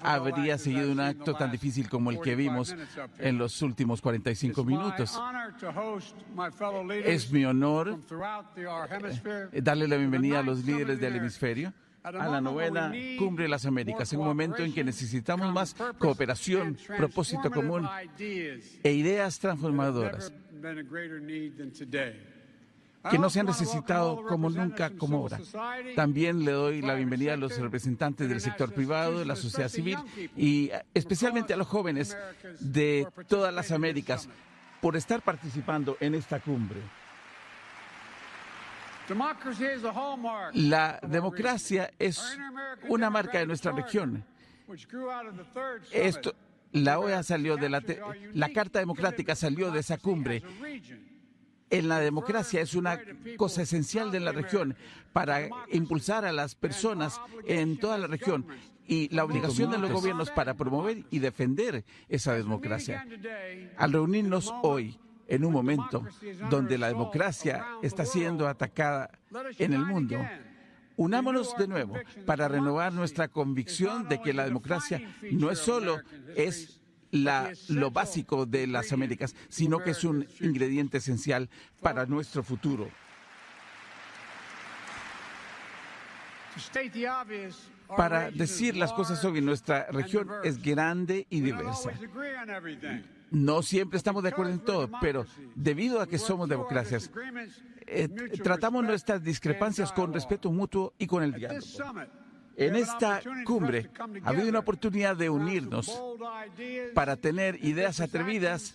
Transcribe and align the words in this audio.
habría 0.00 0.58
seguido 0.58 0.90
un 0.90 1.00
acto 1.00 1.34
tan 1.34 1.50
difícil 1.50 1.88
como 1.88 2.10
el 2.10 2.20
que 2.20 2.34
vimos 2.34 2.74
en 3.18 3.38
los 3.38 3.60
últimos 3.62 4.00
45 4.00 4.64
minutos. 4.64 5.20
Es 7.04 7.30
mi 7.30 7.44
honor 7.44 7.98
eh, 9.52 9.60
darle 9.62 9.88
la 9.88 9.96
bienvenida 9.96 10.40
a 10.40 10.42
los 10.42 10.64
líderes 10.64 11.00
del 11.00 11.16
hemisferio 11.16 11.72
a 12.04 12.28
la 12.28 12.40
novena 12.40 12.92
Cumbre 13.18 13.44
de 13.44 13.48
las 13.48 13.64
Américas, 13.64 14.12
en 14.12 14.20
un 14.20 14.26
momento 14.26 14.62
en 14.62 14.74
que 14.74 14.84
necesitamos 14.84 15.52
más 15.54 15.74
cooperación, 15.98 16.76
propósito 16.98 17.50
común 17.50 17.88
e 18.18 18.92
ideas 18.92 19.38
transformadoras 19.38 20.30
que 23.10 23.18
no 23.18 23.28
se 23.30 23.40
han 23.40 23.46
necesitado 23.46 24.24
como 24.24 24.50
nunca 24.50 24.90
como 24.90 25.18
ahora. 25.18 25.38
También 25.94 26.44
le 26.44 26.52
doy 26.52 26.82
la 26.82 26.94
bienvenida 26.94 27.34
a 27.34 27.36
los 27.36 27.58
representantes 27.58 28.28
del 28.28 28.40
sector 28.40 28.72
privado, 28.72 29.18
de 29.18 29.26
la 29.26 29.36
sociedad 29.36 29.68
civil 29.68 29.98
y 30.36 30.70
especialmente 30.94 31.52
a 31.52 31.56
los 31.56 31.66
jóvenes 31.66 32.16
de 32.60 33.06
todas 33.28 33.52
las 33.52 33.70
Américas 33.70 34.28
por 34.80 34.96
estar 34.96 35.22
participando 35.22 35.96
en 36.00 36.14
esta 36.14 36.40
cumbre. 36.40 36.80
La 40.54 40.98
democracia 41.02 41.90
es 41.98 42.38
una 42.88 43.10
marca 43.10 43.38
de 43.38 43.46
nuestra 43.46 43.72
región. 43.72 44.24
Esto, 45.92 46.34
la 46.72 46.98
OEA 46.98 47.22
salió 47.22 47.56
de 47.56 47.68
la, 47.68 47.82
la 48.32 48.48
Carta 48.48 48.78
Democrática 48.78 49.34
salió 49.34 49.70
de 49.70 49.80
esa 49.80 49.98
cumbre 49.98 50.42
en 51.78 51.88
la 51.88 51.98
democracia 51.98 52.60
es 52.60 52.74
una 52.74 53.00
cosa 53.36 53.62
esencial 53.62 54.12
de 54.12 54.20
la 54.20 54.30
región 54.30 54.76
para 55.12 55.48
impulsar 55.72 56.24
a 56.24 56.32
las 56.32 56.54
personas 56.54 57.20
en 57.46 57.78
toda 57.78 57.98
la 57.98 58.06
región 58.06 58.46
y 58.86 59.08
la 59.14 59.24
obligación 59.24 59.72
de 59.72 59.78
los 59.78 59.90
gobiernos 59.90 60.30
para 60.30 60.54
promover 60.54 61.04
y 61.10 61.18
defender 61.18 61.84
esa 62.08 62.34
democracia. 62.34 63.04
Al 63.76 63.92
reunirnos 63.92 64.54
hoy 64.62 65.00
en 65.26 65.44
un 65.44 65.52
momento 65.52 66.06
donde 66.48 66.78
la 66.78 66.88
democracia 66.88 67.66
está 67.82 68.04
siendo 68.04 68.46
atacada 68.46 69.10
en 69.58 69.72
el 69.72 69.84
mundo, 69.84 70.16
unámonos 70.96 71.56
de 71.56 71.66
nuevo 71.66 71.96
para 72.24 72.46
renovar 72.46 72.92
nuestra 72.92 73.26
convicción 73.26 74.08
de 74.08 74.20
que 74.20 74.32
la 74.32 74.44
democracia 74.44 75.02
no 75.32 75.50
es 75.50 75.58
solo 75.58 75.98
es 76.36 76.80
lo 77.14 77.90
básico 77.90 78.46
de 78.46 78.66
las 78.66 78.92
Américas, 78.92 79.34
sino 79.48 79.78
que 79.78 79.90
es 79.90 80.04
un 80.04 80.26
ingrediente 80.40 80.98
esencial 80.98 81.48
para 81.80 82.06
nuestro 82.06 82.42
futuro. 82.42 82.88
Para 87.96 88.30
decir 88.30 88.76
las 88.76 88.92
cosas 88.92 89.24
obvias, 89.24 89.44
nuestra 89.44 89.86
región 89.90 90.28
es 90.42 90.62
grande 90.62 91.26
y 91.30 91.40
diversa. 91.40 91.90
No 93.30 93.62
siempre 93.62 93.96
estamos 93.96 94.22
de 94.22 94.28
acuerdo 94.28 94.52
en 94.52 94.60
todo, 94.60 94.90
pero 95.00 95.26
debido 95.54 96.00
a 96.00 96.06
que 96.06 96.18
somos 96.18 96.48
democracias, 96.48 97.10
eh, 97.86 98.08
tratamos 98.42 98.84
nuestras 98.84 99.22
discrepancias 99.22 99.92
con 99.92 100.12
respeto 100.12 100.50
mutuo 100.50 100.94
y 100.98 101.06
con 101.06 101.22
el 101.22 101.32
diálogo. 101.32 101.66
En 102.56 102.76
esta 102.76 103.20
cumbre 103.44 103.90
ha 104.22 104.28
habido 104.28 104.48
una 104.48 104.60
oportunidad 104.60 105.16
de 105.16 105.30
unirnos 105.30 106.00
para 106.94 107.16
tener 107.16 107.64
ideas 107.64 108.00
atrevidas 108.00 108.74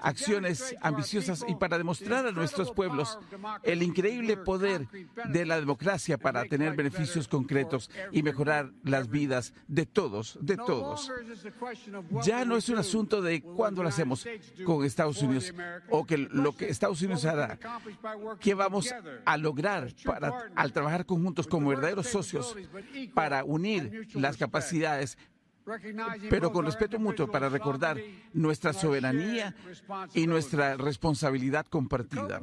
acciones 0.00 0.74
ambiciosas 0.80 1.44
y 1.48 1.54
para 1.54 1.78
demostrar 1.78 2.26
a 2.26 2.32
nuestros 2.32 2.72
pueblos 2.72 3.18
el 3.62 3.82
increíble 3.82 4.36
poder 4.36 4.88
de 5.28 5.46
la 5.46 5.58
democracia 5.58 6.18
para 6.18 6.44
tener 6.44 6.74
beneficios 6.74 7.28
concretos 7.28 7.90
y 8.12 8.22
mejorar 8.22 8.72
las 8.82 9.08
vidas 9.08 9.54
de 9.68 9.86
todos, 9.86 10.38
de 10.40 10.56
todos. 10.56 11.10
Ya 12.22 12.44
no 12.44 12.56
es 12.56 12.68
un 12.68 12.78
asunto 12.78 13.22
de 13.22 13.42
cuándo 13.42 13.82
lo 13.82 13.88
hacemos 13.88 14.26
con 14.64 14.84
Estados 14.84 15.22
Unidos 15.22 15.52
o 15.90 16.04
que 16.04 16.18
lo 16.18 16.56
que 16.56 16.68
Estados 16.68 17.00
Unidos 17.02 17.24
hará, 17.24 17.58
qué 18.40 18.54
vamos 18.54 18.94
a 19.24 19.36
lograr 19.36 19.92
para, 20.04 20.50
al 20.54 20.72
trabajar 20.72 21.06
conjuntos 21.06 21.46
como 21.46 21.70
verdaderos 21.70 22.08
socios 22.08 22.56
para 23.14 23.44
unir 23.44 24.08
las 24.14 24.36
capacidades 24.36 25.18
pero 26.30 26.52
con 26.52 26.64
respeto 26.64 26.98
mutuo 26.98 27.30
para 27.30 27.48
recordar 27.48 27.98
nuestra 28.32 28.72
soberanía 28.72 29.54
y 30.14 30.26
nuestra 30.26 30.76
responsabilidad 30.76 31.66
compartida. 31.66 32.40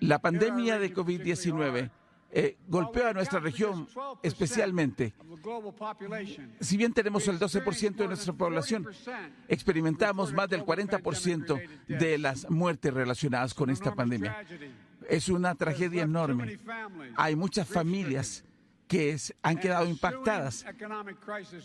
La 0.00 0.18
pandemia 0.18 0.78
de 0.78 0.94
COVID-19 0.94 1.90
eh, 2.36 2.56
golpeó 2.66 3.06
a 3.06 3.12
nuestra 3.12 3.38
región 3.38 3.86
especialmente. 4.22 5.14
Si 6.60 6.76
bien 6.76 6.92
tenemos 6.92 7.28
el 7.28 7.38
12% 7.38 7.94
de 7.94 8.06
nuestra 8.08 8.32
población, 8.32 8.88
experimentamos 9.46 10.32
más 10.32 10.48
del 10.48 10.64
40% 10.64 11.62
de 11.86 12.18
las 12.18 12.50
muertes 12.50 12.92
relacionadas 12.92 13.54
con 13.54 13.70
esta 13.70 13.94
pandemia. 13.94 14.44
Es 15.08 15.28
una 15.28 15.54
tragedia 15.54 16.02
enorme. 16.02 16.58
Hay 17.14 17.36
muchas 17.36 17.68
familias 17.68 18.44
que 18.88 19.16
han 19.42 19.56
quedado 19.58 19.86
impactadas 19.86 20.64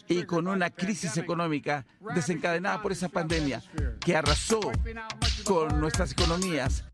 y 0.08 0.24
con 0.24 0.48
una 0.48 0.70
crisis 0.70 1.18
económica 1.18 1.86
desencadenada 2.16 2.82
por 2.82 2.92
esa 2.92 3.10
pandemia 3.10 3.62
que 4.00 4.16
arrasó 4.16 4.60
con 5.44 5.80
nuestras 5.80 6.12
economías. 6.12 6.86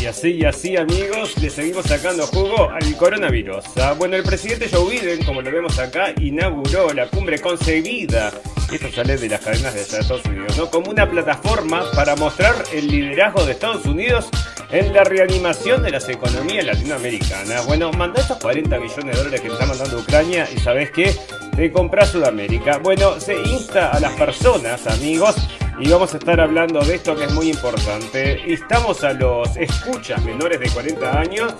Y 0.00 0.06
así 0.06 0.32
y 0.32 0.44
así 0.44 0.76
amigos, 0.76 1.36
le 1.38 1.48
seguimos 1.48 1.86
sacando 1.86 2.26
jugo 2.26 2.70
al 2.70 2.96
coronavirus. 2.96 3.64
Ah, 3.78 3.94
bueno, 3.96 4.16
el 4.16 4.22
presidente 4.22 4.68
Joe 4.70 4.90
Biden, 4.90 5.24
como 5.24 5.40
lo 5.40 5.50
vemos 5.50 5.78
acá, 5.78 6.12
inauguró 6.18 6.92
la 6.92 7.08
cumbre 7.08 7.40
concebida 7.40 8.30
esto 8.72 8.90
sale 8.90 9.16
de 9.16 9.28
las 9.28 9.40
cadenas 9.40 9.74
de 9.74 9.82
Estados 9.82 10.24
Unidos, 10.24 10.56
¿no? 10.58 10.70
Como 10.70 10.90
una 10.90 11.08
plataforma 11.08 11.84
para 11.94 12.16
mostrar 12.16 12.54
el 12.72 12.88
liderazgo 12.88 13.44
de 13.46 13.52
Estados 13.52 13.86
Unidos 13.86 14.28
en 14.70 14.92
la 14.92 15.04
reanimación 15.04 15.82
de 15.82 15.90
las 15.90 16.08
economías 16.08 16.64
latinoamericanas. 16.64 17.66
Bueno, 17.66 17.92
manda 17.92 18.20
esos 18.20 18.38
40 18.38 18.78
millones 18.78 19.04
de 19.04 19.22
dólares 19.22 19.40
que 19.40 19.48
está 19.48 19.66
mandando 19.66 19.98
Ucrania 19.98 20.48
y 20.54 20.58
¿sabes 20.58 20.90
qué? 20.90 21.14
De 21.56 21.72
comprar 21.72 22.06
Sudamérica. 22.06 22.78
Bueno, 22.78 23.20
se 23.20 23.36
insta 23.36 23.90
a 23.90 24.00
las 24.00 24.12
personas, 24.12 24.86
amigos, 24.86 25.36
y 25.78 25.88
vamos 25.88 26.14
a 26.14 26.18
estar 26.18 26.40
hablando 26.40 26.80
de 26.80 26.94
esto 26.94 27.14
que 27.14 27.24
es 27.24 27.32
muy 27.32 27.50
importante. 27.50 28.42
Instamos 28.46 29.04
a 29.04 29.12
los 29.12 29.56
escuchas 29.56 30.24
menores 30.24 30.58
de 30.58 30.70
40 30.70 31.18
años 31.18 31.54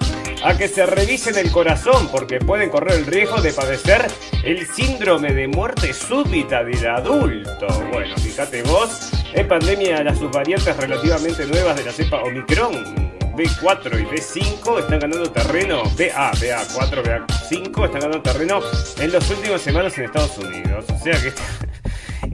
a 0.44 0.56
que 0.56 0.69
se 0.69 0.87
revisen 0.87 1.37
el 1.37 1.50
corazón 1.50 2.09
porque 2.10 2.38
pueden 2.38 2.71
correr 2.71 2.94
el 2.97 3.06
riesgo 3.06 3.41
de 3.41 3.53
padecer 3.53 4.06
el 4.43 4.66
síndrome 4.66 5.32
de 5.32 5.49
muerte 5.49 5.93
súbita 5.93 6.65
del 6.65 6.87
adulto. 6.87 7.66
Bueno, 7.93 8.16
fíjate 8.16 8.62
vos, 8.62 9.10
en 9.34 9.49
pandemia 9.49 10.03
las 10.03 10.19
subvariantes 10.19 10.77
relativamente 10.77 11.47
nuevas 11.47 11.77
de 11.77 11.84
la 11.84 11.93
cepa 11.93 12.22
Omicron 12.22 13.16
B4 13.37 14.00
y 14.00 14.04
B5 14.06 14.81
están 14.81 14.98
ganando 14.98 15.31
terreno, 15.31 15.83
BA, 15.83 16.33
BA4, 16.33 17.03
BA5 17.03 17.84
están 17.84 18.00
ganando 18.00 18.22
terreno 18.22 18.60
en 18.98 19.12
las 19.12 19.31
últimas 19.31 19.60
semanas 19.60 19.97
en 19.98 20.04
Estados 20.04 20.38
Unidos. 20.38 20.87
O 20.88 20.98
sea 21.04 21.21
que 21.21 21.33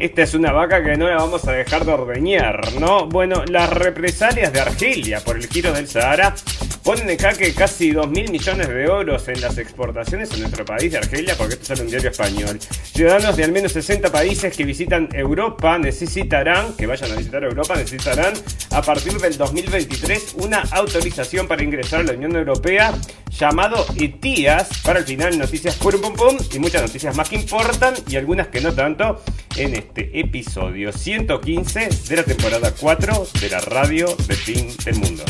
esta 0.02 0.22
es 0.22 0.34
una 0.34 0.50
vaca 0.50 0.82
que 0.82 0.96
no 0.96 1.08
la 1.08 1.14
vamos 1.14 1.46
a 1.46 1.52
dejar 1.52 1.84
de 1.84 1.92
ordeñar, 1.92 2.72
¿no? 2.80 3.06
Bueno, 3.06 3.44
las 3.46 3.70
represalias 3.70 4.52
de 4.52 4.60
Argelia 4.60 5.20
por 5.20 5.36
el 5.36 5.46
giro 5.46 5.72
del 5.72 5.86
Sahara 5.86 6.34
ponen 6.82 7.08
en 7.08 7.18
jaque 7.18 7.54
casi 7.54 7.92
2 7.92 8.08
mil 8.10 8.30
millones 8.30 8.68
de 8.68 8.84
euros 8.84 9.28
en 9.28 9.40
las 9.40 9.58
exportaciones 9.58 10.32
en 10.32 10.40
nuestro 10.40 10.64
país 10.64 10.90
de 10.90 10.98
Argelia, 10.98 11.34
porque 11.36 11.54
esto 11.54 11.66
sale 11.66 11.82
un 11.82 11.88
diario 11.88 12.10
español. 12.10 12.58
Ciudadanos 12.60 13.36
de 13.36 13.44
al 13.44 13.52
menos 13.52 13.72
60 13.72 14.10
países 14.10 14.56
que 14.56 14.64
visitan 14.64 15.08
Europa 15.12 15.78
necesitarán, 15.78 16.74
que 16.74 16.86
vayan 16.86 17.12
a 17.12 17.16
visitar 17.16 17.44
Europa, 17.44 17.76
necesitarán 17.76 18.34
a 18.70 18.82
partir 18.82 19.14
del 19.14 19.36
2023 19.36 20.34
una 20.38 20.60
autorización 20.72 21.46
para 21.46 21.62
ingresar 21.62 22.00
a 22.00 22.04
la 22.04 22.12
Unión 22.12 22.34
Europea 22.36 22.92
llamado 23.30 23.86
ETIAS. 23.96 24.82
Para 24.82 25.00
el 25.00 25.04
final, 25.04 25.38
noticias 25.38 25.76
pum 25.76 26.00
pum 26.00 26.14
pum 26.14 26.36
y 26.52 26.58
muchas 26.58 26.82
noticias 26.82 27.16
más 27.16 27.28
que 27.28 27.36
importan 27.36 27.94
y 28.08 28.16
algunas 28.16 28.48
que 28.48 28.60
no 28.60 28.72
tanto 28.72 29.22
en 29.56 29.74
este 29.74 30.18
episodio 30.18 30.92
115 30.92 31.88
de 32.08 32.16
la 32.16 32.24
temporada 32.24 32.72
4 32.78 33.26
de 33.40 33.50
la 33.50 33.60
radio 33.60 34.14
de 34.26 34.34
fin 34.34 34.68
del 34.84 34.96
mundo. 34.96 35.24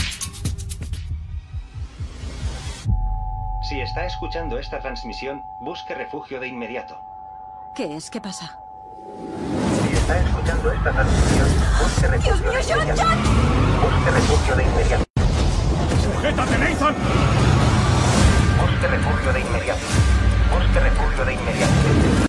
Si 3.72 3.80
está 3.80 4.04
escuchando 4.04 4.58
esta 4.58 4.80
transmisión, 4.80 5.42
busque 5.62 5.94
refugio 5.94 6.38
de 6.38 6.46
inmediato. 6.46 7.00
¿Qué 7.74 7.96
es? 7.96 8.10
¿Qué 8.10 8.20
pasa? 8.20 8.58
Si 9.88 9.96
está 9.96 10.18
escuchando 10.18 10.72
esta 10.72 10.92
transmisión, 10.92 11.48
busque 11.80 12.06
refugio 12.08 12.52
de 12.52 12.60
inmediato. 12.60 13.06
Busque 13.80 14.10
refugio 14.10 14.56
de 14.56 14.62
inmediato. 14.64 15.04
¡Sujétate, 16.04 16.58
Nathan! 16.58 16.94
Busque 18.60 18.88
refugio 18.88 19.32
de 19.32 19.40
inmediato. 19.40 19.80
Busque 20.52 20.80
refugio 20.80 21.24
de 21.24 21.32
inmediato. 21.32 22.21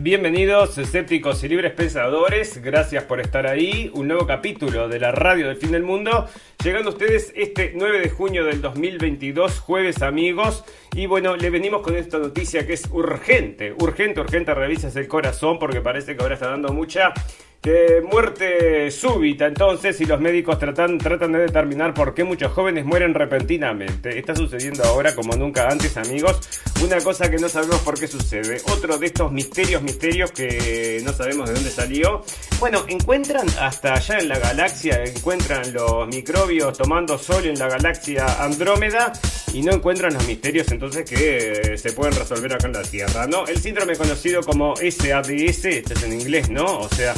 Bienvenidos, 0.00 0.78
escépticos 0.78 1.42
y 1.42 1.48
libres 1.48 1.72
pensadores. 1.72 2.62
Gracias 2.62 3.02
por 3.02 3.20
estar 3.20 3.48
ahí. 3.48 3.90
Un 3.94 4.06
nuevo 4.06 4.28
capítulo 4.28 4.88
de 4.88 5.00
la 5.00 5.10
radio 5.10 5.48
del 5.48 5.56
fin 5.56 5.72
del 5.72 5.82
mundo. 5.82 6.28
Llegando 6.62 6.90
a 6.90 6.92
ustedes 6.92 7.32
este 7.34 7.72
9 7.74 7.98
de 7.98 8.08
junio 8.08 8.44
del 8.44 8.62
2022, 8.62 9.58
jueves 9.58 10.02
amigos. 10.02 10.64
Y 10.94 11.06
bueno, 11.06 11.34
le 11.34 11.50
venimos 11.50 11.82
con 11.82 11.96
esta 11.96 12.18
noticia 12.18 12.64
que 12.64 12.74
es 12.74 12.88
urgente, 12.92 13.72
urgente, 13.72 14.20
urgente. 14.20 14.54
Revises 14.54 14.94
el 14.94 15.08
corazón 15.08 15.58
porque 15.58 15.80
parece 15.80 16.14
que 16.14 16.22
ahora 16.22 16.34
está 16.34 16.48
dando 16.48 16.72
mucha 16.72 17.12
que 17.60 18.02
muerte 18.08 18.90
súbita 18.90 19.46
entonces 19.46 20.00
y 20.00 20.04
los 20.04 20.20
médicos 20.20 20.58
tratan, 20.58 20.96
tratan 20.98 21.32
de 21.32 21.40
determinar 21.40 21.92
por 21.92 22.14
qué 22.14 22.22
muchos 22.22 22.52
jóvenes 22.52 22.84
mueren 22.84 23.14
repentinamente. 23.14 24.18
Está 24.18 24.34
sucediendo 24.34 24.84
ahora 24.84 25.14
como 25.14 25.34
nunca 25.34 25.68
antes 25.68 25.96
amigos, 25.96 26.40
una 26.84 26.98
cosa 27.00 27.28
que 27.30 27.38
no 27.38 27.48
sabemos 27.48 27.80
por 27.80 27.98
qué 27.98 28.06
sucede. 28.06 28.60
Otro 28.72 28.96
de 28.98 29.06
estos 29.06 29.32
misterios, 29.32 29.82
misterios 29.82 30.30
que 30.30 31.00
no 31.04 31.12
sabemos 31.12 31.48
de 31.48 31.54
dónde 31.54 31.70
salió. 31.70 32.22
Bueno, 32.60 32.84
encuentran 32.88 33.46
hasta 33.60 33.94
allá 33.94 34.18
en 34.18 34.28
la 34.28 34.38
galaxia, 34.38 35.02
encuentran 35.04 35.72
los 35.72 36.06
microbios 36.06 36.78
tomando 36.78 37.18
sol 37.18 37.44
en 37.46 37.58
la 37.58 37.68
galaxia 37.68 38.44
Andrómeda 38.44 39.12
y 39.52 39.62
no 39.62 39.72
encuentran 39.72 40.14
los 40.14 40.26
misterios 40.26 40.70
entonces 40.70 41.08
que 41.08 41.76
se 41.76 41.92
pueden 41.92 42.14
resolver 42.14 42.52
acá 42.52 42.66
en 42.66 42.74
la 42.74 42.82
Tierra, 42.82 43.26
¿no? 43.26 43.46
El 43.46 43.58
síndrome 43.58 43.96
conocido 43.96 44.42
como 44.42 44.76
SADS, 44.76 45.64
esto 45.64 45.94
es 45.94 46.02
en 46.04 46.12
inglés, 46.12 46.50
¿no? 46.50 46.78
O 46.78 46.88
sea, 46.88 47.14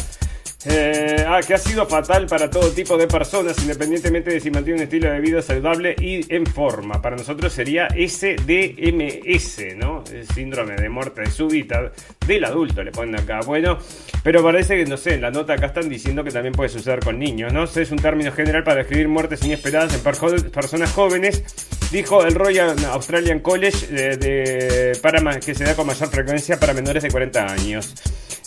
eh, 0.66 1.24
ah, 1.26 1.40
que 1.46 1.54
ha 1.54 1.58
sido 1.58 1.86
fatal 1.86 2.26
para 2.26 2.50
todo 2.50 2.70
tipo 2.70 2.98
de 2.98 3.06
personas, 3.06 3.56
independientemente 3.62 4.30
de 4.30 4.40
si 4.40 4.50
mantiene 4.50 4.80
un 4.80 4.84
estilo 4.84 5.10
de 5.10 5.18
vida 5.20 5.40
saludable 5.40 5.96
y 5.98 6.34
en 6.34 6.44
forma. 6.44 7.00
Para 7.00 7.16
nosotros 7.16 7.50
sería 7.50 7.88
SDMS, 7.88 9.76
¿no? 9.76 10.04
El 10.12 10.26
síndrome 10.28 10.76
de 10.76 10.90
muerte 10.90 11.30
súbita 11.30 11.90
del 12.26 12.44
adulto, 12.44 12.82
le 12.82 12.92
ponen 12.92 13.18
acá. 13.18 13.40
Bueno, 13.46 13.78
pero 14.22 14.42
parece 14.42 14.76
que, 14.76 14.84
no 14.84 14.98
sé, 14.98 15.14
en 15.14 15.22
la 15.22 15.30
nota 15.30 15.54
acá 15.54 15.66
están 15.66 15.88
diciendo 15.88 16.22
que 16.22 16.30
también 16.30 16.52
puede 16.52 16.68
suceder 16.68 17.00
con 17.00 17.18
niños, 17.18 17.52
¿no? 17.54 17.64
Es 17.64 17.90
un 17.90 17.98
término 17.98 18.30
general 18.30 18.62
para 18.62 18.78
describir 18.78 19.08
muertes 19.08 19.42
inesperadas 19.42 19.94
en 19.94 20.02
personas 20.50 20.92
jóvenes, 20.92 21.42
dijo 21.90 22.26
el 22.26 22.34
Royal 22.34 22.76
Australian 22.84 23.40
College, 23.40 23.86
de, 23.86 24.98
para, 25.00 25.40
que 25.40 25.54
se 25.54 25.64
da 25.64 25.74
con 25.74 25.86
mayor 25.86 26.08
frecuencia 26.10 26.60
para 26.60 26.74
menores 26.74 27.02
de 27.02 27.10
40 27.10 27.46
años. 27.46 27.94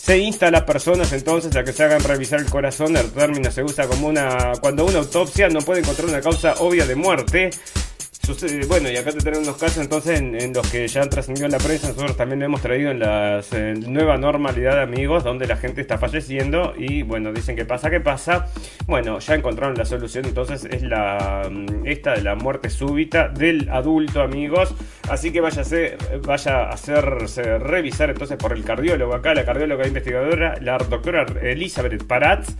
Se 0.04 0.18
insta 0.18 0.48
a 0.48 0.50
las 0.50 0.64
personas 0.64 1.10
entonces 1.14 1.56
a 1.56 1.64
que 1.64 1.72
se 1.72 1.82
hagan 1.82 2.04
revisar 2.04 2.38
el 2.38 2.50
corazón. 2.50 2.94
El 2.94 3.10
término 3.10 3.50
se 3.50 3.62
usa 3.64 3.88
como 3.88 4.08
una. 4.08 4.52
cuando 4.60 4.84
una 4.84 4.98
autopsia 4.98 5.48
no 5.48 5.60
puede 5.60 5.80
encontrar 5.80 6.10
una 6.10 6.20
causa 6.20 6.56
obvia 6.58 6.84
de 6.84 6.94
muerte 6.94 7.48
bueno, 8.68 8.90
y 8.90 8.96
acá 8.96 9.12
te 9.12 9.18
tenemos 9.18 9.46
unos 9.46 9.58
casos 9.58 9.82
entonces 9.82 10.18
en, 10.18 10.52
los 10.54 10.66
que 10.70 10.88
ya 10.88 11.02
han 11.02 11.10
trascendido 11.10 11.46
en 11.46 11.52
la 11.52 11.58
prensa, 11.58 11.88
nosotros 11.88 12.16
también 12.16 12.40
lo 12.40 12.46
hemos 12.46 12.62
traído 12.62 12.90
en 12.90 12.98
la 12.98 13.42
nueva 13.86 14.16
normalidad, 14.16 14.80
amigos, 14.80 15.24
donde 15.24 15.46
la 15.46 15.56
gente 15.56 15.82
está 15.82 15.98
falleciendo 15.98 16.74
y 16.76 17.02
bueno, 17.02 17.32
dicen 17.32 17.54
que 17.54 17.66
pasa, 17.66 17.90
que 17.90 18.00
pasa. 18.00 18.46
Bueno, 18.86 19.18
ya 19.18 19.34
encontraron 19.34 19.76
la 19.76 19.84
solución, 19.84 20.24
entonces 20.24 20.64
es 20.64 20.82
la 20.82 21.48
mm, 21.50 21.86
esta 21.86 22.12
de 22.14 22.22
la 22.22 22.34
muerte 22.34 22.70
súbita 22.70 23.28
del 23.28 23.68
adulto, 23.68 24.22
amigos. 24.22 24.74
Así 25.10 25.30
que 25.30 25.40
hacer, 25.40 25.98
vaya 26.26 26.64
a 26.64 26.70
hacerse 26.70 27.58
revisar 27.58 28.10
entonces 28.10 28.38
por 28.38 28.54
el 28.54 28.64
cardiólogo 28.64 29.14
acá, 29.14 29.34
la 29.34 29.44
cardióloga 29.44 29.86
investigadora, 29.86 30.56
la 30.60 30.78
doctora 30.78 31.26
Elizabeth 31.42 32.06
Paratz 32.06 32.54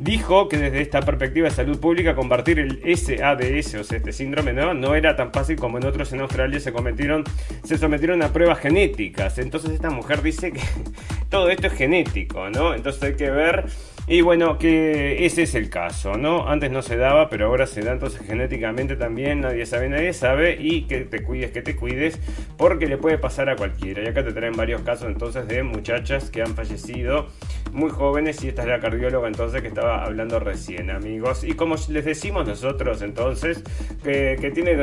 dijo 0.00 0.48
que 0.48 0.56
desde 0.56 0.80
esta 0.80 1.02
perspectiva 1.02 1.48
de 1.48 1.54
salud 1.54 1.78
pública 1.78 2.14
combatir 2.14 2.58
el 2.58 2.80
SADS, 2.96 3.74
o 3.74 3.84
sea, 3.84 3.98
este 3.98 4.12
síndrome, 4.12 4.54
¿no? 4.54 4.72
no 4.72 4.94
era 4.94 5.14
tan 5.14 5.30
fácil 5.30 5.56
como 5.56 5.76
en 5.76 5.84
otros 5.84 6.12
en 6.12 6.20
Australia 6.20 6.58
se 6.58 6.72
cometieron, 6.72 7.24
se 7.62 7.76
sometieron 7.76 8.22
a 8.22 8.32
pruebas 8.32 8.58
genéticas. 8.58 9.38
Entonces 9.38 9.72
esta 9.72 9.90
mujer 9.90 10.22
dice 10.22 10.52
que 10.52 10.60
todo 11.28 11.50
esto 11.50 11.66
es 11.66 11.74
genético, 11.74 12.48
¿no? 12.48 12.74
Entonces 12.74 13.02
hay 13.02 13.14
que 13.14 13.30
ver 13.30 13.66
y 14.10 14.22
bueno, 14.22 14.58
que 14.58 15.24
ese 15.24 15.44
es 15.44 15.54
el 15.54 15.70
caso, 15.70 16.14
¿no? 16.14 16.48
Antes 16.48 16.68
no 16.72 16.82
se 16.82 16.96
daba, 16.96 17.30
pero 17.30 17.46
ahora 17.46 17.68
se 17.68 17.80
da 17.80 17.92
entonces 17.92 18.20
genéticamente 18.26 18.96
también, 18.96 19.42
nadie 19.42 19.64
sabe, 19.66 19.88
nadie 19.88 20.12
sabe, 20.12 20.56
y 20.58 20.88
que 20.88 21.02
te 21.02 21.22
cuides, 21.22 21.52
que 21.52 21.62
te 21.62 21.76
cuides, 21.76 22.18
porque 22.56 22.88
le 22.88 22.96
puede 22.96 23.18
pasar 23.18 23.48
a 23.48 23.54
cualquiera. 23.54 24.02
Y 24.02 24.08
acá 24.08 24.24
te 24.24 24.32
traen 24.32 24.54
varios 24.56 24.82
casos 24.82 25.06
entonces 25.06 25.46
de 25.46 25.62
muchachas 25.62 26.28
que 26.28 26.42
han 26.42 26.56
fallecido 26.56 27.28
muy 27.72 27.90
jóvenes, 27.90 28.42
y 28.42 28.48
esta 28.48 28.62
es 28.62 28.68
la 28.68 28.80
cardióloga 28.80 29.28
entonces 29.28 29.62
que 29.62 29.68
estaba 29.68 30.04
hablando 30.04 30.40
recién, 30.40 30.90
amigos. 30.90 31.44
Y 31.44 31.52
como 31.52 31.76
les 31.88 32.04
decimos 32.04 32.48
nosotros 32.48 33.02
entonces, 33.02 33.62
que, 34.02 34.50
tiene 34.52 34.74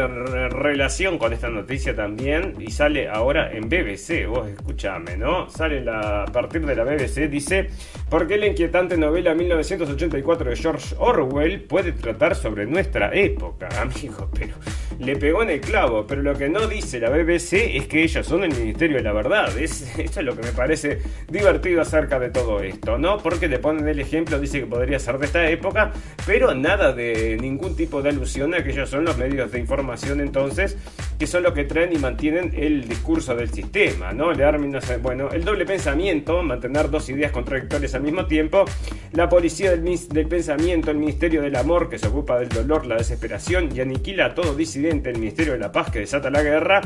relación 0.48 1.18
con 1.18 1.34
esta 1.34 1.50
noticia 1.50 1.94
también, 1.94 2.54
y 2.60 2.72
sale 2.72 3.10
ahora 3.10 3.52
en 3.52 3.68
BBC, 3.68 4.26
vos 4.26 4.48
escúchame, 4.48 5.18
¿no? 5.18 5.50
Sale 5.50 5.84
la, 5.84 6.24
a 6.24 6.26
partir 6.28 6.66
de 6.66 6.78
la 6.78 6.86
BBC, 6.86 7.28
dice, 7.28 7.68
¿por 8.10 8.26
qué 8.26 8.38
la 8.38 8.48
inquietante 8.48 8.96
novela 8.96 9.17
novela 9.18 9.34
1984 9.34 10.52
de 10.52 10.56
George 10.56 10.96
Orwell 11.00 11.62
puede 11.62 11.92
tratar 11.92 12.36
sobre 12.36 12.68
nuestra 12.68 13.12
época, 13.16 13.68
amigo, 13.82 14.30
pero 14.32 14.54
le 15.00 15.16
pegó 15.16 15.44
en 15.44 15.50
el 15.50 15.62
clavo. 15.62 16.06
Pero 16.06 16.22
lo 16.22 16.36
que 16.36 16.50
no 16.50 16.68
dice 16.68 17.00
la 17.00 17.10
BBC 17.10 17.76
es 17.76 17.88
que 17.88 18.04
ellos 18.04 18.26
son 18.26 18.44
el 18.44 18.56
Ministerio 18.56 18.98
de 18.98 19.04
la 19.04 19.14
Verdad. 19.14 19.58
Es, 19.58 19.98
esto 19.98 20.20
es 20.20 20.26
lo 20.26 20.36
que 20.36 20.44
me 20.44 20.52
parece 20.52 21.00
divertido 21.28 21.82
acerca 21.82 22.20
de 22.20 22.30
todo 22.30 22.62
esto, 22.62 22.98
¿no? 22.98 23.18
Porque 23.18 23.48
le 23.48 23.60
ponen 23.60 23.88
el 23.88 24.00
ejemplo, 24.00 24.40
dice 24.40 24.60
que 24.60 24.66
podría 24.66 25.00
ser 25.00 25.18
de 25.18 25.26
esta 25.26 25.50
época, 25.50 25.92
pero 26.26 26.54
nada 26.54 26.94
de 26.94 27.38
ningún 27.42 27.76
tipo 27.76 28.02
de 28.02 28.10
alusión 28.10 28.54
a 28.54 28.64
que 28.64 28.72
ellos 28.72 28.90
son 28.90 29.06
los 29.06 29.18
medios 29.18 29.52
de 29.52 29.60
información 29.60 30.22
entonces, 30.22 30.78
que 31.18 31.28
son 31.28 31.44
los 31.44 31.54
que 31.54 31.64
traen 31.64 31.94
y 31.94 31.98
mantienen 31.98 32.54
el 32.56 32.88
discurso 32.88 33.36
del 33.36 33.50
sistema, 33.50 34.14
¿no? 34.14 34.32
Le 34.32 34.48
bueno, 35.02 35.30
el 35.32 35.44
doble 35.44 35.66
pensamiento, 35.66 36.42
mantener 36.42 36.90
dos 36.90 37.10
ideas 37.10 37.32
contradictorias 37.32 37.94
al 37.96 38.02
mismo 38.02 38.26
tiempo, 38.26 38.66
la 39.12 39.30
policía 39.30 39.72
del, 39.72 40.28
pensamiento, 40.28 40.92
el 40.92 40.98
Ministerio 40.98 41.42
del 41.42 41.56
Amor, 41.56 41.90
que 41.90 41.98
se 41.98 42.08
ocupa 42.08 42.40
del 42.40 42.50
dolor, 42.50 42.86
la 42.86 42.96
desesperación 42.96 43.76
y 43.76 43.80
aniquila 43.80 44.28
a 44.28 44.36
todo 44.36 44.54
disidente, 44.54 45.10
el 45.10 45.20
Ministerio 45.20 45.54
de 45.54 45.60
la 45.60 45.72
Paz, 45.72 45.92
que 45.92 46.00
desata 46.00 46.30
la 46.30 46.44
guerra. 46.44 46.82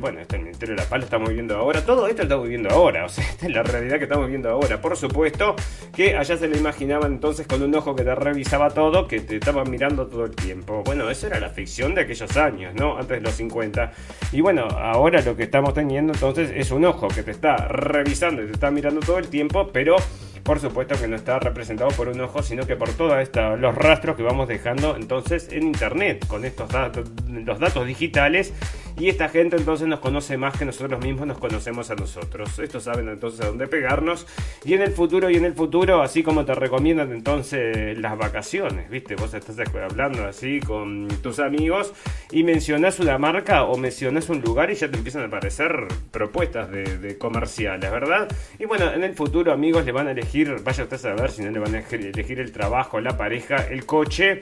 Bueno, 0.00 0.20
este 0.20 0.36
el 0.36 0.42
Ministerio 0.42 0.74
de 0.76 0.82
la 0.82 0.88
Paz 0.88 0.98
lo 0.98 1.04
estamos 1.04 1.28
viviendo 1.28 1.56
ahora. 1.56 1.84
Todo 1.84 2.06
esto 2.06 2.22
lo 2.22 2.24
estamos 2.24 2.44
viviendo 2.44 2.70
ahora. 2.70 3.04
O 3.08 3.10
sea, 3.10 3.24
esta 3.24 3.46
es 3.46 3.52
la 3.52 3.62
realidad 3.62 3.96
que 3.96 4.04
estamos 4.04 4.26
viviendo 4.26 4.50
ahora. 4.50 4.82
Por 4.82 4.94
supuesto 4.96 5.56
que 5.94 6.14
allá 6.14 6.36
se 6.36 6.46
lo 6.46 6.56
imaginaban 6.58 7.12
entonces 7.12 7.46
con 7.46 7.62
un 7.62 7.74
ojo 7.74 7.96
que 7.96 8.04
te 8.04 8.14
revisaba 8.14 8.68
todo, 8.70 9.08
que 9.08 9.20
te 9.20 9.36
estaban 9.36 9.70
mirando 9.70 10.06
todo 10.08 10.26
el 10.26 10.36
tiempo. 10.36 10.82
Bueno, 10.84 11.08
eso 11.08 11.26
era 11.26 11.40
la 11.40 11.48
ficción 11.48 11.94
de 11.94 12.02
aquellos 12.02 12.36
años, 12.36 12.74
¿no? 12.74 12.98
Antes 12.98 13.18
de 13.18 13.20
los 13.22 13.34
50. 13.34 13.92
Y 14.32 14.42
bueno, 14.42 14.68
ahora 14.68 15.22
lo 15.22 15.36
que 15.36 15.44
estamos 15.44 15.72
teniendo 15.72 16.12
entonces 16.12 16.50
es 16.54 16.70
un 16.70 16.84
ojo 16.84 17.08
que 17.08 17.22
te 17.22 17.30
está 17.30 17.56
revisando 17.56 18.42
y 18.42 18.46
te 18.46 18.52
está 18.52 18.70
mirando 18.70 19.00
todo 19.00 19.18
el 19.18 19.28
tiempo, 19.28 19.70
pero 19.72 19.96
por 20.42 20.60
supuesto 20.60 20.94
que 21.00 21.08
no 21.08 21.16
está 21.16 21.38
representado 21.38 21.90
por 21.90 22.08
un 22.08 22.20
ojo, 22.20 22.42
sino 22.42 22.66
que 22.66 22.76
por 22.76 22.90
todos 22.90 23.16
los 23.58 23.74
rastros 23.74 24.16
que 24.16 24.22
vamos 24.22 24.48
dejando 24.48 24.96
entonces 24.96 25.48
en 25.50 25.64
internet 25.64 26.26
con 26.26 26.44
estos 26.44 26.68
datos, 26.68 27.10
los 27.28 27.58
datos 27.58 27.86
digitales 27.86 28.52
y 29.00 29.08
esta 29.08 29.28
gente 29.28 29.56
entonces 29.56 29.86
nos 29.86 30.00
conoce 30.00 30.36
más 30.36 30.58
que 30.58 30.64
nosotros 30.64 31.00
mismos 31.04 31.26
nos 31.26 31.38
conocemos 31.38 31.88
a 31.90 31.94
nosotros. 31.94 32.58
Estos 32.58 32.82
saben 32.82 33.08
entonces 33.08 33.40
a 33.42 33.46
dónde 33.46 33.68
pegarnos. 33.68 34.26
Y 34.64 34.74
en 34.74 34.82
el 34.82 34.90
futuro, 34.90 35.30
y 35.30 35.36
en 35.36 35.44
el 35.44 35.54
futuro, 35.54 36.02
así 36.02 36.24
como 36.24 36.44
te 36.44 36.54
recomiendan 36.54 37.12
entonces 37.12 37.96
las 37.96 38.18
vacaciones, 38.18 38.90
¿viste? 38.90 39.14
Vos 39.14 39.34
estás 39.34 39.56
hablando 39.72 40.26
así 40.26 40.58
con 40.58 41.06
tus 41.22 41.38
amigos 41.38 41.92
y 42.32 42.42
mencionás 42.42 42.98
una 42.98 43.18
marca 43.18 43.64
o 43.64 43.76
mencionás 43.76 44.28
un 44.30 44.40
lugar 44.40 44.72
y 44.72 44.74
ya 44.74 44.90
te 44.90 44.96
empiezan 44.96 45.22
a 45.22 45.26
aparecer 45.26 45.86
propuestas 46.10 46.68
de, 46.70 47.16
comerciales, 47.18 47.90
¿verdad? 47.90 48.28
Y 48.58 48.64
bueno, 48.64 48.92
en 48.92 49.04
el 49.04 49.14
futuro, 49.14 49.52
amigos, 49.52 49.84
le 49.84 49.92
van 49.92 50.08
a 50.08 50.10
elegir, 50.10 50.27
vaya 50.62 50.84
usted 50.84 51.06
a 51.06 51.14
ver 51.14 51.30
si 51.30 51.42
no 51.42 51.50
le 51.50 51.58
van 51.58 51.74
a 51.74 51.80
elegir 51.80 52.40
el 52.40 52.52
trabajo, 52.52 53.00
la 53.00 53.16
pareja, 53.16 53.56
el 53.68 53.86
coche 53.86 54.40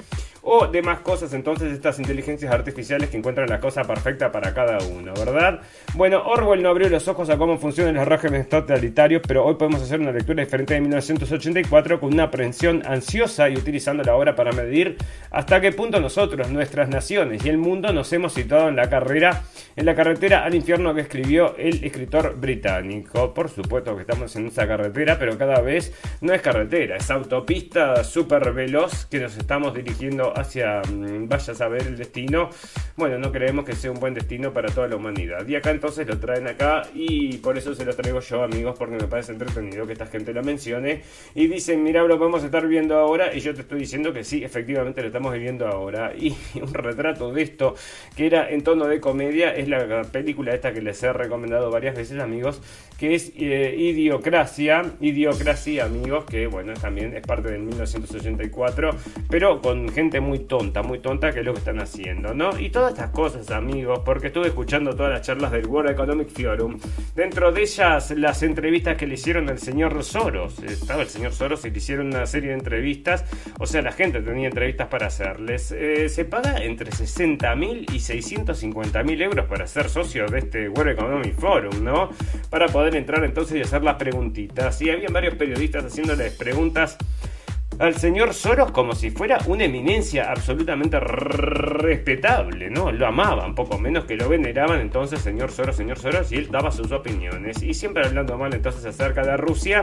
o 0.48 0.68
demás 0.68 1.00
cosas, 1.00 1.34
entonces 1.34 1.72
estas 1.72 1.98
inteligencias 1.98 2.54
artificiales 2.54 3.10
que 3.10 3.16
encuentran 3.16 3.48
la 3.48 3.58
cosa 3.58 3.82
perfecta 3.82 4.30
para 4.30 4.54
cada 4.54 4.78
uno, 4.78 5.12
¿verdad? 5.14 5.60
Bueno, 5.94 6.22
Orwell 6.24 6.62
no 6.62 6.68
abrió 6.68 6.88
los 6.88 7.08
ojos 7.08 7.28
a 7.30 7.36
cómo 7.36 7.58
funcionan 7.58 7.96
los 7.96 8.06
regímenes 8.06 8.48
totalitarios, 8.48 9.22
pero 9.26 9.44
hoy 9.44 9.56
podemos 9.56 9.82
hacer 9.82 9.98
una 9.98 10.12
lectura 10.12 10.44
diferente 10.44 10.74
de 10.74 10.82
1984 10.82 11.98
con 11.98 12.14
una 12.14 12.24
aprehensión 12.24 12.84
ansiosa 12.86 13.48
y 13.48 13.56
utilizando 13.56 14.04
la 14.04 14.14
obra 14.14 14.36
para 14.36 14.52
medir 14.52 14.98
hasta 15.32 15.60
qué 15.60 15.72
punto 15.72 15.98
nosotros, 15.98 16.48
nuestras 16.48 16.88
naciones 16.88 17.44
y 17.44 17.48
el 17.48 17.58
mundo 17.58 17.92
nos 17.92 18.12
hemos 18.12 18.32
situado 18.32 18.68
en 18.68 18.76
la 18.76 18.88
carrera, 18.88 19.42
en 19.74 19.84
la 19.84 19.96
carretera 19.96 20.44
al 20.44 20.54
infierno 20.54 20.94
que 20.94 21.00
escribió 21.00 21.56
el 21.56 21.82
escritor 21.82 22.36
británico. 22.38 23.34
Por 23.34 23.48
supuesto 23.48 23.96
que 23.96 24.02
estamos 24.02 24.36
en 24.36 24.46
esa 24.46 24.68
carretera, 24.68 25.18
pero 25.18 25.36
cada 25.36 25.60
vez 25.60 25.92
no 26.20 26.32
es 26.32 26.40
carretera, 26.40 26.98
es 26.98 27.10
autopista 27.10 28.04
súper 28.04 28.52
veloz 28.52 29.06
que 29.06 29.18
nos 29.18 29.36
estamos 29.36 29.74
dirigiendo 29.74 30.35
hacia, 30.36 30.82
mm, 30.82 31.28
vaya 31.28 31.52
a 31.52 31.56
saber 31.56 31.82
el 31.82 31.96
destino, 31.96 32.50
bueno, 32.96 33.18
no 33.18 33.32
creemos 33.32 33.64
que 33.64 33.74
sea 33.74 33.90
un 33.90 34.00
buen 34.00 34.14
destino 34.14 34.52
para 34.52 34.68
toda 34.68 34.88
la 34.88 34.96
humanidad. 34.96 35.46
Y 35.46 35.56
acá 35.56 35.70
entonces 35.70 36.06
lo 36.06 36.18
traen 36.18 36.46
acá 36.46 36.82
y 36.94 37.38
por 37.38 37.58
eso 37.58 37.74
se 37.74 37.84
lo 37.84 37.94
traigo 37.94 38.20
yo, 38.20 38.42
amigos, 38.42 38.76
porque 38.78 38.96
me 38.96 39.06
parece 39.06 39.32
entretenido 39.32 39.86
que 39.86 39.92
esta 39.92 40.06
gente 40.06 40.32
lo 40.32 40.42
mencione. 40.42 41.02
Y 41.34 41.46
dicen, 41.46 41.82
mira, 41.82 42.02
lo 42.02 42.18
vamos 42.18 42.42
a 42.42 42.46
estar 42.46 42.66
viendo 42.66 42.96
ahora. 42.96 43.34
Y 43.34 43.40
yo 43.40 43.54
te 43.54 43.62
estoy 43.62 43.80
diciendo 43.80 44.12
que 44.12 44.24
sí, 44.24 44.44
efectivamente 44.44 45.00
lo 45.00 45.08
estamos 45.08 45.32
viviendo 45.32 45.66
ahora. 45.66 46.12
Y 46.26 46.34
un 46.60 46.74
retrato 46.74 47.32
de 47.32 47.42
esto, 47.42 47.76
que 48.16 48.26
era 48.26 48.50
en 48.50 48.62
tono 48.62 48.86
de 48.86 49.00
comedia, 49.00 49.54
es 49.54 49.68
la 49.68 50.02
película 50.04 50.54
esta 50.54 50.72
que 50.72 50.80
les 50.80 51.00
he 51.02 51.12
recomendado 51.12 51.70
varias 51.70 51.94
veces, 51.94 52.18
amigos, 52.18 52.60
que 52.98 53.14
es 53.14 53.32
eh, 53.36 53.74
Idiocracia. 53.76 54.92
Idiocracia, 55.00 55.84
amigos, 55.84 56.24
que 56.24 56.46
bueno, 56.46 56.74
también 56.74 57.14
es 57.14 57.26
parte 57.26 57.50
del 57.50 57.62
1984, 57.62 58.90
pero 59.28 59.60
con 59.60 59.88
gente 59.88 60.20
muy 60.20 60.40
tonta, 60.40 60.82
muy 60.82 60.98
tonta, 61.00 61.32
que 61.32 61.40
es 61.40 61.46
lo 61.46 61.52
que 61.52 61.58
están 61.58 61.80
haciendo, 61.80 62.34
¿no? 62.34 62.58
Y 62.58 62.70
todas 62.70 62.92
estas 62.92 63.10
cosas, 63.10 63.50
amigos, 63.50 64.00
porque 64.04 64.28
estuve 64.28 64.48
escuchando 64.48 64.94
todas 64.94 65.12
las 65.12 65.22
charlas 65.22 65.52
del 65.52 65.66
World 65.66 65.90
Economic 65.90 66.28
Forum. 66.28 66.78
Dentro 67.14 67.52
de 67.52 67.62
ellas, 67.62 68.10
las 68.12 68.42
entrevistas 68.42 68.96
que 68.96 69.06
le 69.06 69.14
hicieron 69.14 69.48
al 69.48 69.58
señor 69.58 70.02
Soros. 70.02 70.58
Estaba 70.62 71.02
el 71.02 71.08
señor 71.08 71.32
Soros 71.32 71.64
y 71.64 71.70
le 71.70 71.78
hicieron 71.78 72.06
una 72.08 72.26
serie 72.26 72.50
de 72.50 72.54
entrevistas. 72.54 73.24
O 73.58 73.66
sea, 73.66 73.82
la 73.82 73.92
gente 73.92 74.20
tenía 74.20 74.48
entrevistas 74.48 74.88
para 74.88 75.06
hacerles. 75.06 75.72
Eh, 75.72 76.08
se 76.08 76.24
paga 76.24 76.62
entre 76.62 76.92
60 76.92 77.54
mil 77.56 77.86
y 77.92 78.00
650 78.00 79.02
mil 79.02 79.20
euros 79.20 79.46
para 79.46 79.66
ser 79.66 79.88
socio 79.88 80.26
de 80.26 80.38
este 80.38 80.68
World 80.68 80.92
Economic 80.92 81.34
Forum, 81.34 81.84
¿no? 81.84 82.10
Para 82.50 82.66
poder 82.68 82.85
entrar 82.94 83.24
entonces 83.24 83.56
y 83.58 83.62
hacer 83.62 83.82
las 83.82 83.96
preguntitas. 83.96 84.80
Y 84.82 84.90
había 84.90 85.08
varios 85.08 85.34
periodistas 85.34 85.84
haciéndoles 85.84 86.32
preguntas 86.34 86.96
al 87.78 87.94
señor 87.96 88.34
Soros 88.34 88.70
como 88.70 88.94
si 88.94 89.10
fuera 89.10 89.38
una 89.46 89.64
eminencia 89.64 90.30
absolutamente 90.30 90.98
respetable, 90.98 92.70
¿no? 92.70 92.90
Lo 92.92 93.06
amaban, 93.06 93.54
poco 93.54 93.78
menos 93.78 94.04
que 94.04 94.16
lo 94.16 94.28
veneraban 94.28 94.80
entonces, 94.80 95.20
señor 95.20 95.50
Soros, 95.50 95.76
señor 95.76 95.98
Soros, 95.98 96.32
y 96.32 96.36
él 96.36 96.48
daba 96.50 96.70
sus 96.70 96.92
opiniones. 96.92 97.62
Y 97.62 97.74
siempre 97.74 98.06
hablando 98.06 98.38
mal 98.38 98.54
entonces 98.54 98.84
acerca 98.84 99.22
de 99.22 99.36
Rusia, 99.36 99.82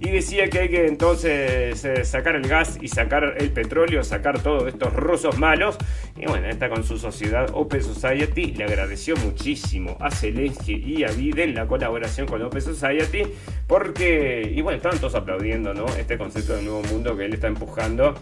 y 0.00 0.10
decía 0.10 0.48
que 0.48 0.60
hay 0.60 0.68
que 0.68 0.86
entonces 0.86 1.84
eh, 1.84 2.04
sacar 2.04 2.36
el 2.36 2.48
gas 2.48 2.78
y 2.80 2.88
sacar 2.88 3.34
el 3.38 3.50
petróleo, 3.50 4.02
sacar 4.02 4.40
todos 4.40 4.66
estos 4.68 4.92
rusos 4.92 5.38
malos. 5.38 5.76
Y 6.16 6.26
bueno, 6.26 6.48
está 6.48 6.68
con 6.68 6.84
su 6.84 6.98
sociedad 6.98 7.50
Open 7.52 7.82
Society, 7.82 8.52
le 8.52 8.64
agradeció 8.64 9.16
muchísimo 9.16 9.96
a 10.00 10.10
Zelensky 10.10 10.74
y 10.74 11.04
a 11.04 11.08
Biden 11.08 11.54
la 11.54 11.66
colaboración 11.66 12.26
con 12.26 12.42
Open 12.42 12.62
Society, 12.62 13.22
porque, 13.66 14.52
y 14.54 14.62
bueno, 14.62 14.76
están 14.76 14.98
todos 14.98 15.14
aplaudiendo, 15.14 15.74
¿no? 15.74 15.86
Este 15.98 16.16
concepto 16.16 16.54
del 16.54 16.64
nuevo 16.64 16.82
mundo 16.82 17.16
que 17.16 17.25
él 17.26 17.34
está 17.34 17.48
empujando 17.48 18.14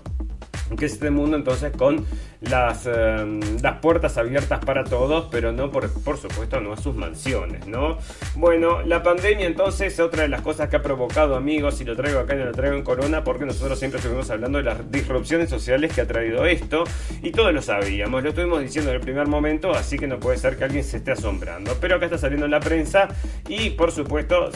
que 0.77 0.87
es 0.87 0.95
este 0.95 1.11
mundo 1.11 1.37
entonces 1.37 1.73
con 1.77 2.05
las, 2.41 2.87
em, 2.87 3.41
las 3.63 3.79
puertas 3.79 4.19
abiertas 4.19 4.65
para 4.65 4.85
todos, 4.85 5.29
pero 5.31 5.53
no 5.53 5.71
por, 5.71 5.91
por 6.03 6.19
supuesto 6.19 6.61
no 6.61 6.73
a 6.73 6.77
sus 6.77 6.95
mansiones, 6.95 7.67
¿no? 7.67 7.99
Bueno, 8.35 8.83
la 8.83 9.03
pandemia 9.03 9.47
entonces 9.47 9.95
es 9.95 10.01
otra 10.01 10.23
de 10.23 10.29
las 10.29 10.43
cosas 10.43 10.69
que 10.69 10.77
ha 10.77 10.83
provocado 10.83 11.37
amigos, 11.37 11.81
y 11.81 11.85
lo 11.85 11.97
traigo 11.97 12.21
acá 12.21 12.35
y 12.35 12.39
lo 12.39 12.53
traigo 12.53 12.77
en 12.77 12.83
Corona, 12.83 13.25
porque 13.25 13.47
nosotros 13.47 13.79
siempre 13.79 13.99
estuvimos 13.99 14.31
hablando 14.31 14.59
de 14.59 14.65
las 14.65 14.91
disrupciones 14.91 15.49
sociales 15.49 15.93
que 15.95 16.01
ha 16.03 16.07
traído 16.07 16.45
esto, 16.45 16.85
y 17.23 17.31
todos 17.31 17.53
lo 17.53 17.63
sabíamos, 17.63 18.23
lo 18.23 18.31
estuvimos 18.31 18.61
diciendo 18.61 18.91
en 18.91 18.97
el 18.97 19.03
primer 19.03 19.27
momento, 19.27 19.73
así 19.73 19.99
que 19.99 20.07
no 20.07 20.19
puede 20.19 20.39
ser 20.39 20.57
que 20.57 20.65
alguien 20.65 20.85
se 20.85 20.99
esté 20.99 21.13
asombrando, 21.13 21.77
pero 21.81 21.97
acá 21.97 22.07
está 22.07 22.19
saliendo 22.19 22.45
en 22.45 22.51
la 22.51 22.61
prensa, 22.61 23.09
y 23.49 23.71
por 23.71 23.91
supuesto, 23.93 24.51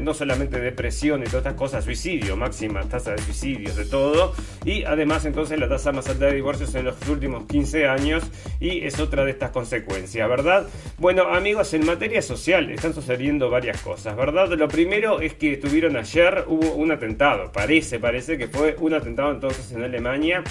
no 0.00 0.14
solamente 0.14 0.60
depresión 0.60 1.22
y 1.22 1.24
todas 1.24 1.38
estas 1.38 1.54
cosas, 1.54 1.84
suicidio, 1.84 2.36
máxima 2.36 2.82
tasa 2.82 3.12
de 3.12 3.22
suicidios, 3.22 3.76
de 3.76 3.86
todo, 3.86 4.34
y 4.64 4.84
además 4.84 5.24
entonces 5.34 5.58
la 5.58 5.68
tasa 5.68 5.90
más 5.90 6.08
alta 6.08 6.26
de 6.26 6.34
divorcios 6.36 6.72
en 6.76 6.84
los 6.84 7.08
últimos 7.08 7.46
15 7.46 7.88
años 7.88 8.22
y 8.60 8.84
es 8.84 9.00
otra 9.00 9.24
de 9.24 9.32
estas 9.32 9.50
consecuencias, 9.50 10.28
¿verdad? 10.28 10.68
Bueno, 10.96 11.24
amigos, 11.24 11.74
en 11.74 11.84
materia 11.84 12.22
social 12.22 12.70
están 12.70 12.94
sucediendo 12.94 13.50
varias 13.50 13.82
cosas, 13.82 14.14
¿verdad? 14.14 14.48
Lo 14.52 14.68
primero 14.68 15.20
es 15.20 15.34
que 15.34 15.54
estuvieron 15.54 15.96
ayer, 15.96 16.44
hubo 16.46 16.74
un 16.76 16.92
atentado, 16.92 17.50
parece, 17.50 17.98
parece 17.98 18.38
que 18.38 18.46
fue 18.46 18.76
un 18.78 18.94
atentado 18.94 19.32
entonces 19.32 19.72
en 19.72 19.82
Alemania 19.82 20.44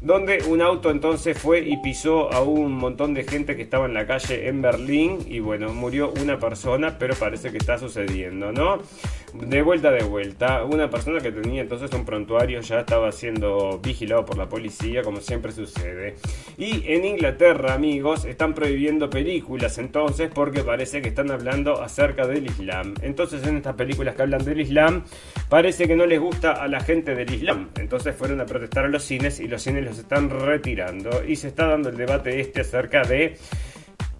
donde 0.00 0.42
un 0.48 0.60
auto 0.62 0.90
entonces 0.90 1.38
fue 1.38 1.60
y 1.60 1.76
pisó 1.76 2.32
a 2.32 2.42
un 2.42 2.72
montón 2.72 3.14
de 3.14 3.24
gente 3.24 3.54
que 3.54 3.62
estaba 3.62 3.86
en 3.86 3.94
la 3.94 4.06
calle 4.06 4.48
en 4.48 4.60
Berlín 4.60 5.18
y 5.28 5.38
bueno, 5.38 5.72
murió 5.72 6.12
una 6.20 6.38
persona, 6.38 6.96
pero 6.98 7.14
parece 7.14 7.52
que 7.52 7.58
está 7.58 7.78
sucediendo, 7.78 8.50
¿no? 8.50 8.80
De 9.34 9.62
vuelta 9.62 9.90
de 9.90 10.04
vuelta, 10.04 10.62
una 10.64 10.90
persona 10.90 11.20
que 11.20 11.32
tenía 11.32 11.62
entonces 11.62 11.90
un 11.94 12.04
prontuario 12.04 12.60
ya 12.60 12.80
estaba 12.80 13.10
siendo 13.12 13.78
vigilado 13.78 14.26
por 14.26 14.36
la 14.36 14.46
policía, 14.46 15.02
como 15.02 15.20
siempre 15.20 15.52
sucede. 15.52 16.16
Y 16.58 16.82
en 16.92 17.06
Inglaterra, 17.06 17.72
amigos, 17.72 18.26
están 18.26 18.52
prohibiendo 18.52 19.08
películas 19.08 19.78
entonces 19.78 20.30
porque 20.32 20.60
parece 20.62 21.00
que 21.00 21.08
están 21.08 21.30
hablando 21.30 21.80
acerca 21.80 22.26
del 22.26 22.44
Islam. 22.44 22.92
Entonces 23.00 23.46
en 23.46 23.56
estas 23.56 23.74
películas 23.74 24.14
que 24.16 24.22
hablan 24.22 24.44
del 24.44 24.60
Islam, 24.60 25.04
parece 25.48 25.88
que 25.88 25.96
no 25.96 26.04
les 26.04 26.20
gusta 26.20 26.52
a 26.52 26.68
la 26.68 26.80
gente 26.80 27.14
del 27.14 27.32
Islam. 27.32 27.70
Entonces 27.78 28.14
fueron 28.14 28.40
a 28.42 28.44
protestar 28.44 28.84
a 28.84 28.88
los 28.88 29.02
cines 29.02 29.40
y 29.40 29.48
los 29.48 29.62
cines 29.62 29.82
los 29.82 29.98
están 29.98 30.28
retirando. 30.28 31.24
Y 31.26 31.36
se 31.36 31.48
está 31.48 31.66
dando 31.66 31.88
el 31.88 31.96
debate 31.96 32.38
este 32.38 32.60
acerca 32.60 33.02
de 33.02 33.38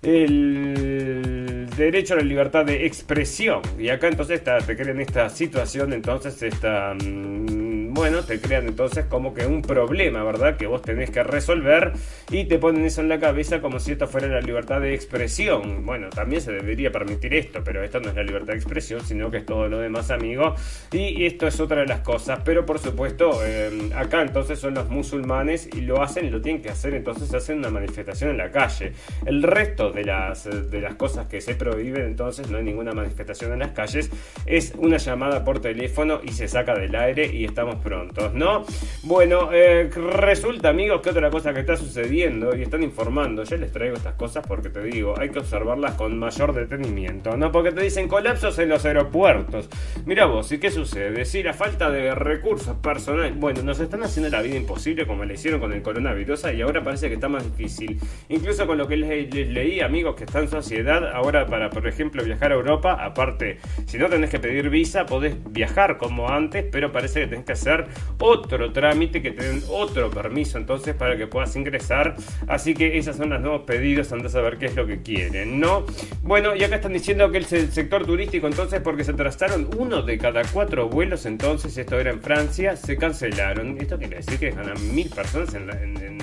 el 0.02 1.68
derecho 1.76 2.14
a 2.14 2.16
la 2.18 2.22
libertad 2.22 2.64
de 2.64 2.86
expresión. 2.86 3.62
Y 3.78 3.88
acá 3.88 4.08
entonces 4.08 4.38
está, 4.38 4.58
te 4.58 4.76
crean 4.76 5.00
esta 5.00 5.28
situación, 5.28 5.92
entonces 5.92 6.42
esta... 6.42 6.94
Mm, 6.94 7.71
bueno, 7.92 8.22
te 8.24 8.40
crean 8.40 8.66
entonces 8.66 9.04
como 9.04 9.34
que 9.34 9.46
un 9.46 9.60
problema, 9.60 10.24
¿verdad? 10.24 10.56
Que 10.56 10.66
vos 10.66 10.80
tenés 10.80 11.10
que 11.10 11.22
resolver 11.22 11.92
y 12.30 12.46
te 12.46 12.58
ponen 12.58 12.84
eso 12.86 13.02
en 13.02 13.08
la 13.08 13.20
cabeza 13.20 13.60
como 13.60 13.78
si 13.78 13.92
esto 13.92 14.06
fuera 14.06 14.28
la 14.28 14.40
libertad 14.40 14.80
de 14.80 14.94
expresión. 14.94 15.84
Bueno, 15.84 16.08
también 16.08 16.40
se 16.40 16.52
debería 16.52 16.90
permitir 16.90 17.34
esto, 17.34 17.62
pero 17.62 17.82
esto 17.84 18.00
no 18.00 18.08
es 18.08 18.16
la 18.16 18.22
libertad 18.22 18.54
de 18.54 18.58
expresión, 18.58 19.02
sino 19.04 19.30
que 19.30 19.38
es 19.38 19.46
todo 19.46 19.68
lo 19.68 19.78
demás, 19.78 20.10
amigo. 20.10 20.54
Y 20.90 21.26
esto 21.26 21.46
es 21.46 21.60
otra 21.60 21.80
de 21.80 21.86
las 21.86 22.00
cosas, 22.00 22.40
pero 22.44 22.64
por 22.64 22.78
supuesto, 22.78 23.40
eh, 23.44 23.90
acá 23.94 24.22
entonces 24.22 24.58
son 24.58 24.74
los 24.74 24.88
musulmanes 24.88 25.68
y 25.74 25.82
lo 25.82 26.02
hacen 26.02 26.24
y 26.24 26.30
lo 26.30 26.40
tienen 26.40 26.62
que 26.62 26.70
hacer, 26.70 26.94
entonces 26.94 27.32
hacen 27.34 27.58
una 27.58 27.68
manifestación 27.68 28.30
en 28.30 28.38
la 28.38 28.50
calle. 28.50 28.92
El 29.26 29.42
resto 29.42 29.92
de 29.92 30.04
las, 30.04 30.70
de 30.70 30.80
las 30.80 30.94
cosas 30.94 31.26
que 31.26 31.42
se 31.42 31.54
prohíben, 31.54 32.06
entonces 32.06 32.48
no 32.50 32.56
hay 32.56 32.64
ninguna 32.64 32.92
manifestación 32.92 33.52
en 33.52 33.58
las 33.58 33.72
calles, 33.72 34.10
es 34.46 34.72
una 34.78 34.96
llamada 34.96 35.44
por 35.44 35.60
teléfono 35.60 36.20
y 36.22 36.32
se 36.32 36.48
saca 36.48 36.74
del 36.74 36.94
aire 36.94 37.26
y 37.26 37.44
estamos 37.44 37.81
prontos, 37.82 38.34
¿no? 38.34 38.64
Bueno, 39.02 39.50
eh, 39.52 39.90
resulta, 39.90 40.70
amigos, 40.70 41.00
que 41.02 41.10
otra 41.10 41.30
cosa 41.30 41.52
que 41.52 41.60
está 41.60 41.76
sucediendo 41.76 42.56
y 42.56 42.62
están 42.62 42.82
informando, 42.82 43.44
ya 43.44 43.56
les 43.56 43.72
traigo 43.72 43.96
estas 43.96 44.14
cosas 44.14 44.44
porque 44.46 44.70
te 44.70 44.82
digo, 44.82 45.14
hay 45.18 45.30
que 45.30 45.40
observarlas 45.40 45.94
con 45.94 46.18
mayor 46.18 46.54
detenimiento, 46.54 47.36
¿no? 47.36 47.52
Porque 47.52 47.72
te 47.72 47.82
dicen 47.82 48.08
colapsos 48.08 48.58
en 48.58 48.68
los 48.68 48.84
aeropuertos. 48.84 49.68
Mira 50.06 50.26
vos, 50.26 50.50
¿y 50.52 50.58
qué 50.58 50.70
sucede? 50.70 51.24
Si 51.24 51.42
la 51.42 51.52
falta 51.52 51.90
de 51.90 52.14
recursos 52.14 52.76
personales, 52.76 53.36
bueno, 53.36 53.62
nos 53.62 53.80
están 53.80 54.02
haciendo 54.02 54.30
la 54.30 54.42
vida 54.42 54.56
imposible 54.56 55.06
como 55.06 55.24
le 55.24 55.34
hicieron 55.34 55.60
con 55.60 55.72
el 55.72 55.82
coronavirus 55.82 56.44
y 56.56 56.62
ahora 56.62 56.82
parece 56.82 57.08
que 57.08 57.14
está 57.14 57.28
más 57.28 57.44
difícil. 57.44 57.98
Incluso 58.28 58.66
con 58.66 58.78
lo 58.78 58.86
que 58.86 58.96
les, 58.96 59.34
les 59.34 59.48
leí, 59.48 59.80
amigos, 59.80 60.14
que 60.16 60.24
están 60.24 60.44
en 60.44 60.48
sociedad, 60.48 61.12
ahora 61.12 61.46
para, 61.46 61.70
por 61.70 61.86
ejemplo, 61.86 62.24
viajar 62.24 62.52
a 62.52 62.54
Europa, 62.54 62.92
aparte, 62.92 63.58
si 63.86 63.98
no 63.98 64.08
tenés 64.08 64.30
que 64.30 64.38
pedir 64.38 64.70
visa, 64.70 65.06
podés 65.06 65.36
viajar 65.52 65.98
como 65.98 66.28
antes, 66.28 66.64
pero 66.70 66.92
parece 66.92 67.20
que 67.20 67.26
tenés 67.26 67.44
que 67.44 67.52
hacer 67.52 67.71
otro 68.18 68.72
trámite, 68.72 69.22
que 69.22 69.30
te 69.32 69.44
den 69.44 69.62
otro 69.68 70.10
permiso 70.10 70.58
entonces 70.58 70.94
para 70.94 71.16
que 71.16 71.26
puedas 71.26 71.54
ingresar. 71.56 72.16
Así 72.48 72.74
que 72.74 72.98
esos 72.98 73.16
son 73.16 73.30
los 73.30 73.40
nuevos 73.40 73.62
pedidos, 73.62 74.12
antes 74.12 74.34
a 74.34 74.40
ver 74.40 74.58
qué 74.58 74.66
es 74.66 74.76
lo 74.76 74.86
que 74.86 75.02
quieren, 75.02 75.60
¿no? 75.60 75.84
Bueno, 76.22 76.54
y 76.54 76.64
acá 76.64 76.76
están 76.76 76.92
diciendo 76.92 77.30
que 77.30 77.38
el 77.38 77.46
sector 77.46 78.04
turístico 78.04 78.46
entonces, 78.46 78.80
porque 78.80 79.04
se 79.04 79.12
trazaron 79.12 79.68
uno 79.76 80.02
de 80.02 80.18
cada 80.18 80.42
cuatro 80.44 80.88
vuelos, 80.88 81.26
entonces, 81.26 81.76
esto 81.76 81.98
era 81.98 82.10
en 82.10 82.20
Francia, 82.20 82.76
se 82.76 82.96
cancelaron. 82.96 83.76
Esto 83.80 83.98
quiere 83.98 84.16
decir 84.16 84.38
que 84.38 84.50
ganan 84.50 84.94
mil 84.94 85.08
personas 85.08 85.54
en, 85.54 86.18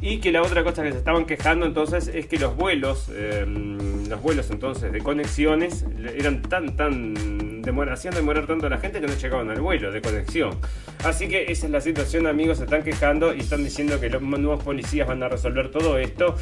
y 0.00 0.18
que 0.18 0.32
la 0.32 0.42
otra 0.42 0.64
cosa 0.64 0.82
que 0.82 0.92
se 0.92 0.98
estaban 0.98 1.26
quejando 1.26 1.66
entonces 1.66 2.08
es 2.08 2.26
que 2.26 2.38
los 2.38 2.56
vuelos, 2.56 3.10
em, 3.14 4.08
los 4.08 4.22
vuelos 4.22 4.50
entonces 4.50 4.92
de 4.92 5.00
conexiones 5.00 5.84
eran 6.16 6.42
tan, 6.42 6.76
tan, 6.76 7.14
demora, 7.62 7.94
hacían 7.94 8.14
demorar 8.14 8.46
tanto 8.46 8.66
a 8.66 8.70
la 8.70 8.78
gente 8.78 9.00
que 9.00 9.06
no 9.06 9.14
llegaban 9.14 9.50
al 9.50 9.60
vuelo 9.60 9.92
de 9.92 10.00
conexión. 10.00 10.58
Así 11.04 11.28
que 11.28 11.50
esa 11.50 11.66
es 11.66 11.72
la 11.72 11.80
situación, 11.80 12.26
amigos. 12.26 12.58
Se 12.58 12.64
están 12.64 12.82
quejando 12.82 13.34
y 13.34 13.40
están 13.40 13.64
diciendo 13.64 14.00
que 14.00 14.10
los 14.10 14.22
nuevos 14.22 14.62
policías 14.62 15.06
van 15.06 15.22
a 15.22 15.28
resolver 15.28 15.70
todo 15.70 15.98
esto. 15.98 16.36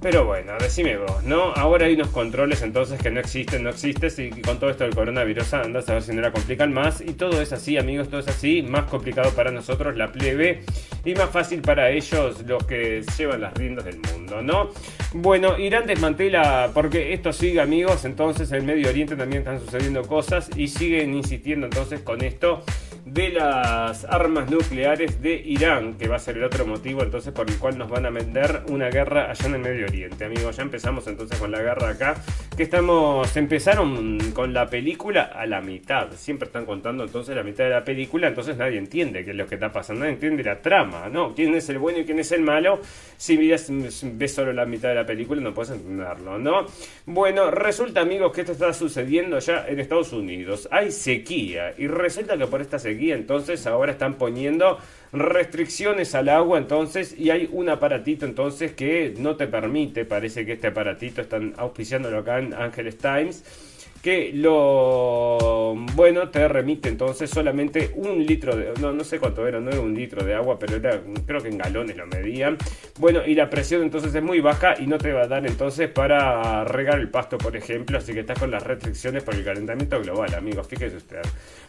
Pero 0.00 0.24
bueno, 0.24 0.52
decime 0.60 0.96
vos, 0.96 1.24
¿no? 1.24 1.52
Ahora 1.54 1.86
hay 1.86 1.94
unos 1.94 2.08
controles 2.08 2.62
entonces 2.62 3.00
que 3.00 3.10
no 3.10 3.18
existen, 3.18 3.64
no 3.64 3.70
existen, 3.70 4.38
y 4.38 4.42
con 4.42 4.60
todo 4.60 4.70
esto 4.70 4.84
del 4.84 4.94
coronavirus 4.94 5.54
andas 5.54 5.88
a 5.88 5.94
ver 5.94 6.02
si 6.02 6.12
no 6.12 6.20
la 6.20 6.30
complican 6.30 6.72
más. 6.72 7.00
Y 7.00 7.14
todo 7.14 7.42
es 7.42 7.52
así, 7.52 7.76
amigos, 7.76 8.08
todo 8.08 8.20
es 8.20 8.28
así. 8.28 8.62
Más 8.62 8.84
complicado 8.84 9.32
para 9.32 9.50
nosotros, 9.50 9.96
la 9.96 10.12
plebe, 10.12 10.62
y 11.04 11.14
más 11.14 11.30
fácil 11.30 11.62
para 11.62 11.90
ellos, 11.90 12.44
los 12.46 12.64
que 12.64 13.02
llevan 13.18 13.40
las 13.40 13.54
riendas 13.54 13.86
del 13.86 13.98
mundo, 13.98 14.40
¿no? 14.40 14.70
Bueno, 15.14 15.58
Irán 15.58 15.86
desmantela, 15.86 16.70
porque 16.72 17.12
esto 17.12 17.32
sigue, 17.32 17.60
amigos, 17.60 18.04
entonces 18.04 18.52
en 18.52 18.66
Medio 18.66 18.88
Oriente 18.88 19.16
también 19.16 19.40
están 19.40 19.58
sucediendo 19.58 20.02
cosas 20.02 20.48
y 20.54 20.68
siguen 20.68 21.14
insistiendo 21.14 21.66
entonces 21.66 22.00
con 22.00 22.22
esto 22.22 22.62
de 23.12 23.30
las 23.30 24.04
armas 24.04 24.50
nucleares 24.50 25.22
de 25.22 25.34
Irán, 25.34 25.94
que 25.94 26.08
va 26.08 26.16
a 26.16 26.18
ser 26.18 26.36
el 26.36 26.44
otro 26.44 26.66
motivo 26.66 27.02
entonces 27.02 27.32
por 27.32 27.48
el 27.48 27.58
cual 27.58 27.78
nos 27.78 27.88
van 27.88 28.04
a 28.04 28.10
vender 28.10 28.62
una 28.68 28.90
guerra 28.90 29.30
allá 29.30 29.46
en 29.46 29.54
el 29.54 29.60
Medio 29.60 29.86
Oriente. 29.86 30.26
Amigos, 30.26 30.56
ya 30.56 30.62
empezamos 30.62 31.06
entonces 31.06 31.38
con 31.38 31.50
la 31.50 31.60
guerra 31.60 31.90
acá, 31.90 32.16
que 32.54 32.64
estamos, 32.64 33.34
empezaron 33.36 34.18
con 34.32 34.52
la 34.52 34.68
película 34.68 35.30
a 35.34 35.46
la 35.46 35.60
mitad, 35.60 36.08
siempre 36.16 36.46
están 36.46 36.66
contando 36.66 37.04
entonces 37.04 37.34
la 37.34 37.42
mitad 37.42 37.64
de 37.64 37.70
la 37.70 37.84
película, 37.84 38.28
entonces 38.28 38.56
nadie 38.56 38.78
entiende 38.78 39.24
qué 39.24 39.30
es 39.30 39.36
lo 39.36 39.46
que 39.46 39.54
está 39.54 39.72
pasando, 39.72 40.00
nadie 40.00 40.14
entiende 40.14 40.44
la 40.44 40.60
trama, 40.60 41.08
¿no? 41.08 41.34
¿Quién 41.34 41.54
es 41.54 41.68
el 41.70 41.78
bueno 41.78 42.00
y 42.00 42.04
quién 42.04 42.18
es 42.18 42.30
el 42.32 42.42
malo? 42.42 42.80
Si 43.16 43.36
ves, 43.36 43.68
ves 44.02 44.34
solo 44.34 44.52
la 44.52 44.66
mitad 44.66 44.90
de 44.90 44.96
la 44.96 45.06
película 45.06 45.40
no 45.40 45.54
puedes 45.54 45.70
entenderlo, 45.70 46.38
¿no? 46.38 46.66
Bueno, 47.06 47.50
resulta 47.50 48.02
amigos 48.02 48.32
que 48.32 48.42
esto 48.42 48.52
está 48.52 48.72
sucediendo 48.72 49.38
ya 49.38 49.66
en 49.66 49.80
Estados 49.80 50.12
Unidos, 50.12 50.68
hay 50.70 50.90
sequía 50.90 51.72
y 51.78 51.86
resulta 51.86 52.36
que 52.36 52.46
por 52.46 52.60
esta 52.60 52.78
sequía 52.78 52.97
entonces 53.06 53.66
ahora 53.66 53.92
están 53.92 54.14
poniendo 54.14 54.78
restricciones 55.12 56.14
al 56.14 56.28
agua, 56.28 56.58
entonces, 56.58 57.14
y 57.18 57.30
hay 57.30 57.48
un 57.52 57.68
aparatito 57.68 58.26
entonces 58.26 58.72
que 58.72 59.14
no 59.18 59.36
te 59.36 59.46
permite, 59.46 60.04
parece 60.04 60.44
que 60.44 60.52
este 60.52 60.68
aparatito 60.68 61.22
están 61.22 61.54
auspiciándolo 61.56 62.18
acá 62.18 62.38
en 62.38 62.52
Angeles 62.52 62.98
Times 62.98 63.44
que 64.02 64.32
lo 64.32 65.74
bueno 65.94 66.28
te 66.30 66.46
remite 66.48 66.88
entonces 66.88 67.28
solamente 67.28 67.92
un 67.96 68.24
litro 68.24 68.56
de 68.56 68.72
no 68.80 68.92
no 68.92 69.04
sé 69.04 69.18
cuánto 69.18 69.46
era 69.46 69.60
no 69.60 69.70
era 69.70 69.80
un 69.80 69.94
litro 69.94 70.24
de 70.24 70.34
agua 70.34 70.58
pero 70.58 70.76
era 70.76 71.00
creo 71.26 71.40
que 71.40 71.48
en 71.48 71.58
galones 71.58 71.96
lo 71.96 72.06
medían 72.06 72.56
bueno 72.98 73.24
y 73.26 73.34
la 73.34 73.50
presión 73.50 73.82
entonces 73.82 74.14
es 74.14 74.22
muy 74.22 74.40
baja 74.40 74.74
y 74.78 74.86
no 74.86 74.98
te 74.98 75.12
va 75.12 75.22
a 75.22 75.28
dar 75.28 75.46
entonces 75.46 75.90
para 75.90 76.64
regar 76.64 76.98
el 76.98 77.10
pasto 77.10 77.38
por 77.38 77.56
ejemplo 77.56 77.98
así 77.98 78.12
que 78.12 78.20
estás 78.20 78.38
con 78.38 78.50
las 78.50 78.62
restricciones 78.62 79.22
por 79.22 79.34
el 79.34 79.44
calentamiento 79.44 80.00
global 80.00 80.34
amigos 80.34 80.66
fíjese 80.68 80.96
usted. 80.96 81.22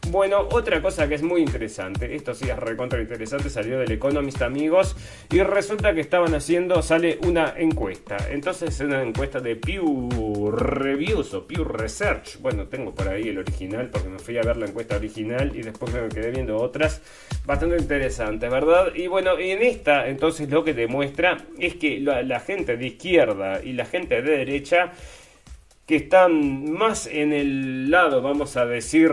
Bueno 0.09 0.48
otra 0.51 0.81
cosa 0.81 1.07
que 1.07 1.15
es 1.15 1.24
muy 1.24 1.41
interesante 1.41 2.15
esto 2.15 2.33
sí 2.33 2.50
es 2.50 2.57
recontra 2.57 3.01
interesante 3.01 3.50
salió 3.50 3.79
del 3.79 3.91
Economist 3.91 4.41
amigos 4.41 4.95
y 5.31 5.41
resulta 5.41 5.93
que 5.93 6.01
estaban 6.01 6.33
haciendo 6.36 6.81
sale 6.81 7.19
una 7.25 7.53
encuesta. 7.57 8.17
Entonces 8.29 8.75
es 8.75 8.81
una 8.81 9.01
encuesta 9.01 9.39
de 9.39 9.55
Pew 9.55 10.51
Reviews 10.51 11.33
o 11.33 11.45
Pew 11.45 11.63
Research 11.63 12.18
bueno, 12.41 12.67
tengo 12.67 12.93
por 12.93 13.07
ahí 13.07 13.29
el 13.29 13.38
original 13.38 13.89
porque 13.89 14.09
me 14.09 14.19
fui 14.19 14.38
a 14.38 14.41
ver 14.41 14.57
la 14.57 14.65
encuesta 14.67 14.95
original 14.95 15.51
y 15.55 15.61
después 15.61 15.93
me 15.93 16.07
quedé 16.09 16.31
viendo 16.31 16.57
otras 16.57 17.01
bastante 17.45 17.77
interesantes, 17.77 18.49
¿verdad? 18.49 18.93
Y 18.95 19.07
bueno, 19.07 19.38
en 19.38 19.61
esta 19.61 20.07
entonces 20.07 20.49
lo 20.49 20.63
que 20.63 20.73
demuestra 20.73 21.38
es 21.57 21.75
que 21.75 21.99
la, 21.99 22.39
gente 22.39 22.77
de 22.77 22.88
izquierda 22.88 23.61
y 23.63 23.73
la 23.73 23.85
gente 23.85 24.21
de 24.21 24.38
derecha 24.38 24.91
que 25.89 25.96
están 25.96 26.72
más 26.72 27.08
en 27.08 27.34
el 27.34 27.89
lado, 27.89 28.22
vamos 28.22 28.58
a 28.58 28.67
decir, 28.67 29.12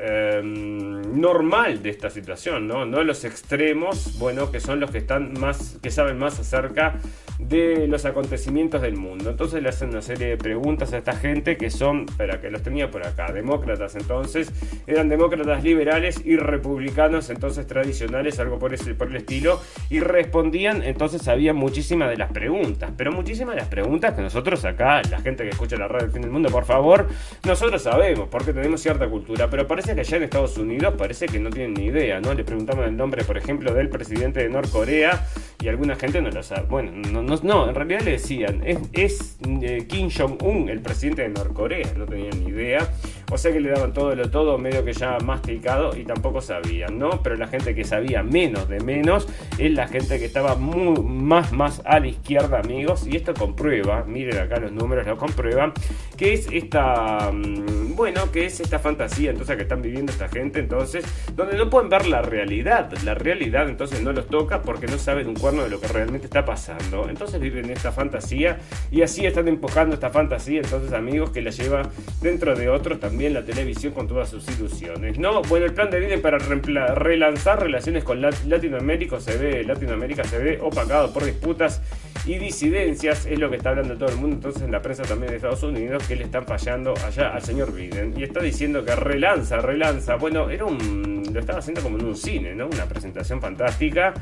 em, 0.00 1.20
normal 1.20 1.80
de 1.80 1.90
esta 1.90 2.10
situación, 2.10 2.66
¿no? 2.66 2.84
No 2.84 3.04
los 3.04 3.22
extremos, 3.24 4.18
bueno, 4.18 4.50
que 4.50 4.58
son 4.58 4.80
los 4.80 4.90
que 4.90 4.98
están 4.98 5.34
más, 5.38 5.78
que 5.80 5.92
saben 5.92 6.18
más 6.18 6.40
acerca 6.40 6.96
de 7.38 7.86
los 7.86 8.04
acontecimientos 8.04 8.82
del 8.82 8.96
mundo. 8.96 9.30
Entonces 9.30 9.62
le 9.62 9.68
hacen 9.68 9.90
una 9.90 10.02
serie 10.02 10.26
de 10.26 10.36
preguntas 10.36 10.92
a 10.92 10.98
esta 10.98 11.12
gente 11.12 11.56
que 11.56 11.70
son, 11.70 12.06
espera, 12.08 12.40
que 12.40 12.50
los 12.50 12.62
tenía 12.62 12.90
por 12.90 13.06
acá, 13.06 13.30
demócratas 13.32 13.94
entonces, 13.94 14.50
eran 14.88 15.08
demócratas 15.08 15.62
liberales 15.62 16.20
y 16.24 16.36
republicanos 16.36 17.30
entonces 17.30 17.68
tradicionales, 17.68 18.40
algo 18.40 18.58
por, 18.58 18.74
ese, 18.74 18.94
por 18.94 19.08
el 19.08 19.16
estilo, 19.16 19.60
y 19.88 20.00
respondían, 20.00 20.82
entonces 20.82 21.28
había 21.28 21.54
muchísimas 21.54 22.10
de 22.10 22.16
las 22.16 22.32
preguntas, 22.32 22.90
pero 22.96 23.12
muchísimas 23.12 23.54
de 23.54 23.60
las 23.60 23.70
preguntas 23.70 24.14
que 24.14 24.22
nosotros 24.22 24.64
acá, 24.64 25.00
la 25.08 25.20
gente 25.20 25.44
que 25.44 25.50
escucha 25.50 25.76
la 25.76 25.86
radio 25.86 26.07
del 26.08 26.12
fin 26.12 26.22
del 26.22 26.30
mundo, 26.30 26.48
por 26.50 26.64
favor, 26.64 27.06
nosotros 27.44 27.82
sabemos, 27.82 28.28
porque 28.28 28.52
tenemos 28.52 28.80
cierta 28.80 29.08
cultura, 29.08 29.48
pero 29.48 29.66
parece 29.66 29.94
que 29.94 30.00
allá 30.00 30.16
en 30.16 30.22
Estados 30.24 30.56
Unidos 30.58 30.94
parece 30.96 31.26
que 31.26 31.38
no 31.38 31.50
tienen 31.50 31.74
ni 31.74 31.86
idea, 31.86 32.20
¿no? 32.20 32.34
Le 32.34 32.44
preguntamos 32.44 32.86
el 32.86 32.96
nombre, 32.96 33.24
por 33.24 33.36
ejemplo, 33.36 33.72
del 33.72 33.88
presidente 33.88 34.40
de 34.40 34.48
Norcorea 34.48 35.26
y 35.62 35.68
alguna 35.68 35.96
gente 35.96 36.20
no 36.20 36.30
lo 36.30 36.42
sabe. 36.42 36.66
Bueno, 36.68 36.90
no, 36.92 37.22
no, 37.22 37.68
en 37.68 37.74
realidad 37.74 38.00
le 38.00 38.12
decían, 38.12 38.62
es, 38.92 39.38
eh, 39.62 39.86
Kim 39.86 40.10
Jong-un, 40.10 40.68
el 40.68 40.80
presidente 40.80 41.22
de 41.22 41.28
Norcorea, 41.28 41.92
no 41.96 42.06
tenían 42.06 42.44
ni 42.44 42.50
idea. 42.50 42.88
O 43.30 43.36
sea 43.36 43.52
que 43.52 43.60
le 43.60 43.70
daban 43.70 43.92
todo 43.92 44.14
lo 44.14 44.30
todo 44.30 44.56
medio 44.56 44.84
que 44.84 44.92
ya 44.92 45.18
masticado 45.18 45.94
y 45.96 46.04
tampoco 46.04 46.40
sabían, 46.40 46.98
¿no? 46.98 47.22
Pero 47.22 47.36
la 47.36 47.46
gente 47.46 47.74
que 47.74 47.84
sabía 47.84 48.22
menos 48.22 48.68
de 48.68 48.80
menos 48.80 49.28
es 49.58 49.72
la 49.72 49.86
gente 49.86 50.18
que 50.18 50.24
estaba 50.24 50.54
muy, 50.54 51.02
más, 51.02 51.52
más 51.52 51.82
a 51.84 52.00
la 52.00 52.06
izquierda, 52.06 52.60
amigos. 52.60 53.06
Y 53.06 53.16
esto 53.16 53.34
comprueba, 53.34 54.04
miren 54.04 54.38
acá 54.38 54.58
los 54.58 54.72
números, 54.72 55.06
lo 55.06 55.18
comprueban, 55.18 55.72
que 56.16 56.32
es 56.32 56.48
esta, 56.50 57.30
mm, 57.32 57.94
bueno, 57.94 58.32
que 58.32 58.46
es 58.46 58.60
esta 58.60 58.78
fantasía 58.78 59.30
entonces 59.30 59.56
que 59.56 59.62
están 59.62 59.82
viviendo 59.82 60.10
esta 60.10 60.28
gente, 60.28 60.60
entonces, 60.60 61.04
donde 61.34 61.56
no 61.56 61.68
pueden 61.68 61.90
ver 61.90 62.06
la 62.06 62.22
realidad. 62.22 62.90
La 63.04 63.14
realidad 63.14 63.68
entonces 63.68 64.02
no 64.02 64.12
los 64.12 64.26
toca 64.28 64.62
porque 64.62 64.86
no 64.86 64.96
saben 64.96 65.28
un 65.28 65.34
cuerno 65.34 65.64
de 65.64 65.68
lo 65.68 65.80
que 65.80 65.88
realmente 65.88 66.26
está 66.26 66.46
pasando. 66.46 67.08
Entonces 67.10 67.40
viven 67.40 67.70
esta 67.70 67.92
fantasía 67.92 68.58
y 68.90 69.02
así 69.02 69.26
están 69.26 69.48
empujando 69.48 69.94
esta 69.94 70.10
fantasía, 70.10 70.60
entonces 70.60 70.92
amigos, 70.92 71.30
que 71.30 71.42
la 71.42 71.50
lleva 71.50 71.82
dentro 72.22 72.54
de 72.54 72.68
otros 72.68 72.98
también 72.98 73.17
la 73.26 73.44
televisión 73.44 73.92
con 73.92 74.06
todas 74.06 74.30
sus 74.30 74.46
ilusiones. 74.48 75.18
No, 75.18 75.42
bueno, 75.42 75.66
el 75.66 75.74
plan 75.74 75.90
de 75.90 75.98
Biden 75.98 76.22
para 76.22 76.38
relanzar 76.38 77.60
relaciones 77.60 78.04
con 78.04 78.20
Latinoamérica 78.20 79.20
se 79.20 79.36
ve, 79.36 79.64
Latinoamérica 79.64 80.24
se 80.24 80.38
ve 80.38 80.58
opacado 80.60 81.12
por 81.12 81.24
disputas 81.24 81.82
y 82.26 82.38
disidencias, 82.38 83.26
es 83.26 83.38
lo 83.38 83.50
que 83.50 83.56
está 83.56 83.70
hablando 83.70 83.96
todo 83.96 84.10
el 84.10 84.16
mundo 84.16 84.36
entonces 84.36 84.62
en 84.62 84.70
la 84.70 84.82
prensa 84.82 85.02
también 85.02 85.30
de 85.30 85.36
Estados 85.36 85.62
Unidos, 85.62 86.04
que 86.06 86.14
le 86.14 86.24
están 86.24 86.46
fallando 86.46 86.94
allá 87.06 87.30
al 87.30 87.42
señor 87.42 87.72
Biden. 87.72 88.14
Y 88.16 88.22
está 88.22 88.40
diciendo 88.40 88.84
que 88.84 88.94
relanza, 88.94 89.58
relanza. 89.58 90.16
Bueno, 90.16 90.50
era 90.50 90.64
un. 90.64 91.24
lo 91.32 91.40
estaba 91.40 91.58
haciendo 91.58 91.82
como 91.82 91.98
en 91.98 92.04
un 92.04 92.16
cine, 92.16 92.54
¿no? 92.54 92.66
Una 92.66 92.84
presentación 92.84 93.40
fantástica. 93.40 94.14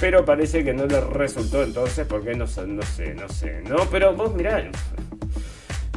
Pero 0.00 0.24
parece 0.24 0.64
que 0.64 0.72
no 0.72 0.86
le 0.86 1.00
resultó 1.00 1.62
entonces, 1.62 2.06
porque 2.06 2.34
no, 2.34 2.44
no 2.66 2.82
sé, 2.82 3.14
no 3.14 3.28
sé, 3.28 3.62
¿no? 3.68 3.78
Pero 3.90 4.14
vos 4.14 4.34
mirá, 4.34 4.70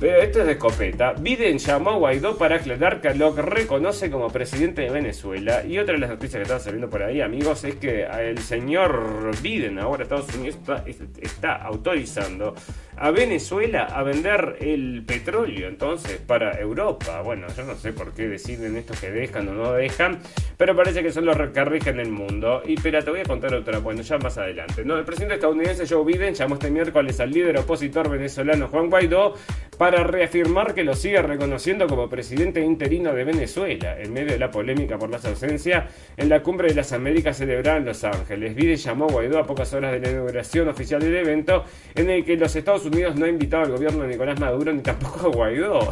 pero 0.01 0.17
esto 0.17 0.39
es 0.39 0.47
de 0.47 0.53
escopeta. 0.53 1.13
Biden 1.13 1.59
llamó 1.59 1.91
a 1.91 1.95
Guaidó 1.97 2.35
para 2.35 2.55
aclarar 2.55 3.01
que 3.01 3.13
lo 3.13 3.35
reconoce 3.35 4.09
como 4.09 4.29
presidente 4.31 4.81
de 4.81 4.89
Venezuela. 4.89 5.63
Y 5.63 5.77
otra 5.77 5.93
de 5.93 5.99
las 5.99 6.09
noticias 6.09 6.37
que 6.37 6.41
están 6.41 6.59
saliendo 6.59 6.89
por 6.89 7.03
ahí, 7.03 7.21
amigos, 7.21 7.63
es 7.65 7.75
que 7.75 8.05
el 8.05 8.39
señor 8.39 9.29
Biden, 9.43 9.77
ahora 9.77 10.01
Estados 10.01 10.33
Unidos, 10.33 10.57
está, 11.21 11.55
autorizando 11.57 12.55
a 12.97 13.11
Venezuela 13.11 13.83
a 13.85 14.01
vender 14.01 14.57
el 14.61 15.03
petróleo 15.05 15.67
entonces 15.67 16.17
para 16.17 16.59
Europa. 16.59 17.21
Bueno, 17.21 17.45
yo 17.55 17.63
no 17.63 17.75
sé 17.75 17.93
por 17.93 18.11
qué 18.13 18.27
deciden 18.27 18.77
esto 18.77 18.95
que 18.99 19.11
dejan 19.11 19.49
o 19.49 19.53
no 19.53 19.73
dejan, 19.73 20.17
pero 20.57 20.75
parece 20.75 21.03
que 21.03 21.11
son 21.11 21.25
los 21.25 21.37
que 21.37 21.65
rigen 21.65 21.99
el 21.99 22.09
mundo. 22.09 22.63
Y 22.65 22.73
espera, 22.73 23.03
te 23.03 23.11
voy 23.11 23.19
a 23.19 23.25
contar 23.25 23.53
otra, 23.53 23.77
bueno, 23.77 24.01
ya 24.01 24.17
más 24.17 24.35
adelante. 24.39 24.83
No, 24.83 24.97
el 24.97 25.05
presidente 25.05 25.35
estadounidense 25.35 25.85
Joe 25.87 26.03
Biden 26.03 26.33
llamó 26.33 26.55
este 26.55 26.71
miércoles 26.71 27.19
al 27.19 27.29
líder 27.29 27.59
opositor 27.59 28.09
venezolano 28.09 28.67
Juan 28.67 28.89
Guaidó 28.89 29.35
para 29.81 30.03
reafirmar 30.03 30.75
que 30.75 30.83
lo 30.83 30.93
sigue 30.93 31.19
reconociendo 31.23 31.87
como 31.87 32.07
presidente 32.07 32.61
interino 32.61 33.13
de 33.13 33.23
Venezuela, 33.23 33.99
en 33.99 34.13
medio 34.13 34.33
de 34.33 34.37
la 34.37 34.51
polémica 34.51 34.99
por 34.99 35.09
la 35.09 35.17
ausencia 35.17 35.87
en 36.17 36.29
la 36.29 36.43
cumbre 36.43 36.67
de 36.67 36.75
las 36.75 36.93
Américas 36.93 37.37
celebrada 37.37 37.77
en 37.77 37.85
Los 37.85 38.03
Ángeles. 38.03 38.53
Biden 38.53 38.75
llamó 38.75 39.05
a 39.05 39.11
Guaidó 39.11 39.39
a 39.39 39.47
pocas 39.47 39.73
horas 39.73 39.93
de 39.93 39.99
la 39.99 40.11
inauguración 40.11 40.69
oficial 40.69 41.01
del 41.01 41.15
evento, 41.15 41.63
en 41.95 42.11
el 42.11 42.23
que 42.23 42.37
los 42.37 42.55
Estados 42.55 42.85
Unidos 42.85 43.15
no 43.15 43.25
ha 43.25 43.29
invitado 43.29 43.63
al 43.63 43.71
gobierno 43.71 44.03
de 44.03 44.09
Nicolás 44.09 44.39
Maduro 44.39 44.71
ni 44.71 44.83
tampoco 44.83 45.25
a 45.25 45.31
Guaidó. 45.31 45.79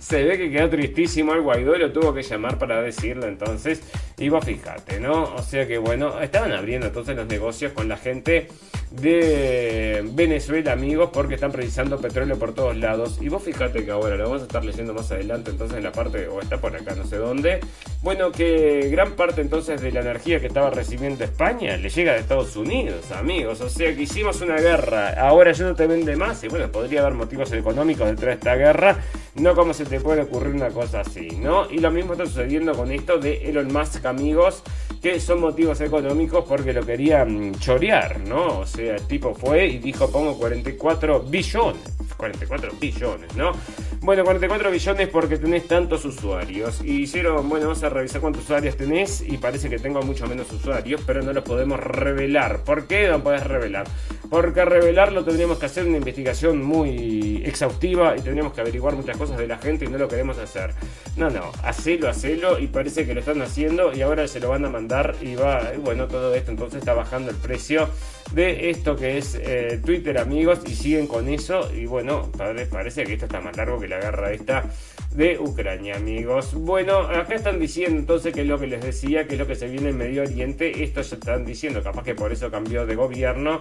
Se 0.00 0.24
ve 0.24 0.38
que 0.38 0.50
quedó 0.50 0.70
tristísimo 0.70 1.34
el 1.34 1.42
Guaidó 1.42 1.76
y 1.76 1.78
lo 1.78 1.92
tuvo 1.92 2.12
que 2.12 2.24
llamar 2.24 2.58
para 2.58 2.82
decirlo 2.82 3.28
entonces. 3.28 3.80
Y 4.18 4.28
vos 4.28 4.44
fíjate, 4.44 4.98
¿no? 4.98 5.34
O 5.34 5.42
sea 5.42 5.66
que 5.66 5.78
bueno, 5.78 6.20
estaban 6.20 6.52
abriendo 6.52 6.88
entonces 6.88 7.16
los 7.16 7.26
negocios 7.26 7.72
con 7.72 7.88
la 7.88 7.96
gente 7.96 8.48
de 8.90 10.02
Venezuela, 10.12 10.72
amigos, 10.72 11.10
porque 11.12 11.34
están 11.34 11.52
precisando 11.52 12.00
petróleo 12.00 12.38
por 12.38 12.54
todos 12.54 12.76
lados. 12.76 13.18
Y 13.20 13.28
vos 13.28 13.42
fíjate 13.42 13.84
que 13.84 13.90
ahora 13.90 14.16
lo 14.16 14.24
vamos 14.24 14.42
a 14.42 14.46
estar 14.46 14.64
leyendo 14.64 14.94
más 14.94 15.10
adelante, 15.12 15.50
entonces 15.50 15.76
en 15.76 15.84
la 15.84 15.92
parte, 15.92 16.26
o 16.26 16.40
está 16.40 16.58
por 16.58 16.74
acá, 16.74 16.94
no 16.94 17.04
sé 17.04 17.16
dónde. 17.16 17.60
Bueno, 18.02 18.32
que 18.32 18.88
gran 18.90 19.12
parte 19.12 19.40
entonces 19.40 19.80
de 19.80 19.92
la 19.92 20.00
energía 20.00 20.40
que 20.40 20.46
estaba 20.46 20.70
recibiendo 20.70 21.24
España 21.24 21.76
le 21.76 21.88
llega 21.88 22.12
de 22.12 22.20
Estados 22.20 22.56
Unidos, 22.56 23.12
amigos. 23.12 23.60
O 23.60 23.68
sea 23.68 23.94
que 23.94 24.02
hicimos 24.02 24.40
una 24.40 24.56
guerra, 24.56 25.14
ahora 25.20 25.52
ya 25.52 25.64
no 25.64 25.74
te 25.74 25.86
vende 25.86 26.16
más. 26.16 26.42
Y 26.44 26.48
bueno, 26.48 26.70
podría 26.72 27.02
haber 27.02 27.14
motivos 27.14 27.52
económicos 27.52 28.06
detrás 28.08 28.26
de 28.26 28.32
esta 28.32 28.56
guerra, 28.56 28.98
no 29.34 29.54
como 29.54 29.74
se 29.74 29.84
te 29.84 30.00
puede 30.00 30.22
ocurrir 30.22 30.54
una 30.54 30.70
cosa 30.70 31.00
así, 31.00 31.28
¿no? 31.40 31.70
Y 31.70 31.78
lo 31.78 31.90
mismo 31.90 32.12
está 32.12 32.26
sucediendo 32.26 32.72
con 32.72 32.90
esto 32.90 33.18
de 33.18 33.48
Elon 33.48 33.72
Musk, 33.72 34.04
amigos, 34.08 34.62
que 35.02 35.20
son 35.20 35.40
motivos 35.40 35.80
económicos 35.80 36.44
porque 36.48 36.72
lo 36.72 36.84
querían 36.84 37.54
chorear, 37.58 38.20
¿no? 38.20 38.60
O 38.60 38.66
sea, 38.66 38.96
el 38.96 39.02
tipo 39.06 39.34
fue 39.34 39.66
y 39.66 39.78
dijo 39.78 40.10
pongo 40.10 40.36
44 40.36 41.20
billones. 41.20 41.98
44 42.16 42.72
billones, 42.80 43.36
¿no? 43.36 43.52
Bueno, 44.00 44.24
44 44.24 44.70
billones 44.70 45.08
porque 45.08 45.38
tenés 45.38 45.66
tantos 45.68 46.04
usuarios. 46.04 46.80
Y 46.84 47.02
hicieron, 47.02 47.48
bueno, 47.48 47.66
vamos 47.66 47.82
a 47.82 47.88
revisar 47.88 48.20
cuántos 48.20 48.42
usuarios 48.44 48.76
tenés 48.76 49.22
y 49.22 49.38
parece 49.38 49.70
que 49.70 49.78
tengo 49.78 50.02
mucho 50.02 50.26
menos 50.26 50.50
usuarios, 50.52 51.00
pero 51.06 51.22
no 51.22 51.32
los 51.32 51.44
podemos 51.44 51.78
revelar. 51.78 52.64
¿Por 52.64 52.86
qué 52.86 53.08
no 53.08 53.22
podés 53.22 53.46
revelar? 53.46 53.86
Porque 54.28 54.64
revelarlo 54.64 55.24
tendríamos 55.24 55.58
que 55.58 55.66
hacer 55.66 55.86
una 55.86 55.98
investigación 55.98 56.62
muy 56.62 57.42
exhaustiva 57.44 58.14
y 58.16 58.20
tendríamos 58.20 58.52
que 58.52 58.60
averiguar 58.60 58.94
muchas 58.94 59.16
cosas 59.16 59.38
de 59.38 59.46
la 59.46 59.58
gente 59.58 59.84
y 59.84 59.88
no 59.88 59.98
lo 59.98 60.08
queremos 60.08 60.38
hacer. 60.38 60.74
No, 61.16 61.30
no, 61.30 61.50
hacelo, 61.62 62.08
hacelo 62.08 62.58
y 62.58 62.66
parece 62.66 63.06
que 63.06 63.14
lo 63.14 63.20
están 63.20 63.40
haciendo 63.42 63.92
ahora 64.02 64.28
se 64.28 64.40
lo 64.40 64.50
van 64.50 64.64
a 64.64 64.68
mandar 64.68 65.14
y 65.20 65.34
va, 65.34 65.72
bueno, 65.82 66.06
todo 66.06 66.34
esto 66.34 66.50
entonces 66.50 66.80
está 66.80 66.94
bajando 66.94 67.30
el 67.30 67.36
precio 67.36 67.88
de 68.32 68.70
esto 68.70 68.96
que 68.96 69.18
es 69.18 69.34
eh, 69.40 69.80
Twitter 69.84 70.18
amigos 70.18 70.60
y 70.66 70.74
siguen 70.74 71.06
con 71.06 71.28
eso 71.28 71.70
y 71.74 71.86
bueno, 71.86 72.30
parece 72.70 73.04
que 73.04 73.14
esto 73.14 73.24
está 73.26 73.40
más 73.40 73.56
largo 73.56 73.80
que 73.80 73.88
la 73.88 73.98
guerra 73.98 74.32
esta 74.32 74.64
de 75.12 75.38
Ucrania 75.38 75.96
amigos. 75.96 76.54
Bueno, 76.54 76.98
acá 76.98 77.34
están 77.34 77.58
diciendo 77.58 77.98
entonces 77.98 78.34
que 78.34 78.42
es 78.42 78.46
lo 78.46 78.58
que 78.58 78.66
les 78.66 78.82
decía, 78.82 79.26
que 79.26 79.34
es 79.34 79.38
lo 79.38 79.46
que 79.46 79.54
se 79.54 79.68
viene 79.68 79.90
en 79.90 79.96
Medio 79.96 80.22
Oriente, 80.22 80.82
esto 80.84 81.00
ya 81.00 81.16
están 81.16 81.44
diciendo, 81.44 81.82
capaz 81.82 82.04
que 82.04 82.14
por 82.14 82.32
eso 82.32 82.50
cambió 82.50 82.84
de 82.86 82.94
gobierno 82.94 83.60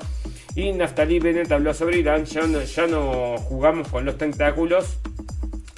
y 0.56 0.72
Naftali 0.74 1.20
Bennett 1.20 1.52
habló 1.52 1.74
sobre 1.74 2.00
Irán, 2.00 2.26
ya 2.26 2.46
ya 2.48 2.88
no 2.88 3.38
jugamos 3.38 3.88
con 3.88 4.06
los 4.06 4.18
tentáculos 4.18 5.00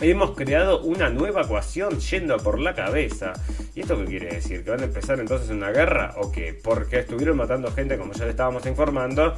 Hemos 0.02 0.32
creado 0.32 0.82
una 0.82 1.10
nueva 1.10 1.42
ecuación 1.42 2.00
yendo 2.00 2.38
por 2.38 2.58
la 2.58 2.74
cabeza. 2.74 3.34
¿Y 3.76 3.82
esto 3.82 3.98
qué 3.98 4.06
quiere 4.06 4.36
decir? 4.36 4.64
¿Que 4.64 4.72
van 4.72 4.80
a 4.80 4.86
empezar 4.86 5.20
entonces 5.20 5.50
una 5.50 5.72
guerra 5.72 6.16
o 6.18 6.32
qué? 6.32 6.54
Porque 6.54 7.00
estuvieron 7.00 7.36
matando 7.36 7.70
gente 7.74 7.98
como 7.98 8.14
ya 8.14 8.24
le 8.24 8.32
estábamos 8.32 8.66
informando. 8.66 9.34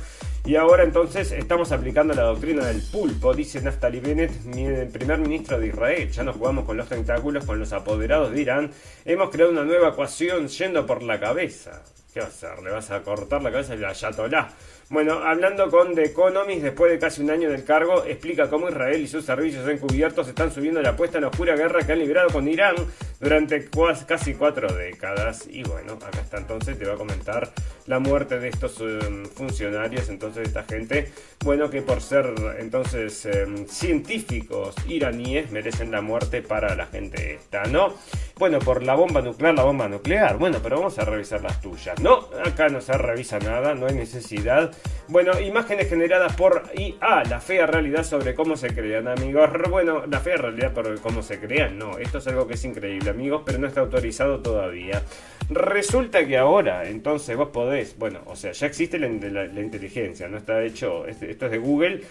Y 0.45 0.57
ahora 0.57 0.83
entonces 0.83 1.31
estamos 1.31 1.71
aplicando 1.71 2.13
la 2.13 2.23
doctrina 2.23 2.63
del 2.67 2.83
pulpo, 2.91 3.33
dice 3.33 3.59
Naftali 3.59 4.01
Bennett, 4.01 4.33
el 4.55 4.89
primer 4.89 5.17
ministro 5.17 5.59
de 5.59 5.67
Israel. 5.67 6.11
Ya 6.11 6.23
no 6.23 6.33
jugamos 6.33 6.65
con 6.65 6.77
los 6.77 6.87
tentáculos, 6.87 7.43
con 7.43 7.57
los 7.57 7.73
apoderados 7.73 8.31
de 8.31 8.41
Irán. 8.41 8.71
Hemos 9.03 9.31
creado 9.31 9.51
una 9.51 9.63
nueva 9.63 9.89
ecuación 9.89 10.47
yendo 10.47 10.85
por 10.85 11.01
la 11.01 11.19
cabeza. 11.19 11.81
¿Qué 12.13 12.19
va 12.19 12.25
a 12.25 12.29
hacer? 12.29 12.61
¿Le 12.61 12.71
vas 12.71 12.91
a 12.91 13.01
cortar 13.03 13.41
la 13.41 13.51
cabeza 13.51 13.71
al 13.71 13.85
ayatolá? 13.85 14.49
Bueno, 14.89 15.13
hablando 15.13 15.69
con 15.69 15.95
The 15.95 16.07
Economist, 16.07 16.61
después 16.61 16.91
de 16.91 16.99
casi 16.99 17.21
un 17.21 17.31
año 17.31 17.49
del 17.49 17.63
cargo, 17.63 18.03
explica 18.03 18.49
cómo 18.49 18.67
Israel 18.67 18.99
y 18.99 19.07
sus 19.07 19.23
servicios 19.23 19.65
encubiertos 19.69 20.27
están 20.27 20.51
subiendo 20.51 20.81
la 20.81 20.89
apuesta 20.89 21.19
en 21.19 21.21
la 21.21 21.29
oscura 21.29 21.55
guerra 21.55 21.85
que 21.85 21.93
han 21.93 21.99
librado 21.99 22.29
con 22.29 22.49
Irán 22.49 22.75
durante 23.21 23.69
casi 24.07 24.33
cuatro 24.33 24.73
décadas. 24.73 25.47
Y 25.49 25.63
bueno, 25.63 25.93
acá 25.93 26.19
está 26.21 26.37
entonces, 26.37 26.77
te 26.77 26.85
va 26.85 26.95
a 26.95 26.97
comentar 26.97 27.49
la 27.85 27.99
muerte 27.99 28.39
de 28.39 28.49
estos 28.49 28.79
em, 28.81 29.25
funcionarios, 29.25 30.09
entonces 30.09 30.47
esta 30.47 30.63
gente, 30.63 31.11
bueno, 31.43 31.69
que 31.69 31.81
por 31.81 32.01
ser 32.01 32.33
entonces 32.59 33.25
em, 33.25 33.67
científicos 33.67 34.75
iraníes 34.87 35.51
merecen 35.51 35.91
la 35.91 36.01
muerte 36.01 36.41
para 36.41 36.75
la 36.75 36.87
gente 36.87 37.35
esta, 37.35 37.63
¿no? 37.65 37.93
Bueno, 38.37 38.57
por 38.57 38.81
la 38.81 38.95
bomba 38.95 39.21
nuclear, 39.21 39.53
la 39.53 39.63
bomba 39.63 39.87
nuclear. 39.87 40.37
Bueno, 40.37 40.57
pero 40.63 40.77
vamos 40.77 40.97
a 40.97 41.05
revisar 41.05 41.43
las 41.43 41.61
tuyas. 41.61 41.99
No, 41.99 42.27
acá 42.43 42.69
no 42.69 42.81
se 42.81 42.97
revisa 42.97 43.37
nada, 43.37 43.75
no 43.75 43.85
hay 43.85 43.93
necesidad. 43.93 44.71
Bueno, 45.07 45.39
imágenes 45.39 45.89
generadas 45.89 46.35
por 46.35 46.63
IA, 46.75 47.23
la 47.25 47.39
fea 47.39 47.67
realidad 47.67 48.03
sobre 48.03 48.33
cómo 48.33 48.57
se 48.57 48.73
crean, 48.73 49.07
amigos. 49.07 49.47
Bueno, 49.69 50.07
la 50.07 50.19
fea 50.21 50.37
realidad 50.37 50.73
por 50.73 50.99
cómo 51.01 51.21
se 51.21 51.39
crean, 51.39 51.77
no. 51.77 51.99
Esto 51.99 52.17
es 52.17 52.27
algo 52.27 52.47
que 52.47 52.55
es 52.55 52.65
increíble, 52.65 53.10
amigos, 53.11 53.43
pero 53.45 53.59
no 53.59 53.67
está 53.67 53.81
autorizado 53.81 54.39
todavía. 54.39 55.03
Resulta 55.49 56.25
que 56.25 56.37
ahora, 56.37 56.87
entonces 56.87 57.35
vos 57.35 57.49
podés, 57.49 57.97
bueno, 57.97 58.19
o 58.25 58.35
sea, 58.35 58.53
ya 58.53 58.67
existe 58.67 58.97
la, 58.97 59.07
inteligencia, 59.07 60.27
no 60.29 60.37
está 60.37 60.63
hecho, 60.63 61.05
esto 61.05 61.45
es 61.45 61.51
de 61.51 61.57
Google 61.57 62.01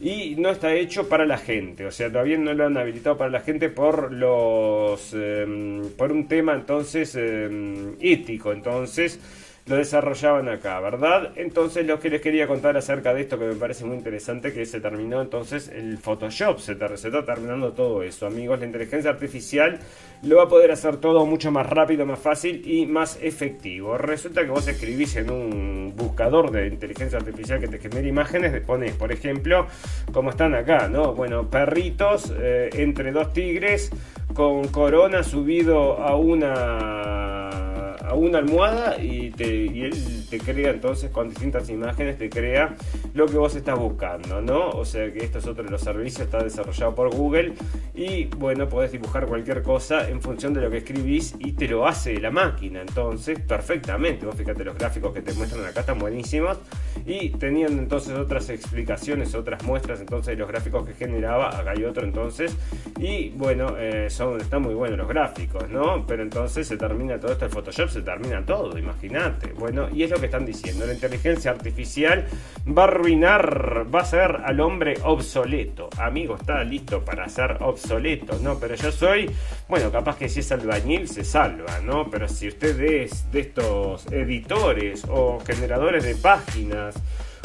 y 0.00 0.34
no 0.36 0.50
está 0.50 0.74
hecho 0.74 1.08
para 1.08 1.24
la 1.24 1.38
gente, 1.38 1.86
o 1.86 1.92
sea, 1.92 2.08
todavía 2.08 2.38
no 2.38 2.52
lo 2.54 2.66
han 2.66 2.76
habilitado 2.76 3.16
para 3.16 3.30
la 3.30 3.40
gente 3.40 3.68
por 3.68 4.12
los 4.12 5.12
em, 5.14 5.90
por 5.90 6.10
un 6.10 6.26
tema 6.26 6.54
entonces 6.54 7.14
em, 7.14 7.94
ético, 8.00 8.52
entonces 8.52 9.20
lo 9.68 9.76
desarrollaban 9.76 10.48
acá, 10.48 10.80
¿verdad? 10.80 11.32
Entonces 11.36 11.86
lo 11.86 12.00
que 12.00 12.08
les 12.08 12.20
quería 12.20 12.46
contar 12.46 12.76
acerca 12.76 13.12
de 13.12 13.22
esto 13.22 13.38
que 13.38 13.44
me 13.44 13.54
parece 13.54 13.84
muy 13.84 13.96
interesante, 13.96 14.52
que 14.52 14.64
se 14.64 14.80
terminó 14.80 15.20
entonces 15.20 15.68
el 15.68 15.98
Photoshop, 15.98 16.58
se, 16.58 16.72
está 16.72 17.24
terminando 17.24 17.72
todo 17.72 18.02
eso, 18.02 18.26
amigos, 18.26 18.58
la 18.60 18.66
inteligencia 18.66 19.10
artificial 19.10 19.78
lo 20.22 20.36
va 20.38 20.44
a 20.44 20.48
poder 20.48 20.72
hacer 20.72 20.96
todo 20.96 21.26
mucho 21.26 21.50
más 21.50 21.66
rápido, 21.68 22.06
más 22.06 22.18
fácil 22.18 22.62
y 22.66 22.86
más 22.86 23.18
efectivo. 23.22 23.98
Resulta 23.98 24.42
que 24.42 24.50
vos 24.50 24.66
escribís 24.66 25.16
en 25.16 25.30
un 25.30 25.92
buscador 25.94 26.50
de 26.50 26.66
inteligencia 26.66 27.18
artificial 27.18 27.60
que 27.60 27.68
te 27.68 27.78
genera 27.78 28.08
imágenes, 28.08 28.60
pones, 28.62 28.94
por 28.94 29.12
ejemplo, 29.12 29.66
como 30.12 30.30
están 30.30 30.54
acá, 30.54 30.88
¿no? 30.88 31.14
Bueno, 31.14 31.48
perritos 31.48 32.32
eh, 32.40 32.70
entre 32.72 33.12
dos 33.12 33.32
tigres 33.32 33.90
con 34.34 34.68
corona 34.68 35.22
subido 35.22 35.98
a 35.98 36.16
una 36.16 37.67
a 38.08 38.14
una 38.14 38.38
almohada 38.38 39.00
y, 39.00 39.30
te, 39.30 39.66
él 39.66 40.26
te 40.28 40.38
crea 40.38 40.70
entonces 40.70 41.10
con 41.10 41.28
distintas 41.28 41.68
imágenes, 41.68 42.18
te 42.18 42.28
crea 42.30 42.74
lo 43.14 43.26
que 43.26 43.36
vos 43.36 43.54
estás 43.54 43.78
buscando, 43.78 44.40
¿no? 44.40 44.70
O 44.70 44.84
sea 44.84 45.12
que 45.12 45.20
esto 45.24 45.38
es 45.38 45.46
otro 45.46 45.64
de 45.64 45.70
los 45.70 45.82
servicios, 45.82 46.22
está 46.22 46.42
desarrollado 46.42 46.94
por 46.94 47.14
Google 47.14 47.54
y 47.94 48.26
bueno, 48.26 48.68
podés 48.68 48.92
dibujar 48.92 49.26
cualquier 49.26 49.62
cosa 49.62 50.08
en 50.08 50.20
función 50.20 50.54
de 50.54 50.60
lo 50.60 50.70
que 50.70 50.78
escribís 50.78 51.34
y 51.38 51.52
te 51.52 51.68
lo 51.68 51.86
hace 51.86 52.18
la 52.20 52.30
máquina, 52.30 52.80
entonces 52.80 53.40
perfectamente, 53.40 54.26
vos 54.26 54.34
fíjate 54.34 54.64
los 54.64 54.76
gráficos 54.76 55.12
que 55.12 55.22
te 55.22 55.32
muestran 55.34 55.64
acá 55.64 55.80
están 55.80 55.98
buenísimos 55.98 56.58
y 57.06 57.30
tenían 57.30 57.78
entonces 57.78 58.14
otras 58.16 58.48
explicaciones, 58.50 59.34
otras 59.34 59.62
muestras 59.64 60.00
entonces 60.00 60.36
de 60.36 60.36
los 60.36 60.48
gráficos 60.48 60.86
que 60.86 60.94
generaba, 60.94 61.58
acá 61.58 61.72
hay 61.72 61.84
otro 61.84 62.04
entonces 62.04 62.56
y 62.98 63.30
bueno, 63.30 63.76
eh, 63.78 64.08
son, 64.10 64.40
están 64.40 64.62
muy 64.62 64.74
buenos 64.74 64.98
los 64.98 65.08
gráficos, 65.08 65.68
¿no? 65.68 66.06
Pero 66.06 66.22
entonces 66.22 66.66
se 66.66 66.76
termina 66.76 67.18
todo 67.18 67.32
esto 67.32 67.44
el 67.44 67.50
Photoshop, 67.50 67.88
termina 68.02 68.44
todo, 68.44 68.78
imagínate. 68.78 69.52
Bueno, 69.52 69.88
y 69.92 70.02
es 70.02 70.10
lo 70.10 70.18
que 70.18 70.26
están 70.26 70.46
diciendo, 70.46 70.86
la 70.86 70.94
inteligencia 70.94 71.50
artificial 71.50 72.26
va 72.66 72.82
a 72.82 72.86
arruinar, 72.86 73.86
va 73.94 74.00
a 74.00 74.04
ser 74.04 74.40
al 74.44 74.60
hombre 74.60 74.94
obsoleto. 75.04 75.88
Amigo, 75.98 76.36
está 76.36 76.62
listo 76.64 77.04
para 77.04 77.28
ser 77.28 77.58
obsoleto, 77.60 78.38
¿no? 78.42 78.58
Pero 78.58 78.74
yo 78.74 78.92
soy, 78.92 79.30
bueno, 79.68 79.90
capaz 79.90 80.16
que 80.16 80.28
si 80.28 80.40
es 80.40 80.52
albañil 80.52 81.08
se 81.08 81.24
salva, 81.24 81.80
¿no? 81.82 82.10
Pero 82.10 82.28
si 82.28 82.48
usted 82.48 82.80
es 82.80 83.30
de 83.32 83.40
estos 83.40 84.06
editores 84.12 85.04
o 85.08 85.40
generadores 85.40 86.04
de 86.04 86.14
páginas, 86.14 86.94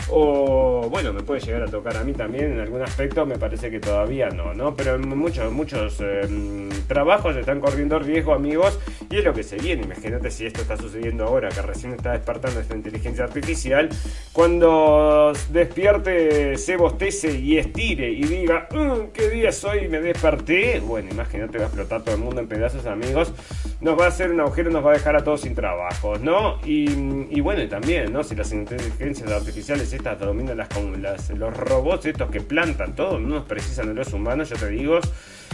o 0.09 0.87
bueno, 0.89 1.13
me 1.13 1.23
puede 1.23 1.41
llegar 1.41 1.63
a 1.63 1.67
tocar 1.67 1.97
a 1.97 2.03
mí 2.03 2.13
también 2.13 2.53
en 2.53 2.59
algún 2.59 2.81
aspecto, 2.81 3.25
me 3.25 3.37
parece 3.37 3.71
que 3.71 3.79
todavía 3.79 4.29
no, 4.29 4.53
¿no? 4.53 4.75
Pero 4.75 4.99
muchos, 4.99 5.51
muchos 5.51 5.99
em, 6.01 6.69
trabajos 6.87 7.35
están 7.35 7.59
corriendo 7.59 7.99
riesgo, 7.99 8.33
amigos, 8.33 8.79
y 9.09 9.17
es 9.17 9.23
lo 9.23 9.33
que 9.33 9.43
se 9.43 9.57
viene. 9.57 9.83
Imagínate 9.83 10.29
si 10.31 10.45
esto 10.45 10.61
está 10.61 10.77
sucediendo 10.77 11.25
ahora, 11.25 11.49
que 11.49 11.61
recién 11.61 11.93
está 11.93 12.11
despertando 12.11 12.59
esta 12.59 12.75
inteligencia 12.75 13.23
artificial, 13.23 13.89
cuando 14.31 15.33
despierte, 15.49 16.57
se 16.57 16.75
bostece 16.75 17.39
y 17.39 17.57
estire 17.57 18.11
y 18.11 18.23
diga, 18.23 18.67
mm, 18.71 19.11
¿qué 19.13 19.29
día 19.29 19.51
soy? 19.51 19.87
Me 19.87 19.99
desperté. 20.01 20.79
Bueno, 20.79 21.09
imagínate, 21.11 21.57
va 21.57 21.65
a 21.65 21.67
explotar 21.67 22.03
todo 22.03 22.15
el 22.15 22.21
mundo 22.21 22.41
en 22.41 22.47
pedazos, 22.47 22.85
amigos. 22.85 23.33
Nos 23.81 23.99
va 23.99 24.05
a 24.05 24.07
hacer 24.09 24.31
un 24.31 24.39
agujero, 24.39 24.69
nos 24.69 24.85
va 24.85 24.91
a 24.91 24.93
dejar 24.93 25.15
a 25.15 25.23
todos 25.23 25.41
sin 25.41 25.55
trabajo, 25.55 26.17
¿no? 26.17 26.59
Y, 26.65 26.89
y 27.29 27.41
bueno, 27.41 27.61
y 27.63 27.67
también, 27.67 28.11
¿no? 28.11 28.23
Si 28.23 28.35
las 28.35 28.51
inteligencias 28.51 29.31
artificiales 29.31 29.92
estas 29.93 30.19
dominan 30.19 30.57
las, 30.57 30.69
las, 30.99 31.29
los 31.31 31.55
robots 31.55 32.05
estos 32.05 32.29
que 32.29 32.41
plantan 32.41 32.95
todo, 32.95 33.19
no 33.19 33.35
nos 33.35 33.45
precisan 33.45 33.87
de 33.87 33.93
los 33.93 34.13
humanos, 34.13 34.49
ya 34.49 34.55
te 34.55 34.69
digo, 34.69 34.99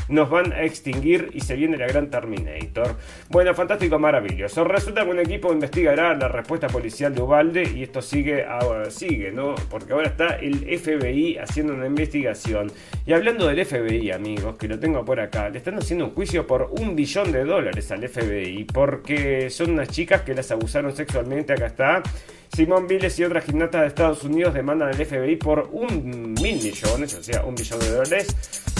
nos 0.09 0.29
van 0.29 0.51
a 0.51 0.63
extinguir 0.63 1.29
y 1.33 1.41
se 1.41 1.55
viene 1.55 1.77
la 1.77 1.87
gran 1.87 2.09
Terminator. 2.09 2.95
Bueno, 3.29 3.53
fantástico, 3.53 3.99
maravilloso. 3.99 4.63
Resulta 4.63 5.03
que 5.03 5.11
un 5.11 5.19
equipo 5.19 5.53
investigará 5.53 6.15
la 6.15 6.27
respuesta 6.27 6.67
policial 6.67 7.13
de 7.13 7.21
Ubalde 7.21 7.71
y 7.75 7.83
esto 7.83 8.01
sigue, 8.01 8.43
ahora, 8.43 8.89
sigue, 8.89 9.31
¿no? 9.31 9.55
Porque 9.69 9.93
ahora 9.93 10.07
está 10.07 10.35
el 10.37 10.65
FBI 10.79 11.37
haciendo 11.37 11.73
una 11.73 11.85
investigación. 11.85 12.71
Y 13.05 13.13
hablando 13.13 13.47
del 13.47 13.63
FBI, 13.63 14.11
amigos, 14.11 14.57
que 14.57 14.67
lo 14.67 14.79
tengo 14.79 15.05
por 15.05 15.19
acá, 15.19 15.49
le 15.49 15.59
están 15.59 15.77
haciendo 15.77 16.05
un 16.05 16.11
juicio 16.11 16.47
por 16.47 16.71
un 16.71 16.95
billón 16.95 17.31
de 17.31 17.45
dólares 17.45 17.91
al 17.91 18.07
FBI 18.07 18.65
porque 18.65 19.49
son 19.49 19.71
unas 19.71 19.89
chicas 19.89 20.21
que 20.21 20.33
las 20.33 20.49
abusaron 20.51 20.95
sexualmente, 20.95 21.53
acá 21.53 21.67
está. 21.67 22.03
Simón 22.53 22.87
Biles 22.87 23.17
y 23.19 23.23
otras 23.23 23.45
gimnastas 23.45 23.81
de 23.81 23.87
Estados 23.87 24.23
Unidos 24.23 24.53
demandan 24.53 24.89
al 24.89 25.05
FBI 25.05 25.35
por 25.37 25.69
un 25.71 26.33
mil 26.33 26.55
millones, 26.61 27.13
o 27.13 27.23
sea, 27.23 27.43
un 27.45 27.55
billón 27.55 27.79
de 27.79 27.89
dólares. 27.89 28.27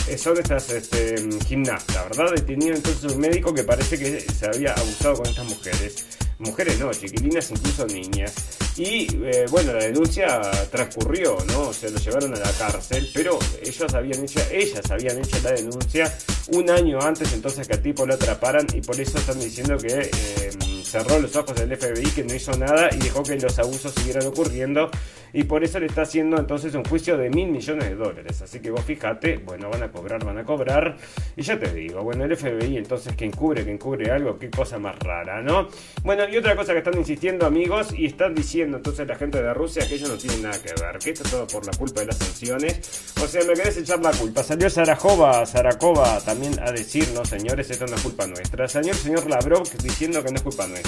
Eh, 0.08 0.18
son 0.18 0.38
estas 0.40 0.70
este, 0.72 1.16
gimnastas, 1.46 2.10
¿verdad? 2.10 2.34
Detenido 2.36 2.76
entonces 2.76 3.12
un 3.12 3.20
médico 3.20 3.54
que 3.54 3.64
parece 3.64 3.98
que 3.98 4.20
se 4.20 4.46
había 4.48 4.74
abusado 4.74 5.16
con 5.16 5.28
estas 5.28 5.46
mujeres. 5.46 6.06
Mujeres 6.40 6.80
no, 6.80 6.92
chiquilinas, 6.92 7.52
incluso 7.52 7.86
niñas. 7.86 8.34
Y 8.78 9.08
eh, 9.26 9.46
bueno, 9.52 9.74
la 9.74 9.84
denuncia 9.84 10.40
transcurrió, 10.72 11.38
¿no? 11.48 11.74
Se 11.74 11.92
lo 11.92 12.00
llevaron 12.00 12.34
a 12.34 12.40
la 12.40 12.52
cárcel, 12.54 13.10
pero 13.14 13.38
ellos 13.62 13.94
habían 13.94 14.24
hecho, 14.24 14.40
ellas 14.52 14.90
habían 14.90 15.18
hecho 15.18 15.38
la 15.44 15.52
denuncia 15.52 16.18
un 16.52 16.70
año 16.70 17.00
antes 17.02 17.34
entonces 17.34 17.68
que 17.68 17.74
al 17.74 17.82
tipo 17.82 18.06
lo 18.06 18.14
atraparan 18.14 18.66
y 18.74 18.82
por 18.82 19.00
eso 19.00 19.18
están 19.18 19.40
diciendo 19.40 19.78
que 19.78 20.10
eh, 20.12 20.52
cerró 20.90 21.20
los 21.20 21.36
ojos 21.36 21.56
del 21.56 21.76
FBI 21.78 22.10
que 22.12 22.24
no 22.24 22.34
hizo 22.34 22.52
nada 22.58 22.90
y 22.92 22.98
dejó 22.98 23.22
que 23.22 23.38
los 23.38 23.58
abusos 23.60 23.94
siguieran 23.94 24.26
ocurriendo 24.26 24.90
y 25.34 25.44
por 25.44 25.64
eso 25.64 25.80
le 25.80 25.86
está 25.86 26.02
haciendo 26.02 26.38
entonces 26.38 26.74
un 26.74 26.84
juicio 26.84 27.18
de 27.18 27.30
mil 27.30 27.50
millones 27.50 27.90
de 27.90 27.96
dólares. 27.96 28.42
Así 28.42 28.60
que 28.60 28.72
vos 28.72 28.84
fíjate, 28.84 29.38
bueno, 29.38 29.70
van 29.70 29.84
a 29.84 29.92
cobrar, 29.92 30.24
van 30.26 30.40
a 30.40 30.44
cobrar. 30.44 30.98
Y 31.36 31.44
ya 31.44 31.60
te 31.60 31.72
digo, 31.72 32.02
bueno, 32.02 32.26
el 32.26 32.36
FBI 32.36 32.78
entonces 32.78 33.16
que 33.16 33.26
encubre, 33.26 33.64
que 33.64 33.72
encubre 33.72 34.10
algo, 34.12 34.40
qué 34.40 34.50
cosa 34.50 34.80
más 34.80 34.98
rara, 35.00 35.42
¿no? 35.42 35.68
Bueno, 36.04 36.28
y 36.28 36.38
otra 36.38 36.56
cosa 36.56 36.74
que 36.74 36.80
están 36.80 36.98
insistiendo 36.98 37.46
amigos 37.46 37.94
y 37.96 38.08
están 38.08 38.34
diciendo 38.34 38.78
entonces 38.78 39.08
la 39.08 39.16
gente 39.16 39.42
de 39.42 39.54
Rusia 39.54 39.88
que 39.88 39.96
ellos 39.96 40.10
no 40.10 40.18
tienen 40.18 40.42
nada 40.42 40.60
que 40.62 40.74
ver, 40.82 40.98
que 40.98 41.12
esto 41.12 41.24
es 41.24 41.32
todo 41.32 41.48
por 41.48 41.66
la 41.66 41.74
culpa 41.78 42.02
de 42.02 42.08
las 42.08 42.18
sanciones. 42.18 43.14
O 43.22 43.28
sea, 43.28 43.44
me 43.44 43.54
querés 43.54 43.78
echar 43.78 44.00
la 44.00 44.12
culpa. 44.12 44.44
Salió 44.44 44.70
Sarajova, 44.70 45.46
Sarakova 45.46 46.20
también 46.22 46.60
a 46.60 46.72
decir, 46.72 47.08
no 47.14 47.24
señores, 47.26 47.70
esto 47.70 47.86
no 47.86 47.96
es 47.96 48.02
culpa 48.02 48.26
nuestra. 48.26 48.68
Salió 48.68 48.92
el 48.92 48.98
señor 48.98 49.30
Lavrov 49.30 49.70
diciendo 49.84 50.24
que 50.24 50.32
no 50.32 50.38
es 50.38 50.42
culpa 50.42 50.66
nuestra. 50.66 50.79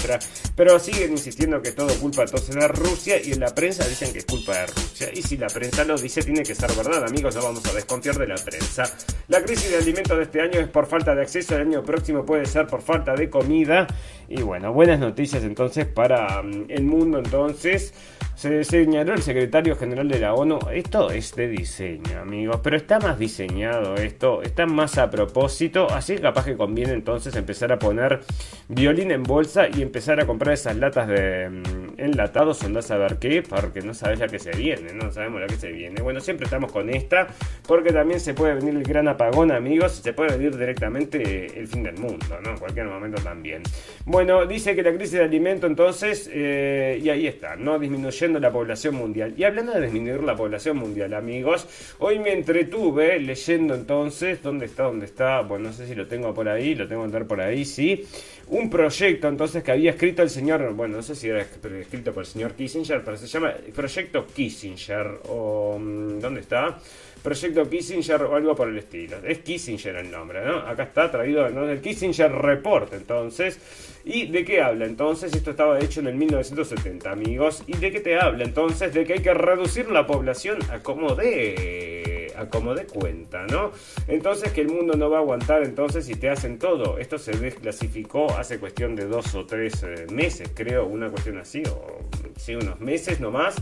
Pero 0.56 0.80
siguen 0.80 1.12
insistiendo 1.12 1.62
que 1.62 1.72
todo 1.72 1.94
culpa 2.00 2.24
entonces 2.24 2.56
de 2.56 2.68
Rusia 2.68 3.22
y 3.24 3.32
en 3.32 3.40
la 3.40 3.54
prensa 3.54 3.88
dicen 3.88 4.12
que 4.12 4.20
es 4.20 4.26
culpa 4.26 4.54
de 4.54 4.68
Rusia. 4.68 5.10
Y 5.14 5.22
si 5.22 5.38
la 5.38 5.48
prensa 5.48 5.84
lo 5.84 5.98
dice, 5.98 6.22
tiene 6.22 6.44
que 6.44 6.56
ser 6.56 6.72
verdad, 6.74 7.04
amigos, 7.04 7.36
no 7.36 7.44
vamos 7.44 7.66
a 7.66 7.74
desconfiar 7.74 8.18
de 8.18 8.28
la 8.28 8.36
prensa. 8.36 8.84
La 9.28 9.42
crisis 9.44 9.72
de 9.72 9.78
alimentos 9.78 10.18
de 10.18 10.24
este 10.24 10.42
año 10.42 10.60
es 10.60 10.68
por 10.68 10.88
falta 10.88 11.16
de 11.16 11.22
acceso, 11.22 11.56
el 11.56 11.62
año 11.62 11.84
próximo 11.84 12.26
puede 12.26 12.46
ser 12.46 12.68
por 12.68 12.82
falta 12.82 13.14
de 13.16 13.30
comida. 13.30 13.88
Y 14.28 14.42
bueno, 14.42 14.74
buenas 14.74 15.00
noticias 15.00 15.44
entonces 15.44 15.86
para 15.86 16.42
mm, 16.42 16.66
el 16.70 16.84
mundo 16.84 17.20
entonces. 17.20 17.94
Se 18.42 18.64
señaló 18.64 19.14
el 19.14 19.22
secretario 19.22 19.76
general 19.76 20.08
de 20.08 20.18
la 20.18 20.34
ONU, 20.34 20.58
esto 20.74 21.12
es 21.12 21.36
de 21.36 21.48
diseño, 21.48 22.18
amigos, 22.20 22.60
pero 22.64 22.76
está 22.76 23.00
más 23.00 23.20
diseñado 23.20 23.94
esto, 23.98 24.42
está 24.42 24.66
más 24.66 24.98
a 24.98 25.12
propósito, 25.12 25.88
así 25.92 26.18
capaz 26.18 26.46
que 26.46 26.58
conviene 26.58 26.94
entonces 26.94 27.36
empezar 27.36 27.72
a 27.72 27.78
poner 27.78 28.22
violín 28.68 29.12
en 29.12 29.22
bolsa 29.22 29.68
y 29.72 29.84
empezar 29.84 30.20
a 30.20 30.26
comprar 30.26 30.56
esas 30.56 30.76
latas 30.76 31.08
de 31.08 31.50
mm, 31.50 32.00
enlatados, 32.02 32.64
andás 32.64 32.90
a 32.90 32.98
ver 32.98 33.18
qué, 33.20 33.44
porque 33.44 33.82
no 33.82 33.94
sabes 33.94 34.18
la 34.18 34.28
que 34.28 34.40
se 34.40 34.50
viene, 34.58 34.92
no 34.92 35.12
sabemos 35.12 35.42
la 35.42 35.46
que 35.46 35.58
se 35.58 35.72
viene. 35.72 36.02
Bueno, 36.02 36.20
siempre 36.20 36.46
estamos 36.46 36.72
con 36.72 36.90
esta, 36.90 37.28
porque 37.68 37.94
también 37.94 38.20
se 38.20 38.34
puede 38.34 38.56
venir 38.56 38.76
el 38.76 38.84
gran 38.84 39.08
apagón, 39.08 39.52
amigos, 39.52 39.92
se 40.04 40.14
puede 40.14 40.36
venir 40.36 40.58
directamente 40.58 41.60
el 41.60 41.68
fin 41.68 41.84
del 41.84 42.00
mundo, 42.00 42.26
¿no? 42.44 42.50
En 42.50 42.58
cualquier 42.58 42.88
momento 42.88 43.22
también. 43.22 43.62
Bueno, 44.06 44.48
dice 44.48 44.76
que 44.76 44.82
la 44.82 44.92
crisis 44.94 45.20
de 45.20 45.26
alimento 45.26 45.68
entonces, 45.68 46.28
eh, 46.34 47.00
y 47.04 47.08
ahí 47.10 47.28
está, 47.28 47.56
¿no? 47.56 47.78
Disminuyendo 47.78 48.31
la 48.40 48.52
población 48.52 48.96
mundial. 48.96 49.34
Y 49.38 49.44
hablando 49.44 49.74
de 49.74 49.82
disminuir 49.82 50.24
la 50.24 50.36
población 50.36 50.78
mundial, 50.78 51.14
amigos, 51.14 51.68
hoy 52.00 52.20
me 52.20 52.34
entretuve 52.34 53.20
leyendo 53.20 53.76
entonces, 53.76 54.42
¿dónde 54.42 54.66
está? 54.66 54.84
¿Dónde 54.84 55.06
está? 55.06 55.42
Bueno, 55.42 55.70
no 55.70 55.74
sé 55.74 55.88
si 55.88 55.96
lo 55.96 56.08
tengo 56.08 56.34
por 56.34 56.50
ahí, 56.50 56.76
lo 56.76 56.88
tengo 56.88 57.10
que 57.10 57.26
por 57.26 57.42
ahí, 57.42 57.66
sí. 57.66 58.06
Un 58.48 58.70
proyecto 58.70 59.28
entonces 59.28 59.64
que 59.64 59.72
había 59.72 59.92
escrito 59.92 60.22
el 60.22 60.30
señor, 60.30 60.74
bueno, 60.74 60.98
no 60.98 61.04
sé 61.04 61.16
si 61.16 61.30
era 61.30 61.42
escrito 61.42 62.14
por 62.14 62.24
el 62.24 62.28
señor 62.28 62.54
Kissinger, 62.54 63.04
pero 63.04 63.18
se 63.18 63.28
llama 63.28 63.54
Proyecto 63.74 64.28
Kissinger, 64.28 65.20
o 65.30 65.78
mm, 65.80 66.20
¿dónde 66.20 66.42
está? 66.42 66.78
Proyecto 67.22 67.70
Kissinger 67.70 68.24
o 68.24 68.36
algo 68.36 68.56
por 68.56 68.68
el 68.68 68.78
estilo. 68.78 69.18
Es 69.26 69.40
Kissinger 69.40 69.96
el 69.96 70.10
nombre, 70.10 70.44
¿no? 70.44 70.58
Acá 70.60 70.84
está 70.84 71.12
traído 71.12 71.46
el 71.46 71.82
Kissinger 71.82 72.32
Report, 72.32 72.94
entonces. 72.94 73.60
¿Y 74.04 74.28
de 74.28 74.44
qué 74.44 74.62
habla 74.62 74.86
entonces? 74.86 75.34
Esto 75.34 75.52
estaba 75.52 75.80
hecho 75.80 76.00
en 76.00 76.08
el 76.08 76.16
1970, 76.16 77.12
amigos. 77.12 77.64
¿Y 77.68 77.78
de 77.78 77.92
qué 77.92 78.00
te 78.00 78.20
habla 78.20 78.44
entonces? 78.44 78.94
De 78.94 79.06
que 79.06 79.14
hay 79.14 79.22
que 79.22 79.34
reducir 79.34 79.92
la 79.92 80.08
población 80.08 80.58
a 80.72 80.80
como 80.80 81.14
de, 81.14 82.34
a 82.36 82.48
como 82.48 82.74
de 82.74 82.86
cuenta, 82.86 83.46
¿no? 83.46 83.72
Entonces 84.08 84.52
que 84.52 84.62
el 84.62 84.70
mundo 84.70 84.96
no 84.96 85.10
va 85.10 85.18
a 85.18 85.22
aguantar 85.22 85.64
entonces 85.64 86.06
si 86.06 86.16
te 86.16 86.30
hacen 86.30 86.58
todo. 86.58 86.98
Esto 86.98 87.20
se 87.20 87.34
desclasificó 87.34 88.32
hace 88.36 88.58
cuestión 88.60 88.96
de 88.96 89.06
dos 89.06 89.36
o 89.36 89.46
tres 89.46 89.84
eh, 89.84 90.08
meses, 90.12 90.50
creo, 90.56 90.88
una 90.88 91.10
cuestión 91.10 91.38
así, 91.38 91.62
o 91.70 92.00
sí, 92.38 92.56
unos 92.56 92.80
meses 92.80 93.20
nomás. 93.20 93.56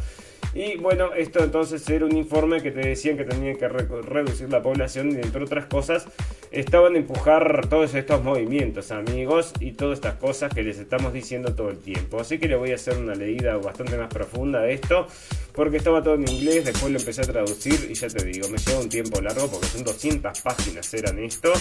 Y 0.53 0.77
bueno, 0.77 1.13
esto 1.13 1.43
entonces 1.43 1.88
era 1.89 2.05
un 2.05 2.17
informe 2.17 2.62
que 2.62 2.71
te 2.71 2.81
decían 2.81 3.17
que 3.17 3.23
tenían 3.23 3.55
que 3.57 3.67
reducir 3.67 4.49
la 4.49 4.63
población 4.63 5.12
y 5.12 5.15
entre 5.15 5.43
otras 5.43 5.65
cosas 5.65 6.07
estaban 6.51 6.95
a 6.95 6.97
empujar 6.97 7.67
todos 7.69 7.93
estos 7.93 8.23
movimientos, 8.23 8.91
amigos, 8.91 9.53
y 9.59 9.73
todas 9.73 9.99
estas 9.99 10.15
cosas 10.15 10.53
que 10.53 10.63
les 10.63 10.79
estamos 10.79 11.13
diciendo 11.13 11.53
todo 11.53 11.69
el 11.69 11.77
tiempo. 11.77 12.19
Así 12.19 12.39
que 12.39 12.47
le 12.47 12.55
voy 12.55 12.71
a 12.71 12.75
hacer 12.75 12.97
una 12.97 13.13
leída 13.13 13.57
bastante 13.57 13.97
más 13.97 14.12
profunda 14.12 14.62
de 14.62 14.73
esto, 14.73 15.05
porque 15.53 15.77
estaba 15.77 16.01
todo 16.01 16.15
en 16.15 16.27
inglés, 16.27 16.65
después 16.65 16.91
lo 16.91 16.99
empecé 16.99 17.21
a 17.21 17.25
traducir 17.25 17.88
y 17.89 17.93
ya 17.93 18.07
te 18.07 18.23
digo, 18.25 18.49
me 18.49 18.57
lleva 18.57 18.79
un 18.79 18.89
tiempo 18.89 19.21
largo 19.21 19.47
porque 19.49 19.67
son 19.67 19.83
200 19.83 20.41
páginas 20.41 20.93
eran 20.93 21.19
esto. 21.19 21.53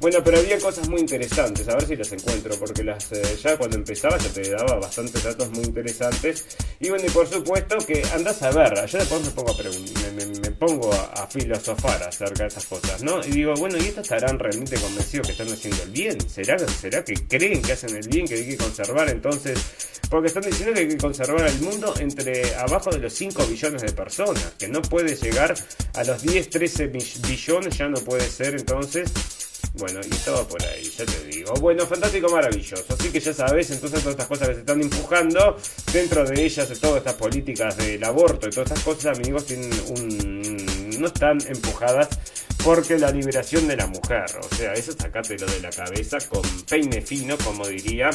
Bueno, 0.00 0.18
pero 0.24 0.38
había 0.38 0.58
cosas 0.58 0.88
muy 0.88 1.00
interesantes, 1.00 1.68
a 1.68 1.74
ver 1.76 1.86
si 1.86 1.96
las 1.96 2.10
encuentro, 2.12 2.54
porque 2.58 2.82
las 2.82 3.12
eh, 3.12 3.22
ya 3.42 3.56
cuando 3.56 3.76
empezaba 3.76 4.18
ya 4.18 4.28
te 4.28 4.50
daba 4.50 4.76
bastantes 4.76 5.22
datos 5.22 5.50
muy 5.50 5.64
interesantes. 5.64 6.46
Y 6.80 6.88
bueno, 6.88 7.04
y 7.06 7.10
por 7.10 7.26
supuesto 7.26 7.78
que 7.78 8.02
andás 8.24 8.42
a 8.42 8.50
ver, 8.52 8.86
yo 8.86 8.98
después 8.98 9.22
me 9.22 9.30
pongo 9.32 9.50
a, 9.50 9.62
me, 10.14 10.26
me, 10.26 10.50
pongo 10.52 10.90
a, 10.94 11.26
filosofar 11.26 12.02
acerca 12.04 12.44
de 12.44 12.48
esas 12.48 12.64
cosas, 12.64 13.02
¿no? 13.02 13.20
Y 13.22 13.30
digo, 13.30 13.52
bueno, 13.54 13.76
¿y 13.76 13.88
estos 13.88 14.04
estarán 14.04 14.38
realmente 14.38 14.76
convencidos 14.80 15.26
que 15.26 15.32
están 15.32 15.48
haciendo 15.48 15.82
el 15.82 15.90
bien? 15.90 16.30
¿Será, 16.30 16.56
será 16.58 17.04
que 17.04 17.14
creen 17.26 17.60
que 17.60 17.72
hacen 17.72 17.94
el 17.94 18.08
bien, 18.08 18.26
que 18.26 18.34
hay 18.34 18.48
que 18.48 18.56
conservar 18.56 19.10
entonces? 19.10 19.58
Porque 20.08 20.28
están 20.28 20.42
diciendo 20.42 20.72
que 20.72 20.80
hay 20.80 20.88
que 20.88 20.96
conservar 20.96 21.46
el 21.46 21.60
mundo 21.60 21.92
entre 21.98 22.54
abajo 22.54 22.90
de 22.90 22.98
los 22.98 23.12
5 23.12 23.44
billones 23.46 23.82
de 23.82 23.92
personas, 23.92 24.54
que 24.58 24.68
no 24.68 24.80
puede 24.80 25.16
llegar 25.16 25.54
a 25.92 26.04
los 26.04 26.22
10, 26.22 26.48
13 26.48 26.86
billones, 26.86 27.76
ya 27.76 27.88
no 27.88 27.98
puede 27.98 28.26
ser 28.26 28.54
entonces 28.54 29.12
bueno, 29.74 30.00
y 30.08 30.14
estaba 30.14 30.46
por 30.46 30.62
ahí, 30.64 30.84
ya 30.96 31.04
te 31.04 31.24
digo. 31.26 31.52
Bueno, 31.54 31.84
fantástico, 31.86 32.28
maravilloso. 32.30 32.84
Así 32.88 33.10
que 33.10 33.18
ya 33.18 33.32
sabes, 33.34 33.70
entonces 33.70 34.00
todas 34.00 34.12
estas 34.12 34.28
cosas 34.28 34.48
que 34.48 34.54
se 34.54 34.60
están 34.60 34.80
empujando, 34.80 35.56
dentro 35.92 36.24
de 36.24 36.44
ellas, 36.44 36.68
de 36.68 36.76
todas 36.76 36.98
estas 36.98 37.14
políticas 37.14 37.76
del 37.76 38.02
aborto 38.04 38.46
y 38.46 38.50
todas 38.50 38.70
estas 38.70 38.84
cosas, 38.84 39.18
amigos, 39.18 39.46
tienen 39.46 39.72
un, 39.88 41.00
no 41.00 41.06
están 41.08 41.38
empujadas 41.46 42.08
porque 42.64 42.98
la 42.98 43.10
liberación 43.10 43.68
de 43.68 43.76
la 43.76 43.86
mujer, 43.86 44.24
o 44.40 44.54
sea, 44.54 44.72
eso 44.72 44.92
sacátelo 44.92 45.44
de 45.44 45.60
la 45.60 45.68
cabeza 45.68 46.16
con 46.30 46.40
peine 46.68 47.02
fino, 47.02 47.36
como 47.44 47.66
diría. 47.66 48.08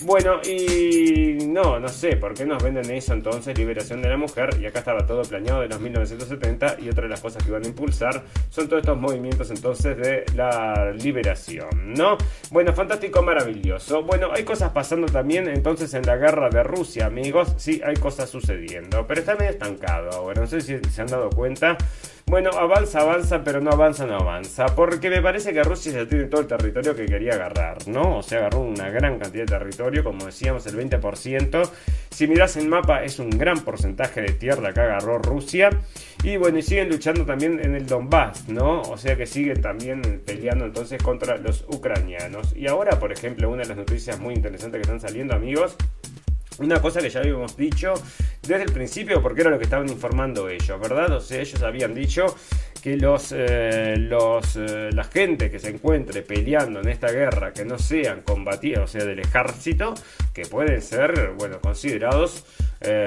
Bueno, 0.00 0.40
y 0.42 1.44
no, 1.46 1.78
no 1.78 1.88
sé, 1.88 2.16
¿por 2.16 2.32
qué 2.32 2.46
nos 2.46 2.62
venden 2.62 2.90
eso 2.90 3.12
entonces, 3.12 3.56
liberación 3.58 4.00
de 4.00 4.08
la 4.08 4.16
mujer? 4.16 4.56
Y 4.58 4.64
acá 4.64 4.78
estaba 4.78 5.04
todo 5.04 5.20
planeado 5.22 5.60
de 5.60 5.68
los 5.68 5.78
1970 5.78 6.76
y 6.80 6.88
otra 6.88 7.02
de 7.02 7.10
las 7.10 7.20
cosas 7.20 7.42
que 7.42 7.50
iban 7.50 7.62
a 7.62 7.68
impulsar 7.68 8.24
son 8.48 8.68
todos 8.68 8.80
estos 8.80 8.98
movimientos 8.98 9.50
entonces 9.50 9.98
de 9.98 10.24
la 10.34 10.92
liberación, 10.92 11.92
¿no? 11.92 12.16
Bueno, 12.50 12.72
fantástico, 12.72 13.22
maravilloso. 13.22 14.02
Bueno, 14.02 14.30
hay 14.34 14.44
cosas 14.44 14.70
pasando 14.70 15.08
también 15.08 15.46
entonces 15.46 15.92
en 15.92 16.06
la 16.06 16.16
guerra 16.16 16.48
de 16.48 16.62
Rusia, 16.62 17.04
amigos. 17.04 17.52
Sí, 17.58 17.82
hay 17.84 17.96
cosas 17.96 18.30
sucediendo, 18.30 19.06
pero 19.06 19.20
está 19.20 19.34
medio 19.34 19.50
estancado 19.50 20.10
ahora, 20.12 20.40
no 20.40 20.46
sé 20.46 20.62
si 20.62 20.78
se 20.78 21.02
han 21.02 21.08
dado 21.08 21.28
cuenta. 21.28 21.76
Bueno, 22.30 22.50
avanza, 22.56 23.00
avanza, 23.00 23.42
pero 23.42 23.60
no 23.60 23.72
avanza, 23.72 24.06
no 24.06 24.14
avanza. 24.14 24.66
Porque 24.66 25.10
me 25.10 25.20
parece 25.20 25.52
que 25.52 25.64
Rusia 25.64 25.90
ya 25.90 26.06
tiene 26.06 26.26
todo 26.26 26.42
el 26.42 26.46
territorio 26.46 26.94
que 26.94 27.04
quería 27.04 27.32
agarrar, 27.32 27.88
¿no? 27.88 28.18
O 28.18 28.22
sea, 28.22 28.38
agarró 28.38 28.60
una 28.60 28.88
gran 28.88 29.18
cantidad 29.18 29.46
de 29.46 29.58
territorio, 29.58 30.04
como 30.04 30.26
decíamos, 30.26 30.64
el 30.66 30.76
20%. 30.76 31.68
Si 32.08 32.28
miras 32.28 32.56
el 32.56 32.68
mapa, 32.68 33.02
es 33.02 33.18
un 33.18 33.30
gran 33.30 33.58
porcentaje 33.64 34.20
de 34.20 34.32
tierra 34.34 34.72
que 34.72 34.78
agarró 34.78 35.18
Rusia. 35.18 35.70
Y 36.22 36.36
bueno, 36.36 36.58
y 36.58 36.62
siguen 36.62 36.88
luchando 36.88 37.26
también 37.26 37.58
en 37.64 37.74
el 37.74 37.86
Donbass, 37.88 38.48
¿no? 38.48 38.82
O 38.82 38.96
sea 38.96 39.16
que 39.16 39.26
siguen 39.26 39.60
también 39.60 40.22
peleando 40.24 40.66
entonces 40.66 41.02
contra 41.02 41.36
los 41.36 41.64
ucranianos. 41.66 42.54
Y 42.54 42.68
ahora, 42.68 43.00
por 43.00 43.10
ejemplo, 43.10 43.50
una 43.50 43.62
de 43.62 43.70
las 43.70 43.76
noticias 43.76 44.20
muy 44.20 44.34
interesantes 44.34 44.78
que 44.78 44.82
están 44.82 45.00
saliendo, 45.00 45.34
amigos, 45.34 45.76
una 46.60 46.80
cosa 46.80 47.00
que 47.00 47.10
ya 47.10 47.20
habíamos 47.20 47.56
dicho 47.56 47.94
desde 48.50 48.64
el 48.64 48.72
principio, 48.72 49.22
porque 49.22 49.42
era 49.42 49.50
lo 49.50 49.58
que 49.58 49.64
estaban 49.64 49.88
informando 49.88 50.48
ellos, 50.48 50.80
¿verdad? 50.80 51.12
O 51.12 51.20
sea, 51.20 51.40
ellos 51.40 51.62
habían 51.62 51.94
dicho 51.94 52.26
que 52.82 52.96
los, 52.96 53.32
eh, 53.36 53.94
los 53.96 54.56
eh, 54.56 54.90
la 54.92 55.04
gente 55.04 55.50
que 55.50 55.58
se 55.58 55.68
encuentre 55.68 56.22
peleando 56.22 56.80
en 56.80 56.88
esta 56.88 57.12
guerra, 57.12 57.52
que 57.52 57.64
no 57.64 57.78
sean 57.78 58.22
combatidos, 58.22 58.84
o 58.84 58.86
sea, 58.88 59.04
del 59.04 59.20
ejército, 59.20 59.94
que 60.34 60.42
pueden 60.46 60.82
ser, 60.82 61.32
bueno, 61.36 61.60
considerados 61.60 62.44
eh, 62.80 63.06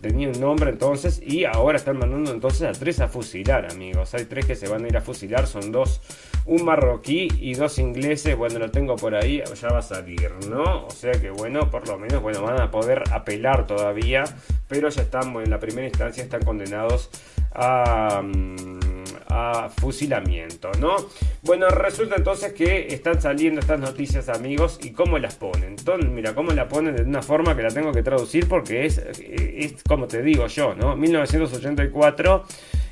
tenía 0.00 0.28
un 0.28 0.40
nombre 0.40 0.70
entonces 0.70 1.20
y 1.24 1.44
ahora 1.44 1.76
están 1.76 1.98
mandando 1.98 2.32
entonces 2.32 2.62
a 2.62 2.72
tres 2.72 3.00
a 3.00 3.08
fusilar, 3.08 3.70
amigos. 3.70 4.14
Hay 4.14 4.24
tres 4.24 4.46
que 4.46 4.54
se 4.54 4.68
van 4.68 4.84
a 4.84 4.88
ir 4.88 4.96
a 4.96 5.00
fusilar, 5.00 5.46
son 5.46 5.72
dos, 5.72 6.00
un 6.46 6.64
marroquí 6.64 7.28
y 7.40 7.54
dos 7.54 7.78
ingleses. 7.78 8.36
Bueno, 8.36 8.58
lo 8.58 8.70
tengo 8.70 8.96
por 8.96 9.14
ahí, 9.14 9.42
ya 9.60 9.68
va 9.68 9.78
a 9.78 9.82
salir, 9.82 10.32
¿no? 10.48 10.86
O 10.86 10.90
sea 10.90 11.12
que 11.12 11.30
bueno, 11.30 11.70
por 11.70 11.86
lo 11.88 11.98
menos, 11.98 12.22
bueno, 12.22 12.42
van 12.42 12.60
a 12.60 12.70
poder 12.70 13.02
apelar 13.12 13.66
todavía, 13.66 14.24
pero 14.68 14.88
ya 14.88 15.02
están, 15.02 15.34
en 15.36 15.50
la 15.50 15.58
primera 15.58 15.86
instancia 15.86 16.22
están 16.22 16.42
condenados 16.42 17.10
a... 17.52 18.22
Mm, 18.22 18.97
a 19.28 19.68
fusilamiento, 19.68 20.70
¿no? 20.80 20.96
Bueno, 21.42 21.68
resulta 21.68 22.16
entonces 22.16 22.52
que 22.52 22.88
están 22.88 23.20
saliendo 23.20 23.60
estas 23.60 23.80
noticias, 23.80 24.28
amigos, 24.28 24.78
y 24.82 24.90
cómo 24.90 25.18
las 25.18 25.36
ponen. 25.36 25.70
Entonces, 25.78 26.08
mira, 26.10 26.34
cómo 26.34 26.52
la 26.52 26.68
ponen 26.68 26.96
de 26.96 27.02
una 27.02 27.22
forma 27.22 27.56
que 27.56 27.62
la 27.62 27.70
tengo 27.70 27.92
que 27.92 28.02
traducir 28.02 28.48
porque 28.48 28.86
es, 28.86 28.98
es 28.98 29.82
como 29.82 30.06
te 30.06 30.22
digo 30.22 30.46
yo, 30.46 30.74
¿no? 30.74 30.96
1984 30.96 32.44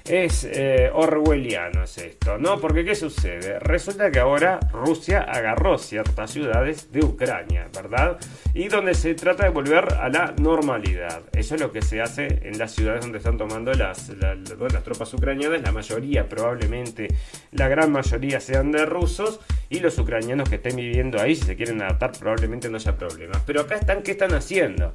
es 0.08 0.44
eh, 0.44 0.90
orwelliano 0.92 1.82
es 1.82 1.98
esto, 1.98 2.38
¿no? 2.38 2.60
Porque 2.60 2.84
¿qué 2.84 2.94
sucede? 2.94 3.58
Resulta 3.58 4.10
que 4.10 4.18
ahora 4.18 4.60
Rusia 4.72 5.22
agarró 5.22 5.78
ciertas 5.78 6.30
ciudades 6.30 6.92
de 6.92 7.04
Ucrania, 7.04 7.68
¿verdad? 7.74 8.18
Y 8.54 8.68
donde 8.68 8.94
se 8.94 9.14
trata 9.14 9.44
de 9.44 9.50
volver 9.50 9.94
a 9.94 10.08
la 10.08 10.34
normalidad. 10.38 11.22
Eso 11.32 11.54
es 11.56 11.60
lo 11.60 11.72
que 11.72 11.82
se 11.82 12.00
hace 12.00 12.40
en 12.42 12.58
las 12.58 12.72
ciudades 12.72 13.02
donde 13.02 13.18
están 13.18 13.36
tomando 13.36 13.72
las, 13.72 14.10
las 14.10 14.84
tropas 14.84 15.12
ucranianas. 15.14 15.62
La 15.62 15.72
mayoría, 15.72 16.28
probablemente, 16.28 17.08
la 17.52 17.68
gran 17.68 17.92
mayoría 17.92 18.40
sean 18.40 18.72
de 18.72 18.86
rusos. 18.86 19.40
Y 19.68 19.80
los 19.80 19.98
ucranianos 19.98 20.48
que 20.48 20.56
estén 20.56 20.76
viviendo 20.76 21.20
ahí, 21.20 21.34
si 21.34 21.44
se 21.44 21.56
quieren 21.56 21.82
adaptar, 21.82 22.12
probablemente 22.12 22.68
no 22.70 22.76
haya 22.76 22.96
problemas. 22.96 23.42
Pero 23.44 23.62
acá 23.62 23.74
están, 23.74 24.02
¿qué 24.02 24.12
están 24.12 24.32
haciendo? 24.34 24.94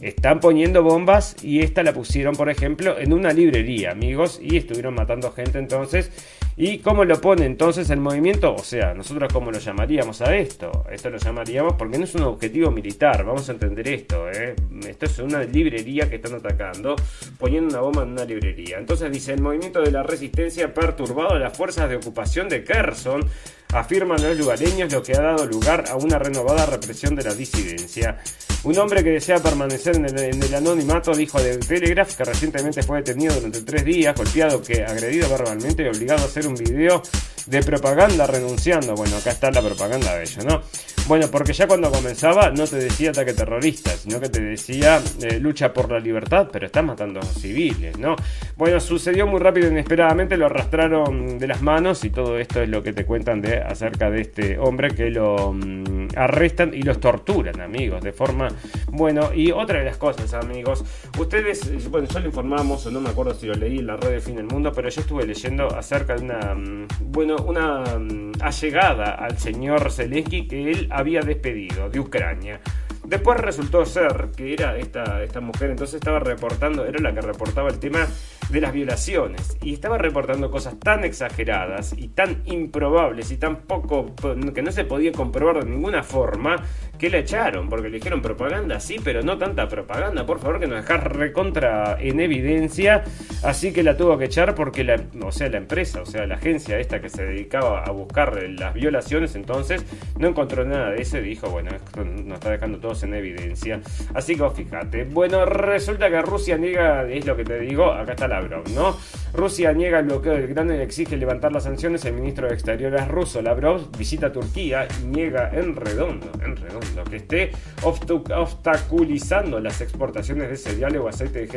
Están 0.00 0.40
poniendo 0.40 0.82
bombas 0.82 1.36
y 1.42 1.60
esta 1.60 1.82
la 1.82 1.92
pusieron, 1.92 2.34
por 2.34 2.48
ejemplo, 2.48 2.98
en 2.98 3.12
una 3.12 3.32
librería, 3.32 3.90
amigos, 3.90 4.40
y 4.42 4.56
estuvieron 4.56 4.94
matando 4.94 5.30
gente 5.32 5.58
entonces. 5.58 6.10
¿Y 6.56 6.78
cómo 6.78 7.04
lo 7.04 7.18
pone 7.20 7.46
entonces 7.46 7.88
el 7.88 8.00
movimiento? 8.00 8.54
O 8.54 8.62
sea, 8.62 8.92
nosotros 8.92 9.32
cómo 9.32 9.50
lo 9.50 9.58
llamaríamos 9.58 10.20
a 10.20 10.36
esto? 10.36 10.84
Esto 10.90 11.08
lo 11.08 11.16
llamaríamos 11.16 11.74
porque 11.74 11.96
no 11.96 12.04
es 12.04 12.14
un 12.14 12.22
objetivo 12.22 12.70
militar, 12.70 13.24
vamos 13.24 13.48
a 13.48 13.52
entender 13.52 13.88
esto. 13.88 14.30
¿eh? 14.30 14.54
Esto 14.86 15.06
es 15.06 15.18
una 15.20 15.42
librería 15.42 16.08
que 16.10 16.16
están 16.16 16.34
atacando, 16.34 16.96
poniendo 17.38 17.70
una 17.70 17.80
bomba 17.80 18.02
en 18.02 18.10
una 18.10 18.24
librería. 18.24 18.78
Entonces 18.78 19.10
dice, 19.10 19.32
el 19.32 19.40
movimiento 19.40 19.80
de 19.80 19.90
la 19.90 20.02
resistencia 20.02 20.66
ha 20.66 20.74
perturbado 20.74 21.30
a 21.30 21.38
las 21.38 21.56
fuerzas 21.56 21.88
de 21.88 21.96
ocupación 21.96 22.48
de 22.48 22.62
Kherson 22.62 23.26
afirman 23.72 24.22
los 24.22 24.36
lugareños, 24.36 24.92
lo 24.92 25.02
que 25.02 25.12
ha 25.16 25.20
dado 25.20 25.46
lugar 25.46 25.84
a 25.88 25.96
una 25.96 26.18
renovada 26.18 26.66
represión 26.66 27.14
de 27.14 27.22
la 27.22 27.34
disidencia. 27.34 28.18
Un 28.64 28.76
hombre 28.78 29.02
que 29.02 29.10
desea 29.10 29.38
permanecer 29.38 29.89
en 29.96 30.04
el, 30.06 30.54
anonimato 30.54 31.12
dijo 31.12 31.40
de 31.40 31.58
Telegraph 31.58 32.14
que 32.14 32.24
recientemente 32.24 32.82
fue 32.82 32.98
detenido 32.98 33.34
durante 33.34 33.62
tres 33.62 33.84
días, 33.84 34.14
golpeado, 34.16 34.62
que 34.62 34.84
agredido 34.84 35.28
verbalmente 35.28 35.82
y 35.82 35.88
obligado 35.88 36.22
a 36.22 36.26
hacer 36.26 36.46
un 36.46 36.54
video 36.54 37.02
de 37.46 37.62
propaganda 37.62 38.26
renunciando. 38.26 38.94
Bueno, 38.94 39.16
acá 39.16 39.30
está 39.30 39.50
la 39.50 39.62
propaganda 39.62 40.16
de 40.16 40.22
ello, 40.24 40.42
¿no? 40.44 40.62
Bueno, 41.10 41.26
porque 41.28 41.52
ya 41.52 41.66
cuando 41.66 41.90
comenzaba 41.90 42.52
no 42.52 42.68
te 42.68 42.76
decía 42.76 43.10
ataque 43.10 43.32
terrorista, 43.32 43.90
sino 43.90 44.20
que 44.20 44.28
te 44.28 44.40
decía 44.40 45.02
eh, 45.20 45.40
lucha 45.40 45.72
por 45.72 45.90
la 45.90 45.98
libertad, 45.98 46.48
pero 46.52 46.66
estás 46.66 46.84
matando 46.84 47.18
a 47.18 47.24
civiles, 47.24 47.98
¿no? 47.98 48.14
Bueno, 48.56 48.78
sucedió 48.78 49.26
muy 49.26 49.40
rápido 49.40 49.66
e 49.66 49.70
inesperadamente, 49.72 50.36
lo 50.36 50.46
arrastraron 50.46 51.36
de 51.40 51.48
las 51.48 51.62
manos 51.62 52.04
y 52.04 52.10
todo 52.10 52.38
esto 52.38 52.62
es 52.62 52.68
lo 52.68 52.84
que 52.84 52.92
te 52.92 53.06
cuentan 53.06 53.40
de 53.40 53.58
acerca 53.60 54.08
de 54.08 54.20
este 54.20 54.56
hombre 54.60 54.94
que 54.94 55.10
lo 55.10 55.52
mm, 55.52 56.10
arrestan 56.14 56.74
y 56.74 56.82
los 56.82 57.00
torturan, 57.00 57.60
amigos, 57.60 58.04
de 58.04 58.12
forma 58.12 58.46
bueno, 58.92 59.34
y 59.34 59.50
otra 59.50 59.80
de 59.80 59.86
las 59.86 59.96
cosas, 59.96 60.32
amigos, 60.34 60.84
ustedes, 61.18 61.90
bueno, 61.90 62.06
yo 62.06 62.20
lo 62.20 62.26
informamos, 62.26 62.86
o 62.86 62.90
no 62.92 63.00
me 63.00 63.08
acuerdo 63.08 63.34
si 63.34 63.46
lo 63.46 63.54
leí 63.54 63.80
en 63.80 63.88
la 63.88 63.96
red 63.96 64.10
de 64.10 64.20
Fin 64.20 64.36
del 64.36 64.46
Mundo, 64.46 64.70
pero 64.72 64.88
yo 64.88 65.00
estuve 65.00 65.26
leyendo 65.26 65.66
acerca 65.76 66.14
de 66.14 66.22
una, 66.22 66.54
mm, 66.54 66.86
bueno, 67.06 67.34
una 67.44 67.98
mm, 67.98 68.34
allegada 68.42 69.16
al 69.16 69.38
señor 69.38 69.90
Zelensky 69.90 70.46
que 70.46 70.70
él 70.70 70.86
había 71.00 71.20
despedido 71.20 71.90
de 71.90 72.00
Ucrania. 72.00 72.60
Después 73.04 73.40
resultó 73.40 73.84
ser 73.86 74.28
que 74.36 74.52
era 74.52 74.76
esta, 74.76 75.22
esta 75.22 75.40
mujer, 75.40 75.70
entonces 75.70 75.96
estaba 75.96 76.20
reportando, 76.20 76.84
era 76.84 77.00
la 77.00 77.14
que 77.14 77.22
reportaba 77.22 77.70
el 77.70 77.78
tema 77.78 78.06
de 78.50 78.60
las 78.60 78.72
violaciones. 78.72 79.56
Y 79.62 79.72
estaba 79.72 79.96
reportando 79.98 80.50
cosas 80.50 80.78
tan 80.78 81.04
exageradas 81.04 81.94
y 81.96 82.08
tan 82.08 82.42
improbables 82.44 83.30
y 83.30 83.36
tan 83.38 83.62
poco 83.62 84.14
que 84.54 84.62
no 84.62 84.70
se 84.70 84.84
podía 84.84 85.12
comprobar 85.12 85.64
de 85.64 85.70
ninguna 85.70 86.02
forma 86.02 86.56
que 87.00 87.08
la 87.08 87.18
echaron, 87.18 87.70
porque 87.70 87.88
le 87.88 87.96
dijeron 87.96 88.20
propaganda, 88.20 88.78
sí, 88.78 88.98
pero 89.02 89.22
no 89.22 89.38
tanta 89.38 89.66
propaganda, 89.66 90.26
por 90.26 90.38
favor, 90.38 90.60
que 90.60 90.66
nos 90.66 90.82
dejas 90.82 91.02
recontra 91.02 91.96
en 91.98 92.20
evidencia. 92.20 93.04
Así 93.42 93.72
que 93.72 93.82
la 93.82 93.96
tuvo 93.96 94.18
que 94.18 94.26
echar 94.26 94.54
porque 94.54 94.84
la, 94.84 95.00
o 95.24 95.32
sea, 95.32 95.48
la 95.48 95.56
empresa, 95.56 96.02
o 96.02 96.06
sea, 96.06 96.26
la 96.26 96.34
agencia 96.34 96.78
esta 96.78 97.00
que 97.00 97.08
se 97.08 97.24
dedicaba 97.24 97.84
a 97.84 97.90
buscar 97.90 98.42
las 98.42 98.74
violaciones, 98.74 99.34
entonces 99.34 99.82
no 100.18 100.28
encontró 100.28 100.62
nada 100.66 100.90
de 100.90 101.00
eso 101.00 101.16
y 101.16 101.22
dijo, 101.22 101.48
bueno, 101.48 101.70
esto 101.70 102.04
nos 102.04 102.34
está 102.34 102.50
dejando 102.50 102.78
todos 102.78 103.02
en 103.02 103.14
evidencia. 103.14 103.80
Así 104.12 104.36
que 104.36 104.50
fíjate. 104.50 105.04
Bueno, 105.04 105.46
resulta 105.46 106.10
que 106.10 106.20
Rusia 106.20 106.58
niega, 106.58 107.08
es 107.08 107.24
lo 107.24 107.34
que 107.34 107.44
te 107.44 107.60
digo, 107.60 107.90
acá 107.90 108.12
está 108.12 108.28
la 108.28 108.40
Lavrov, 108.40 108.68
¿no? 108.74 108.96
Rusia 109.32 109.72
niega 109.72 110.00
el 110.00 110.06
bloqueo 110.06 110.34
del 110.34 110.48
Gran 110.48 110.70
y 110.70 110.78
exige 110.80 111.16
levantar 111.16 111.52
las 111.52 111.64
sanciones. 111.64 112.04
El 112.04 112.14
ministro 112.14 112.48
de 112.48 112.54
Exteriores 112.54 113.08
ruso, 113.08 113.40
Lavrov, 113.42 113.90
visita 113.96 114.32
Turquía 114.32 114.86
y 115.00 115.06
niega 115.06 115.50
en 115.52 115.76
redondo, 115.76 116.30
en 116.44 116.56
redondo, 116.56 117.04
que 117.04 117.16
esté 117.16 117.50
obstaculizando 117.82 119.60
las 119.60 119.80
exportaciones 119.80 120.50
de 120.50 120.56
cereales 120.56 121.00
o 121.00 121.08
aceite 121.08 121.48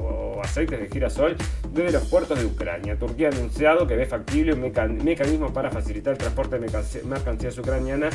o 0.00 0.40
aceites 0.42 0.80
de 0.80 0.88
girasol 0.88 1.36
desde 1.72 1.92
los 1.92 2.04
puertos 2.08 2.38
de 2.38 2.44
Ucrania. 2.44 2.96
Turquía 2.98 3.28
ha 3.28 3.32
anunciado 3.32 3.86
que 3.86 3.96
ve 3.96 4.06
factible 4.06 4.52
un 4.52 4.60
mecanismo 4.60 5.52
para 5.52 5.70
facilitar 5.70 6.12
el 6.12 6.18
transporte 6.18 6.58
de 6.58 7.04
mercancías 7.04 7.58
ucranianas 7.58 8.14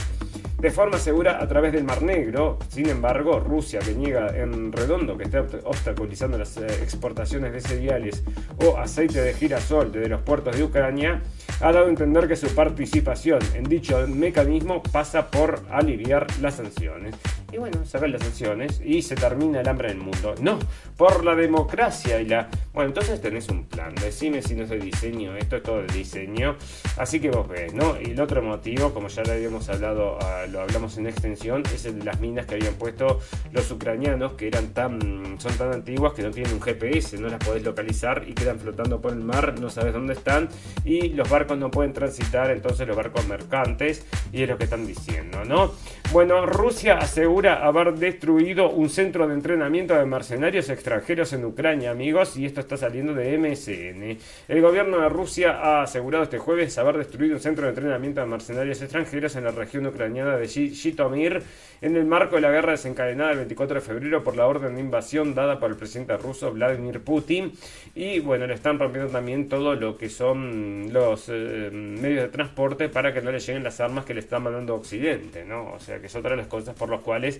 de 0.61 0.69
forma 0.69 0.99
segura 0.99 1.41
a 1.41 1.47
través 1.47 1.73
del 1.73 1.83
Mar 1.83 2.03
Negro. 2.03 2.59
Sin 2.69 2.87
embargo, 2.87 3.39
Rusia, 3.39 3.79
que 3.79 3.95
niega 3.95 4.27
en 4.37 4.71
redondo 4.71 5.17
que 5.17 5.23
esté 5.23 5.39
obstaculizando 5.39 6.37
las 6.37 6.55
eh, 6.57 6.67
exportaciones 6.83 7.51
de 7.51 7.61
cereales 7.61 8.23
o 8.63 8.77
aceite 8.77 9.21
de 9.23 9.33
girasol 9.33 9.91
desde 9.91 10.09
los 10.09 10.21
puertos 10.21 10.55
de 10.55 10.63
Ucrania, 10.63 11.23
ha 11.61 11.71
dado 11.71 11.87
a 11.87 11.89
entender 11.89 12.27
que 12.27 12.35
su 12.35 12.53
participación 12.53 13.39
en 13.55 13.63
dicho 13.63 14.05
mecanismo 14.07 14.83
pasa 14.83 15.31
por 15.31 15.63
aliviar 15.71 16.27
las 16.41 16.55
sanciones. 16.55 17.15
Y 17.51 17.57
bueno, 17.57 17.81
ven 17.99 18.11
las 18.13 18.21
sanciones 18.21 18.81
y 18.83 19.01
se 19.01 19.15
termina 19.15 19.59
el 19.59 19.67
hambre 19.67 19.91
en 19.91 19.97
el 19.97 20.03
mundo. 20.03 20.35
No, 20.41 20.57
por 20.95 21.25
la 21.25 21.35
democracia 21.35 22.21
y 22.21 22.25
la... 22.25 22.49
Bueno, 22.73 22.89
entonces 22.89 23.19
tenés 23.19 23.49
un 23.49 23.65
plan. 23.65 23.93
Decime 23.95 24.41
si 24.41 24.55
no 24.55 24.63
es 24.63 24.69
de 24.69 24.79
diseño, 24.79 25.35
esto 25.35 25.57
es 25.57 25.63
todo 25.63 25.81
de 25.81 25.93
diseño. 25.93 26.55
Así 26.97 27.19
que 27.19 27.29
vos 27.29 27.47
ves, 27.49 27.73
¿no? 27.73 27.99
Y 27.99 28.11
el 28.11 28.21
otro 28.21 28.41
motivo, 28.41 28.93
como 28.93 29.09
ya 29.09 29.23
lo 29.23 29.33
habíamos 29.33 29.67
hablado, 29.67 30.17
ah, 30.21 30.45
lo 30.49 30.61
hablamos 30.61 30.97
en 30.97 31.07
extensión, 31.07 31.63
es 31.73 31.85
el 31.85 31.99
de 31.99 32.05
las 32.05 32.21
minas 32.21 32.45
que 32.45 32.55
habían 32.55 32.75
puesto 32.75 33.19
los 33.51 33.69
ucranianos, 33.69 34.33
que 34.33 34.47
eran 34.47 34.69
tan, 34.69 35.37
son 35.39 35.53
tan 35.57 35.73
antiguas 35.73 36.13
que 36.13 36.23
no 36.23 36.31
tienen 36.31 36.53
un 36.53 36.61
GPS, 36.61 37.17
no 37.17 37.27
las 37.27 37.43
podés 37.43 37.63
localizar 37.63 38.23
y 38.25 38.33
quedan 38.33 38.59
flotando 38.59 39.01
por 39.01 39.11
el 39.11 39.19
mar, 39.19 39.59
no 39.59 39.69
sabes 39.69 39.93
dónde 39.93 40.13
están 40.13 40.47
y 40.85 41.09
los 41.09 41.29
barcos 41.29 41.57
no 41.57 41.69
pueden 41.69 41.91
transitar, 41.91 42.51
entonces 42.51 42.87
los 42.87 42.95
barcos 42.95 43.27
mercantes, 43.27 44.05
y 44.31 44.43
es 44.43 44.49
lo 44.49 44.57
que 44.57 44.63
están 44.63 44.87
diciendo, 44.87 45.43
¿no? 45.43 45.73
Bueno, 46.11 46.45
Rusia 46.45 46.97
asegura 46.97 47.40
haber 47.47 47.93
destruido 47.93 48.69
un 48.69 48.89
centro 48.89 49.27
de 49.27 49.33
entrenamiento 49.33 49.95
de 49.95 50.05
mercenarios 50.05 50.69
extranjeros 50.69 51.33
en 51.33 51.45
Ucrania, 51.45 51.91
amigos, 51.91 52.37
y 52.37 52.45
esto 52.45 52.59
está 52.59 52.77
saliendo 52.77 53.13
de 53.13 53.37
MSN. 53.37 54.17
El 54.47 54.61
gobierno 54.61 54.99
de 55.01 55.09
Rusia 55.09 55.59
ha 55.59 55.83
asegurado 55.83 56.23
este 56.23 56.37
jueves 56.37 56.77
haber 56.77 56.97
destruido 56.97 57.35
un 57.35 57.41
centro 57.41 57.63
de 57.63 57.69
entrenamiento 57.69 58.21
de 58.21 58.27
mercenarios 58.27 58.81
extranjeros 58.81 59.35
en 59.35 59.45
la 59.45 59.51
región 59.51 59.85
ucraniana 59.87 60.37
de 60.37 60.47
Shitomir 60.47 61.41
en 61.81 61.95
el 61.95 62.05
marco 62.05 62.35
de 62.35 62.41
la 62.41 62.51
guerra 62.51 62.71
desencadenada 62.73 63.31
el 63.31 63.37
24 63.37 63.75
de 63.75 63.81
febrero 63.81 64.23
por 64.23 64.35
la 64.35 64.45
orden 64.45 64.75
de 64.75 64.81
invasión 64.81 65.33
dada 65.33 65.59
por 65.59 65.71
el 65.71 65.77
presidente 65.77 66.15
ruso 66.17 66.51
Vladimir 66.51 67.01
Putin. 67.01 67.51
Y 67.95 68.19
bueno, 68.19 68.45
le 68.45 68.53
están 68.53 68.77
rompiendo 68.77 69.11
también 69.11 69.49
todo 69.49 69.75
lo 69.75 69.97
que 69.97 70.09
son 70.09 70.91
los 70.91 71.29
eh, 71.29 71.69
medios 71.71 72.23
de 72.23 72.29
transporte 72.29 72.89
para 72.89 73.13
que 73.13 73.21
no 73.21 73.31
le 73.31 73.39
lleguen 73.39 73.63
las 73.63 73.79
armas 73.79 74.05
que 74.05 74.13
le 74.13 74.19
están 74.19 74.43
mandando 74.43 74.75
Occidente, 74.75 75.43
¿no? 75.45 75.73
O 75.73 75.79
sea 75.79 75.99
que 75.99 76.07
es 76.07 76.15
otra 76.15 76.31
de 76.31 76.37
las 76.37 76.47
cosas 76.47 76.75
por 76.75 76.89
las 76.89 77.01
cuales, 77.01 77.30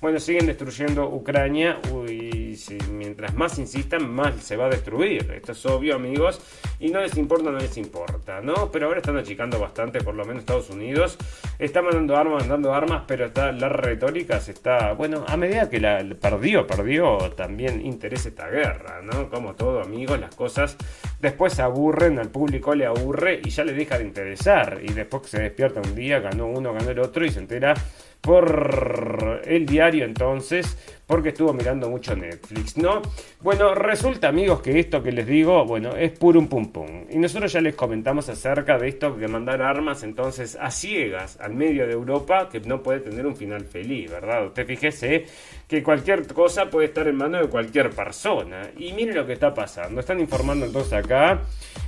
bueno, 0.00 0.18
siguen 0.18 0.46
destruyendo 0.46 1.08
Ucrania 1.08 1.78
y 2.08 2.56
mientras 2.90 3.34
más 3.34 3.58
insistan, 3.58 4.10
más 4.10 4.34
se 4.42 4.56
va 4.56 4.66
a 4.66 4.70
destruir. 4.70 5.30
Esto 5.32 5.52
es 5.52 5.66
obvio, 5.66 5.94
amigos, 5.94 6.40
y 6.78 6.88
no 6.88 7.00
les 7.00 7.16
importa, 7.18 7.50
no 7.50 7.58
les 7.58 7.76
importa, 7.76 8.40
¿no? 8.40 8.70
Pero 8.72 8.86
ahora 8.86 9.00
están 9.00 9.18
achicando 9.18 9.60
bastante, 9.60 10.00
por 10.00 10.14
lo 10.14 10.24
menos 10.24 10.40
Estados 10.40 10.70
Unidos. 10.70 11.18
Está 11.58 11.82
mandando 11.82 12.16
armas, 12.16 12.40
mandando 12.40 12.72
armas, 12.72 13.02
pero 13.06 13.26
está 13.26 13.52
la 13.52 13.68
retórica 13.68 14.40
se 14.40 14.52
está, 14.52 14.92
bueno, 14.94 15.24
a 15.28 15.36
medida 15.36 15.68
que 15.68 15.80
la 15.80 16.02
perdió, 16.20 16.66
perdió 16.66 17.18
también 17.36 17.84
interés 17.84 18.24
esta 18.24 18.48
guerra, 18.48 19.02
¿no? 19.02 19.28
Como 19.28 19.54
todo, 19.54 19.82
amigos, 19.82 20.18
las 20.18 20.34
cosas 20.34 20.76
después 21.20 21.58
aburren, 21.60 22.18
al 22.18 22.30
público 22.30 22.74
le 22.74 22.86
aburre 22.86 23.40
y 23.44 23.50
ya 23.50 23.64
le 23.64 23.74
deja 23.74 23.98
de 23.98 24.04
interesar. 24.04 24.80
Y 24.82 24.92
después 24.92 25.24
que 25.24 25.28
se 25.28 25.42
despierta 25.42 25.80
un 25.80 25.94
día, 25.94 26.20
ganó 26.20 26.46
uno, 26.46 26.72
ganó 26.72 26.90
el 26.90 26.98
otro 26.98 27.24
y 27.24 27.30
se 27.30 27.40
entera 27.40 27.74
por 28.20 29.42
el 29.44 29.66
diario 29.66 30.04
entonces, 30.04 30.76
porque 31.06 31.30
estuvo 31.30 31.52
mirando 31.52 31.88
mucho 31.88 32.14
Netflix, 32.14 32.76
¿no? 32.76 33.02
Bueno, 33.40 33.74
resulta 33.74 34.28
amigos 34.28 34.60
que 34.60 34.78
esto 34.78 35.02
que 35.02 35.10
les 35.10 35.26
digo, 35.26 35.64
bueno, 35.64 35.96
es 35.96 36.12
puro 36.12 36.38
un 36.38 36.48
pum 36.48 36.70
pum. 36.70 37.06
Y 37.10 37.18
nosotros 37.18 37.52
ya 37.52 37.60
les 37.60 37.74
comentamos 37.74 38.28
acerca 38.28 38.78
de 38.78 38.88
esto 38.88 39.12
de 39.12 39.26
mandar 39.26 39.62
armas 39.62 40.02
entonces 40.02 40.56
a 40.60 40.70
ciegas 40.70 41.38
al 41.40 41.54
medio 41.54 41.86
de 41.86 41.94
Europa 41.94 42.48
que 42.50 42.60
no 42.60 42.82
puede 42.82 43.00
tener 43.00 43.26
un 43.26 43.34
final 43.34 43.64
feliz, 43.64 44.10
¿verdad? 44.10 44.46
Usted 44.46 44.66
fíjese 44.66 45.24
que 45.66 45.82
cualquier 45.82 46.26
cosa 46.26 46.68
puede 46.68 46.88
estar 46.88 47.08
en 47.08 47.16
manos 47.16 47.42
de 47.42 47.48
cualquier 47.48 47.90
persona. 47.90 48.70
Y 48.76 48.92
miren 48.92 49.16
lo 49.16 49.26
que 49.26 49.32
está 49.32 49.54
pasando. 49.54 50.00
Están 50.00 50.20
informando 50.20 50.66
entonces 50.66 50.92
acá. 50.92 51.40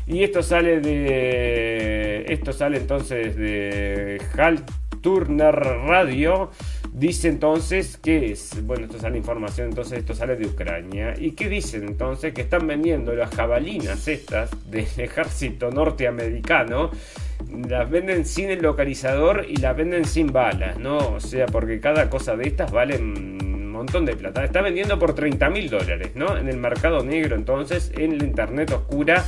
Y 0.06 0.22
esto 0.22 0.42
sale 0.42 0.80
de. 0.80 2.24
Esto 2.28 2.52
sale 2.52 2.78
entonces 2.78 3.36
de 3.36 4.20
Halt 4.36 4.81
Turner 5.02 5.54
Radio, 5.54 6.50
Dice 6.92 7.28
entonces 7.28 7.96
que 7.96 8.32
es, 8.32 8.62
bueno, 8.66 8.84
esto 8.84 8.98
sale 8.98 9.16
información, 9.16 9.70
entonces 9.70 10.00
esto 10.00 10.14
sale 10.14 10.36
de 10.36 10.46
Ucrania. 10.46 11.14
¿Y 11.18 11.30
qué 11.30 11.48
dicen 11.48 11.84
entonces? 11.84 12.34
Que 12.34 12.42
están 12.42 12.66
vendiendo 12.66 13.14
las 13.14 13.34
jabalinas 13.34 14.06
estas 14.08 14.50
del 14.70 14.86
ejército 14.98 15.70
norteamericano. 15.70 16.90
Las 17.66 17.90
venden 17.90 18.26
sin 18.26 18.50
el 18.50 18.60
localizador 18.60 19.46
y 19.48 19.56
las 19.56 19.74
venden 19.74 20.04
sin 20.04 20.34
balas, 20.34 20.78
¿no? 20.78 20.98
O 20.98 21.20
sea, 21.20 21.46
porque 21.46 21.80
cada 21.80 22.10
cosa 22.10 22.36
de 22.36 22.46
estas 22.46 22.70
vale 22.70 22.98
un 22.98 23.72
montón 23.72 24.04
de 24.04 24.14
plata. 24.14 24.44
Está 24.44 24.60
vendiendo 24.60 24.98
por 24.98 25.14
30 25.14 25.48
mil 25.48 25.70
dólares, 25.70 26.10
¿no? 26.14 26.36
En 26.36 26.46
el 26.46 26.58
mercado 26.58 27.02
negro, 27.02 27.36
entonces, 27.36 27.90
en 27.96 28.18
la 28.18 28.24
internet 28.24 28.70
oscura 28.70 29.24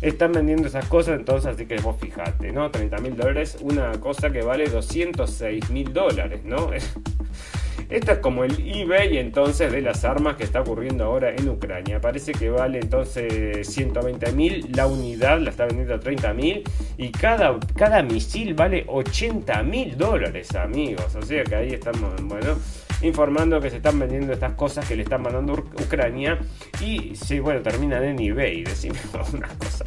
están 0.00 0.32
vendiendo 0.32 0.68
esas 0.68 0.86
cosas, 0.86 1.18
entonces 1.18 1.54
así 1.54 1.66
que 1.66 1.76
vos 1.78 1.96
fijate, 2.00 2.52
¿no? 2.52 2.70
30 2.70 2.98
mil 2.98 3.16
dólares, 3.16 3.58
una 3.60 3.92
cosa 4.00 4.30
que 4.30 4.42
vale 4.42 4.68
206 4.68 5.70
mil 5.70 5.92
dólares, 5.92 6.44
¿no? 6.44 6.70
Esto 7.90 8.12
es 8.12 8.18
como 8.18 8.44
el 8.44 8.56
eBay 8.66 9.18
entonces 9.18 9.70
de 9.70 9.82
las 9.82 10.04
armas 10.04 10.36
que 10.36 10.44
está 10.44 10.62
ocurriendo 10.62 11.04
ahora 11.04 11.34
en 11.34 11.48
Ucrania. 11.48 12.00
Parece 12.00 12.32
que 12.32 12.48
vale 12.48 12.78
entonces 12.80 13.68
120 13.68 14.32
mil, 14.32 14.72
la 14.74 14.86
unidad 14.86 15.38
la 15.38 15.50
está 15.50 15.66
vendiendo 15.66 15.94
a 15.94 16.00
30 16.00 16.32
mil 16.32 16.62
y 16.96 17.10
cada, 17.10 17.58
cada 17.76 18.02
misil 18.02 18.54
vale 18.54 18.84
80 18.88 19.62
mil 19.64 19.98
dólares, 19.98 20.54
amigos. 20.54 21.14
O 21.14 21.22
sea 21.22 21.44
que 21.44 21.54
ahí 21.54 21.74
estamos, 21.74 22.10
bueno 22.22 22.56
informando 23.04 23.60
que 23.60 23.70
se 23.70 23.76
están 23.76 23.98
vendiendo 23.98 24.32
estas 24.32 24.54
cosas 24.54 24.86
que 24.86 24.96
le 24.96 25.02
están 25.02 25.22
mandando 25.22 25.52
Ucrania 25.52 26.38
y 26.80 27.14
si 27.14 27.38
bueno, 27.38 27.62
terminan 27.62 28.04
en 28.04 28.20
eBay, 28.20 28.64
decime 28.64 28.98
una 29.32 29.48
cosa. 29.58 29.84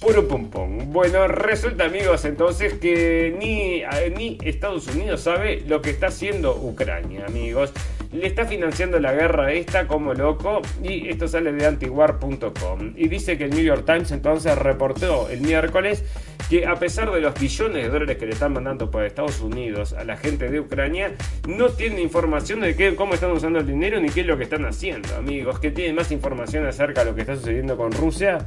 Puro 0.00 0.28
pum. 0.28 0.92
Bueno, 0.92 1.26
resulta 1.28 1.84
amigos 1.84 2.24
entonces 2.24 2.74
que 2.74 3.34
ni, 3.38 3.82
ni 4.16 4.38
Estados 4.42 4.86
Unidos 4.88 5.22
sabe 5.22 5.62
lo 5.66 5.80
que 5.80 5.90
está 5.90 6.08
haciendo 6.08 6.54
Ucrania, 6.54 7.24
amigos. 7.26 7.72
Le 8.14 8.28
está 8.28 8.44
financiando 8.46 9.00
la 9.00 9.12
guerra 9.12 9.52
esta 9.52 9.88
como 9.88 10.14
loco 10.14 10.62
y 10.80 11.08
esto 11.08 11.26
sale 11.26 11.50
de 11.52 11.66
antiwar.com. 11.66 12.92
Y 12.94 13.08
dice 13.08 13.36
que 13.36 13.46
el 13.46 13.50
New 13.50 13.64
York 13.64 13.84
Times 13.84 14.12
entonces 14.12 14.56
reportó 14.56 15.28
el 15.28 15.40
miércoles 15.40 16.04
que 16.48 16.64
a 16.64 16.76
pesar 16.76 17.10
de 17.10 17.20
los 17.20 17.34
billones 17.34 17.82
de 17.82 17.88
dólares 17.88 18.16
que 18.16 18.26
le 18.26 18.32
están 18.34 18.52
mandando 18.52 18.88
por 18.88 19.04
Estados 19.04 19.40
Unidos 19.40 19.94
a 19.94 20.04
la 20.04 20.16
gente 20.16 20.48
de 20.48 20.60
Ucrania, 20.60 21.12
no 21.48 21.70
tiene 21.70 22.02
información 22.02 22.60
de 22.60 22.76
qué, 22.76 22.94
cómo 22.94 23.14
están 23.14 23.32
usando 23.32 23.58
el 23.58 23.66
dinero 23.66 23.98
ni 23.98 24.08
qué 24.10 24.20
es 24.20 24.26
lo 24.26 24.38
que 24.38 24.44
están 24.44 24.64
haciendo, 24.64 25.16
amigos. 25.16 25.58
Que 25.58 25.72
tienen 25.72 25.96
más 25.96 26.12
información 26.12 26.64
acerca 26.66 27.00
de 27.04 27.10
lo 27.10 27.16
que 27.16 27.22
está 27.22 27.34
sucediendo 27.34 27.76
con 27.76 27.90
Rusia 27.90 28.46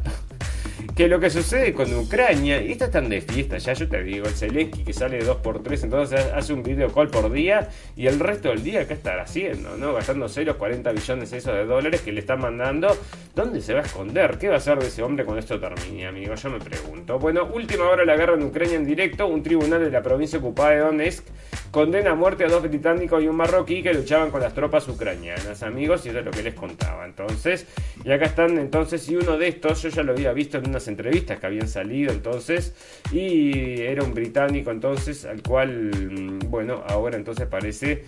que 0.97 1.07
lo 1.07 1.19
que 1.19 1.29
sucede 1.29 1.75
con 1.75 1.93
Ucrania, 1.93 2.59
y 2.59 2.71
está 2.71 2.89
tan 2.89 3.07
de 3.07 3.21
fiesta, 3.21 3.59
ya 3.59 3.73
yo 3.73 3.87
te 3.87 4.01
digo, 4.01 4.25
el 4.25 4.33
Zelensky 4.33 4.83
que 4.83 4.93
sale 4.93 5.19
2x3, 5.19 5.83
entonces 5.83 6.25
hace 6.33 6.53
un 6.53 6.63
video 6.63 6.91
call 6.91 7.09
por 7.09 7.31
día 7.31 7.69
y 7.95 8.07
el 8.07 8.19
resto 8.19 8.49
del 8.49 8.63
día, 8.63 8.87
¿qué 8.87 8.95
estará 8.95 9.21
haciendo? 9.21 9.77
¿no? 9.77 9.93
Gastándose 9.93 10.43
los 10.43 10.55
40 10.55 10.91
billones 10.91 11.31
esos 11.31 11.53
de 11.53 11.65
dólares 11.65 12.01
que 12.01 12.11
le 12.11 12.21
están 12.21 12.41
mandando. 12.41 12.97
¿Dónde 13.35 13.61
se 13.61 13.75
va 13.75 13.81
a 13.81 13.83
esconder? 13.83 14.39
¿Qué 14.39 14.47
va 14.47 14.55
a 14.55 14.57
hacer 14.57 14.79
de 14.79 14.87
ese 14.87 15.03
hombre 15.03 15.23
cuando 15.23 15.39
esto 15.39 15.59
termine, 15.59 16.07
amigo? 16.07 16.33
Yo 16.33 16.49
me 16.49 16.59
pregunto. 16.59 17.19
Bueno, 17.19 17.47
última 17.53 17.83
hora 17.83 17.97
de 17.97 18.07
la 18.07 18.17
guerra 18.17 18.33
en 18.33 18.41
Ucrania 18.41 18.77
en 18.77 18.85
directo, 18.87 19.27
un 19.27 19.43
tribunal 19.43 19.83
de 19.83 19.91
la 19.91 20.01
provincia 20.01 20.39
ocupada 20.39 20.71
de 20.71 20.79
Donetsk 20.79 21.25
condena 21.71 22.11
a 22.11 22.15
muerte 22.15 22.45
a 22.45 22.47
dos 22.47 22.63
británicos 22.63 23.23
y 23.23 23.27
un 23.27 23.35
marroquí 23.35 23.83
que 23.83 23.93
luchaban 23.93 24.31
con 24.31 24.41
las 24.41 24.53
tropas 24.53 24.87
ucranianas, 24.87 25.63
amigos, 25.63 26.05
y 26.05 26.09
eso 26.09 26.19
es 26.19 26.25
lo 26.25 26.31
que 26.31 26.43
les 26.43 26.53
contaba. 26.53 27.05
Entonces, 27.05 27.67
y 28.03 28.11
acá 28.11 28.25
están 28.25 28.57
entonces, 28.57 29.07
y 29.09 29.15
uno 29.15 29.37
de 29.37 29.47
estos, 29.47 29.81
yo 29.81 29.89
ya 29.89 30.03
lo 30.03 30.13
había 30.13 30.33
visto 30.33 30.57
en 30.57 30.69
unas 30.69 30.87
entrevistas 30.87 31.39
que 31.39 31.45
habían 31.45 31.67
salido 31.67 32.11
entonces, 32.11 32.73
y 33.11 33.81
era 33.81 34.03
un 34.03 34.13
británico 34.13 34.71
entonces, 34.71 35.25
al 35.25 35.41
cual, 35.41 35.91
mm, 35.91 36.49
bueno, 36.49 36.83
ahora 36.87 37.17
entonces 37.17 37.47
parece 37.47 38.03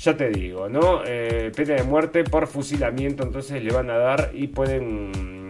ya 0.00 0.16
te 0.16 0.30
digo, 0.30 0.68
¿no? 0.68 1.02
Eh, 1.06 1.52
pena 1.54 1.74
de 1.74 1.84
muerte 1.84 2.24
por 2.24 2.46
fusilamiento, 2.48 3.22
entonces 3.22 3.62
le 3.62 3.72
van 3.72 3.88
a 3.90 3.98
dar 3.98 4.30
y 4.34 4.48
pueden 4.48 5.41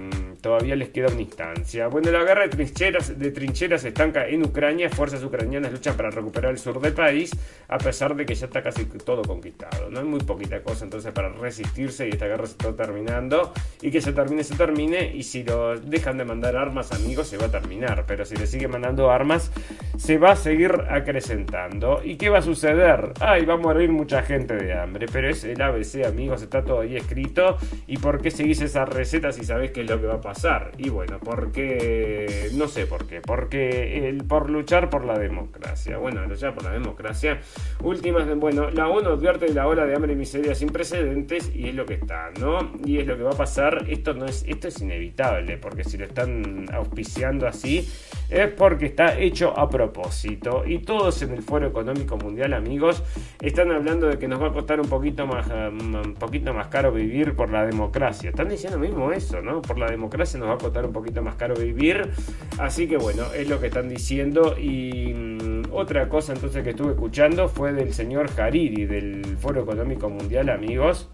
todavía 0.43 0.77
les 0.77 0.91
queda 0.91 1.07
una 1.07 1.23
instancia. 1.23 1.87
Bueno, 1.87 2.11
la 2.11 2.25
guerra 2.25 2.49
de 2.49 3.31
trincheras, 3.31 3.85
de 3.85 3.89
estanca 3.89 4.27
en 4.27 4.45
Ucrania. 4.45 4.91
Fuerzas 4.91 5.23
ucranianas 5.23 5.73
luchan 5.73 5.97
para 5.97 6.11
recuperar 6.11 6.51
el 6.51 6.59
sur 6.59 6.81
del 6.81 6.93
país, 6.93 7.31
a 7.69 7.79
pesar 7.79 8.15
de 8.17 8.27
que 8.27 8.35
ya 8.35 8.47
está 8.47 8.63
casi 8.63 8.85
todo 8.85 9.23
conquistado. 9.23 9.89
No 9.89 10.01
hay 10.01 10.05
muy 10.05 10.21
poquita 10.21 10.61
cosa 10.63 10.85
entonces 10.85 11.13
para 11.13 11.29
resistirse 11.29 12.09
y 12.09 12.11
esta 12.11 12.27
guerra 12.27 12.47
se 12.47 12.53
está 12.53 12.75
terminando. 12.75 13.53
Y 13.81 13.91
que 13.91 14.01
se 14.01 14.13
termine, 14.13 14.43
se 14.43 14.57
termine. 14.57 15.15
Y 15.15 15.23
si 15.23 15.45
lo 15.45 15.79
dejan 15.79 16.19
de 16.19 16.25
mandar 16.25 16.57
armas, 16.57 16.93
amigos, 16.93 17.29
se 17.29 17.39
va 17.39 17.47
a 17.47 17.51
terminar. 17.51 18.05
Pero 18.07 18.25
si 18.25 18.35
le 18.37 18.49
siguen 18.49 18.73
mandando 18.73 19.11
armas, 19.11 19.53
se 19.97 20.19
va 20.19 20.33
a 20.33 20.37
seguir 20.37 20.73
acrecentando. 20.91 22.01
¿Y 22.05 22.17
qué 22.17 22.29
va 22.31 22.39
a 22.39 22.43
suceder? 22.43 23.13
Ay, 23.21 23.45
va 23.45 23.55
a 23.55 23.59
morir 23.59 23.91
mucha 23.91 24.23
gente 24.23 24.57
de 24.57 24.75
hambre. 24.75 25.07
Pero 25.11 25.31
es 25.31 25.45
el 25.45 25.63
ABC, 25.63 26.05
amigos, 26.05 26.43
está 26.43 26.65
todo 26.65 26.81
ahí 26.81 26.97
escrito. 26.97 27.57
¿Y 27.87 27.99
por 27.99 28.21
qué 28.21 28.33
seguís 28.33 28.61
esas 28.61 28.89
recetas 28.89 29.37
si 29.37 29.45
sabés 29.45 29.71
qué 29.71 29.83
es 29.83 29.91
lo 29.91 30.01
que 30.01 30.07
va 30.07 30.15
a 30.15 30.21
pasar? 30.21 30.32
Y 30.79 30.89
bueno, 30.89 31.19
porque 31.23 32.49
no 32.55 32.67
sé 32.67 32.87
por 32.87 33.07
qué, 33.07 33.21
porque 33.21 34.09
el, 34.09 34.25
por 34.25 34.49
luchar 34.49 34.89
por 34.89 35.05
la 35.05 35.19
democracia. 35.19 35.99
Bueno, 35.99 36.25
luchar 36.27 36.55
por 36.55 36.65
la 36.65 36.71
democracia. 36.71 37.41
Últimas, 37.83 38.27
bueno, 38.39 38.71
la 38.71 38.89
ONU 38.89 39.11
advierte 39.11 39.47
de 39.47 39.55
la 39.55 39.69
ola 39.69 39.85
de 39.85 39.95
hambre 39.95 40.15
y 40.15 40.17
miseria 40.17 40.55
sin 40.55 40.71
precedentes 40.71 41.53
y 41.55 41.69
es 41.69 41.75
lo 41.75 41.85
que 41.85 41.95
está, 41.95 42.31
¿no? 42.41 42.73
Y 42.85 42.99
es 42.99 43.07
lo 43.07 43.17
que 43.17 43.23
va 43.25 43.33
a 43.33 43.37
pasar. 43.37 43.85
Esto 43.89 44.15
no 44.15 44.25
es, 44.25 44.45
esto 44.49 44.69
es 44.69 44.81
inevitable, 44.81 45.59
porque 45.59 45.85
si 45.85 45.99
lo 45.99 46.07
están 46.07 46.67
auspiciando 46.73 47.47
así, 47.47 47.89
es 48.31 48.49
porque 48.49 48.87
está 48.87 49.19
hecho 49.19 49.59
a 49.59 49.69
propósito. 49.69 50.65
Y 50.67 50.79
todos 50.79 51.21
en 51.23 51.33
el 51.33 51.43
Foro 51.43 51.67
Económico 51.67 52.17
Mundial, 52.17 52.55
amigos, 52.55 53.03
están 53.41 53.71
hablando 53.71 54.07
de 54.07 54.19
que 54.19 54.29
nos 54.29 54.41
va 54.41 54.49
a 54.49 54.53
costar 54.53 54.81
un 54.81 54.89
poquito 54.89 55.27
más, 55.27 55.47
um, 55.49 55.95
un 55.95 56.15
poquito 56.15 56.55
más 56.55 56.69
caro 56.69 56.91
vivir 56.91 57.35
por 57.37 57.51
la 57.51 57.67
democracia. 57.67 58.31
Están 58.31 58.49
diciendo 58.49 58.79
mismo 58.79 59.13
eso, 59.13 59.43
¿no? 59.43 59.61
Por 59.61 59.79
la 59.79 59.91
democracia 59.91 60.22
nos 60.39 60.49
va 60.49 60.55
a 60.55 60.59
costar 60.59 60.87
un 60.87 60.93
poquito 60.93 61.23
más 61.23 61.37
caro 61.37 61.55
vivir. 61.55 62.11
Así 62.59 62.89
que 62.89 62.97
bueno, 62.97 63.25
es 63.35 63.49
lo 63.49 63.61
que 63.61 63.67
están 63.67 63.89
diciendo. 63.89 64.57
Y 64.59 65.13
mm, 65.15 65.63
otra 65.73 66.09
cosa 66.09 66.33
entonces 66.33 66.63
que 66.63 66.71
estuve 66.71 66.93
escuchando 66.93 67.49
fue 67.49 67.73
del 67.73 67.93
señor 67.93 68.29
Hariri 68.37 68.87
del 68.87 69.37
Foro 69.39 69.63
Económico 69.63 70.09
Mundial, 70.09 70.49
amigos. 70.49 71.09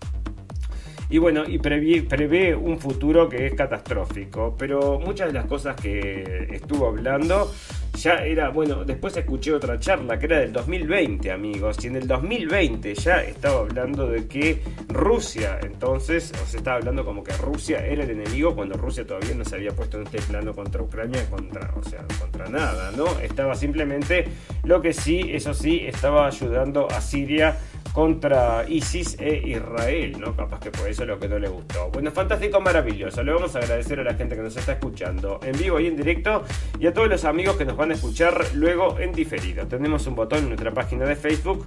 Y 1.10 1.18
bueno, 1.18 1.44
y 1.46 1.58
prevé, 1.58 2.54
un 2.54 2.78
futuro 2.78 3.28
que 3.28 3.46
es 3.46 3.54
catastrófico. 3.54 4.54
Pero 4.58 4.98
muchas 4.98 5.28
de 5.28 5.32
las 5.32 5.46
cosas 5.46 5.76
que 5.76 6.48
estuvo 6.52 6.88
hablando 6.88 7.50
ya 7.98 8.24
era, 8.24 8.48
bueno, 8.50 8.84
después 8.84 9.16
escuché 9.16 9.52
otra 9.52 9.78
charla 9.78 10.18
que 10.18 10.26
era 10.26 10.38
del 10.38 10.52
2020, 10.52 11.30
amigos. 11.30 11.84
Y 11.84 11.88
en 11.88 11.96
el 11.96 12.06
2020 12.06 12.94
ya 12.94 13.22
estaba 13.22 13.60
hablando 13.60 14.08
de 14.08 14.26
que 14.26 14.62
Rusia, 14.88 15.58
entonces, 15.62 16.32
o 16.42 16.46
se 16.46 16.58
estaba 16.58 16.76
hablando 16.76 17.04
como 17.04 17.22
que 17.22 17.32
Rusia 17.36 17.84
era 17.84 18.04
el 18.04 18.10
enemigo 18.10 18.54
cuando 18.54 18.76
Rusia 18.76 19.06
todavía 19.06 19.34
no 19.34 19.44
se 19.44 19.56
había 19.56 19.72
puesto 19.72 19.98
en 19.98 20.04
este 20.04 20.22
plano 20.22 20.54
contra 20.54 20.82
Ucrania, 20.82 21.28
contra, 21.28 21.72
o 21.74 21.82
sea, 21.82 22.04
contra 22.20 22.48
nada, 22.48 22.92
¿no? 22.96 23.06
Estaba 23.20 23.54
simplemente, 23.54 24.26
lo 24.64 24.80
que 24.80 24.92
sí, 24.92 25.30
eso 25.32 25.52
sí, 25.52 25.82
estaba 25.84 26.26
ayudando 26.26 26.88
a 26.90 27.00
Siria 27.00 27.58
contra 27.92 28.64
ISIS 28.68 29.16
e 29.18 29.48
Israel, 29.48 30.20
¿no? 30.20 30.34
Capaz 30.34 30.60
que 30.60 30.70
por 30.70 30.88
eso 30.88 31.02
es 31.02 31.08
lo 31.08 31.18
que 31.18 31.28
no 31.28 31.38
le 31.38 31.48
gustó. 31.48 31.90
Bueno, 31.90 32.10
fantástico, 32.10 32.60
maravilloso. 32.60 33.22
Le 33.22 33.32
vamos 33.32 33.54
a 33.56 33.58
agradecer 33.58 34.00
a 34.00 34.04
la 34.04 34.14
gente 34.14 34.36
que 34.36 34.42
nos 34.42 34.56
está 34.56 34.72
escuchando 34.72 35.40
en 35.42 35.58
vivo 35.58 35.80
y 35.80 35.86
en 35.86 35.96
directo 35.96 36.44
y 36.78 36.86
a 36.86 36.92
todos 36.92 37.08
los 37.08 37.24
amigos 37.24 37.56
que 37.56 37.64
nos 37.64 37.76
van 37.76 37.90
a 37.90 37.94
escuchar 37.94 38.44
luego 38.54 38.98
en 38.98 39.12
diferido. 39.12 39.66
Tenemos 39.66 40.06
un 40.06 40.14
botón 40.14 40.40
en 40.40 40.48
nuestra 40.48 40.72
página 40.72 41.04
de 41.04 41.16
Facebook 41.16 41.66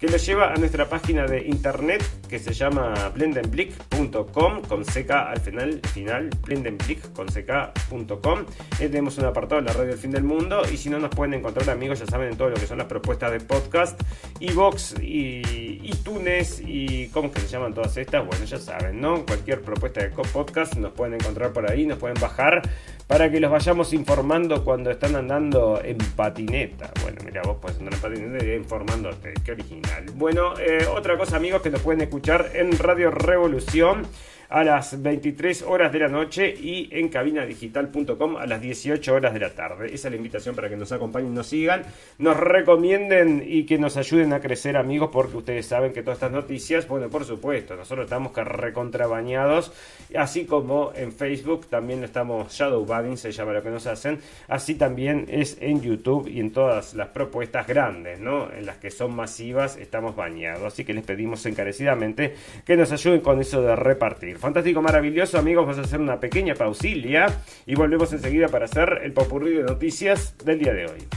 que 0.00 0.08
lo 0.08 0.16
lleva 0.16 0.52
a 0.52 0.56
nuestra 0.56 0.88
página 0.88 1.26
de 1.26 1.46
internet 1.46 2.02
que 2.26 2.38
se 2.38 2.54
llama 2.54 3.10
blendenblick.com 3.14 4.62
con 4.62 4.82
CK 4.82 5.10
al 5.10 5.40
final, 5.40 5.80
final 5.92 6.30
blendenblick 6.42 7.12
con 7.12 7.26
CK.com. 7.26 8.46
tenemos 8.78 9.18
un 9.18 9.26
apartado 9.26 9.60
de 9.60 9.66
la 9.68 9.74
radio 9.74 9.90
del 9.90 9.98
fin 9.98 10.10
del 10.10 10.24
mundo 10.24 10.62
y 10.72 10.78
si 10.78 10.88
no 10.88 10.98
nos 10.98 11.10
pueden 11.10 11.34
encontrar 11.34 11.68
amigos 11.68 11.98
ya 11.98 12.06
saben 12.06 12.30
en 12.30 12.38
todo 12.38 12.48
lo 12.48 12.56
que 12.56 12.66
son 12.66 12.78
las 12.78 12.86
propuestas 12.86 13.30
de 13.30 13.40
podcast, 13.40 14.00
iBox 14.40 14.94
y 15.02 15.59
iTunes 15.82 16.62
y 16.64 17.08
cómo 17.08 17.30
que 17.30 17.40
se 17.40 17.48
llaman 17.48 17.74
todas 17.74 17.96
estas, 17.96 18.26
bueno 18.26 18.44
ya 18.44 18.58
saben, 18.58 19.00
¿no? 19.00 19.24
Cualquier 19.24 19.62
propuesta 19.62 20.00
de 20.02 20.10
podcast 20.10 20.76
nos 20.76 20.92
pueden 20.92 21.14
encontrar 21.14 21.52
por 21.52 21.70
ahí, 21.70 21.86
nos 21.86 21.98
pueden 21.98 22.20
bajar 22.20 22.62
para 23.10 23.28
que 23.28 23.40
los 23.40 23.50
vayamos 23.50 23.92
informando 23.92 24.62
cuando 24.62 24.88
están 24.88 25.16
andando 25.16 25.80
en 25.82 25.98
patineta. 26.14 26.92
Bueno, 27.02 27.18
mira, 27.24 27.42
vos 27.42 27.56
puedes 27.60 27.76
andar 27.80 27.94
en 27.94 28.00
patineta 28.00 28.46
y 28.46 28.52
informándote, 28.52 29.34
qué 29.44 29.50
original. 29.50 30.04
Bueno, 30.14 30.54
eh, 30.60 30.86
otra 30.86 31.18
cosa 31.18 31.36
amigos 31.36 31.60
que 31.60 31.70
nos 31.70 31.80
pueden 31.80 32.02
escuchar 32.02 32.52
en 32.54 32.78
Radio 32.78 33.10
Revolución 33.10 34.06
a 34.50 34.64
las 34.64 35.00
23 35.00 35.62
horas 35.62 35.92
de 35.92 36.00
la 36.00 36.08
noche 36.08 36.52
y 36.52 36.88
en 36.90 37.08
cabinadigital.com 37.08 38.36
a 38.36 38.46
las 38.46 38.60
18 38.60 39.14
horas 39.14 39.32
de 39.32 39.38
la 39.38 39.50
tarde. 39.50 39.94
Esa 39.94 40.08
es 40.08 40.12
la 40.12 40.16
invitación 40.16 40.56
para 40.56 40.68
que 40.68 40.76
nos 40.76 40.90
acompañen, 40.90 41.32
nos 41.32 41.46
sigan, 41.46 41.82
nos 42.18 42.36
recomienden 42.36 43.44
y 43.46 43.64
que 43.64 43.78
nos 43.78 43.96
ayuden 43.96 44.32
a 44.32 44.40
crecer 44.40 44.76
amigos 44.76 45.10
porque 45.12 45.36
ustedes 45.36 45.66
saben 45.66 45.92
que 45.92 46.02
todas 46.02 46.16
estas 46.16 46.32
noticias, 46.32 46.88
bueno, 46.88 47.08
por 47.08 47.24
supuesto, 47.24 47.76
nosotros 47.76 48.04
estamos 48.04 48.32
recontrabañados, 48.34 49.72
así 50.16 50.44
como 50.46 50.92
en 50.96 51.12
Facebook 51.12 51.66
también 51.66 52.02
estamos 52.02 52.52
shadow 52.52 52.84
se 53.16 53.32
llama 53.32 53.52
lo 53.52 53.62
que 53.62 53.70
nos 53.70 53.86
hacen, 53.86 54.18
así 54.48 54.74
también 54.74 55.26
es 55.28 55.58
en 55.60 55.80
YouTube 55.80 56.28
y 56.28 56.40
en 56.40 56.52
todas 56.52 56.94
las 56.94 57.08
propuestas 57.08 57.66
grandes, 57.66 58.20
¿no? 58.20 58.50
En 58.52 58.66
las 58.66 58.76
que 58.78 58.90
son 58.90 59.14
masivas 59.14 59.76
estamos 59.76 60.16
bañados, 60.16 60.72
así 60.72 60.84
que 60.84 60.94
les 60.94 61.04
pedimos 61.04 61.44
encarecidamente 61.46 62.34
que 62.64 62.76
nos 62.76 62.92
ayuden 62.92 63.20
con 63.20 63.40
eso 63.40 63.62
de 63.62 63.76
repartir. 63.76 64.38
Fantástico, 64.38 64.82
maravilloso, 64.82 65.38
amigos, 65.38 65.66
vamos 65.66 65.78
a 65.78 65.82
hacer 65.82 66.00
una 66.00 66.20
pequeña 66.20 66.54
pausilia 66.54 67.26
y 67.66 67.74
volvemos 67.74 68.12
enseguida 68.12 68.48
para 68.48 68.66
hacer 68.66 69.00
el 69.02 69.12
popurrí 69.12 69.54
de 69.54 69.64
noticias 69.64 70.36
del 70.44 70.58
día 70.58 70.72
de 70.72 70.86
hoy. 70.86 71.08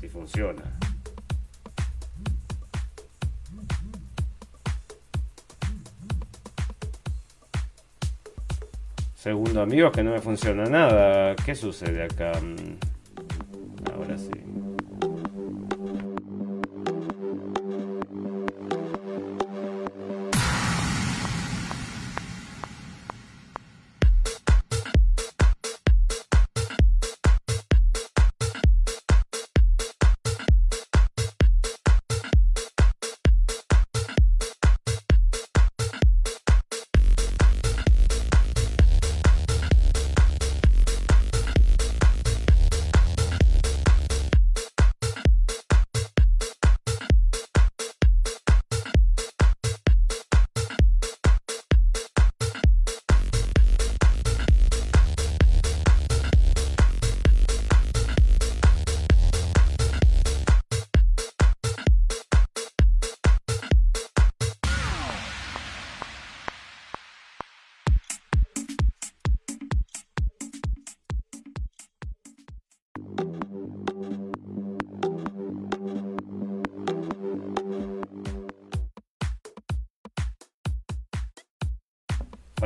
Si 0.00 0.08
funciona. 0.08 0.81
Segundo, 9.22 9.62
amigos, 9.62 9.92
que 9.92 10.02
no 10.02 10.10
me 10.10 10.18
funciona 10.18 10.64
nada. 10.64 11.36
¿Qué 11.36 11.54
sucede 11.54 12.02
acá? 12.02 12.32
Mm, 12.42 13.92
ahora 13.94 14.18
sí. 14.18 14.41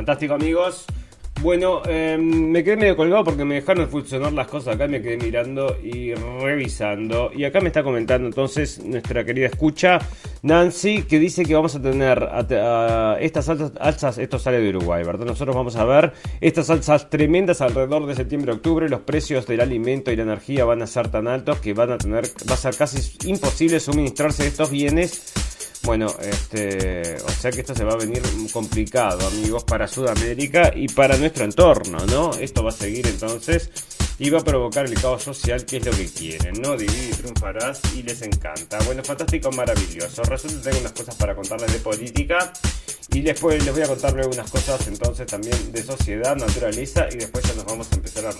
Fantástico 0.07 0.35
amigos. 0.35 0.85
Bueno, 1.41 1.81
em, 1.85 2.49
me 2.49 2.63
quedé 2.63 2.77
medio 2.77 2.95
colgado 2.95 3.25
porque 3.25 3.43
me 3.43 3.55
dejaron 3.55 3.89
funcionar 3.89 4.31
las 4.31 4.47
cosas 4.47 4.75
acá, 4.75 4.87
me 4.87 5.01
quedé 5.01 5.17
mirando 5.17 5.75
y 5.83 6.13
revisando. 6.13 7.29
Y 7.35 7.43
acá 7.43 7.59
me 7.59 7.67
está 7.67 7.83
comentando 7.83 8.25
entonces 8.25 8.81
nuestra 8.85 9.25
querida 9.25 9.47
escucha, 9.47 9.99
Nancy, 10.43 11.03
que 11.03 11.19
dice 11.19 11.43
que 11.43 11.53
vamos 11.53 11.75
a 11.75 11.81
tener 11.81 12.25
estas 13.19 13.49
altas, 13.49 13.73
alzas, 13.81 14.17
esto 14.17 14.39
sale 14.39 14.61
de 14.61 14.69
Uruguay, 14.69 15.03
¿verdad? 15.03 15.25
Nosotros 15.25 15.53
vamos 15.53 15.75
a 15.75 15.83
ver 15.83 16.13
estas 16.39 16.69
alzas 16.69 17.09
tremendas 17.09 17.59
alrededor 17.59 18.05
de 18.05 18.15
septiembre-octubre, 18.15 18.87
los 18.87 19.01
precios 19.01 19.45
del 19.45 19.59
alimento 19.59 20.09
y 20.09 20.15
la 20.15 20.23
energía 20.23 20.63
van 20.63 20.83
a 20.83 20.87
ser 20.87 21.09
tan 21.09 21.27
altos 21.27 21.59
que 21.59 21.73
van 21.73 21.91
a 21.91 21.97
tener, 21.97 22.23
va 22.49 22.53
a 22.53 22.57
ser 22.57 22.77
casi 22.77 23.17
imposible 23.27 23.81
suministrarse 23.81 24.47
estos 24.47 24.71
bienes 24.71 25.33
bueno, 25.83 26.13
este, 26.21 27.17
o 27.23 27.29
sea 27.29 27.51
que 27.51 27.61
esto 27.61 27.75
se 27.75 27.83
va 27.83 27.93
a 27.93 27.97
venir 27.97 28.21
complicado, 28.51 29.27
amigos, 29.27 29.63
para 29.63 29.87
Sudamérica 29.87 30.71
y 30.75 30.87
para 30.87 31.17
nuestro 31.17 31.45
entorno, 31.45 31.99
¿no? 32.07 32.31
Esto 32.33 32.63
va 32.63 32.69
a 32.69 32.73
seguir 32.73 33.07
entonces 33.07 33.69
y 34.19 34.29
va 34.29 34.39
a 34.39 34.43
provocar 34.43 34.85
el 34.85 34.99
caos 34.99 35.23
social, 35.23 35.65
que 35.65 35.77
es 35.77 35.85
lo 35.85 35.91
que 35.91 36.07
quieren, 36.07 36.61
¿no? 36.61 36.75
Dividir 36.75 37.11
y 37.11 37.17
triunfarás 37.17 37.81
y 37.95 38.03
les 38.03 38.21
encanta. 38.21 38.79
Bueno, 38.85 39.03
fantástico, 39.03 39.51
maravilloso. 39.51 40.23
Resulta 40.23 40.57
que 40.57 40.63
tengo 40.63 40.79
unas 40.79 40.93
cosas 40.93 41.15
para 41.15 41.35
contarles 41.35 41.71
de 41.71 41.79
política 41.79 42.51
y 43.13 43.21
después 43.21 43.63
les 43.63 43.73
voy 43.73 43.83
a 43.83 43.87
contar 43.87 44.13
luego 44.13 44.31
unas 44.31 44.49
cosas 44.49 44.87
entonces 44.87 45.27
también 45.27 45.71
de 45.71 45.83
sociedad, 45.83 46.35
naturaleza 46.35 47.07
y 47.11 47.17
después 47.17 47.45
ya 47.45 47.53
nos 47.53 47.65
vamos 47.65 47.87
a 47.91 47.95
empezar 47.95 48.25
a 48.25 48.33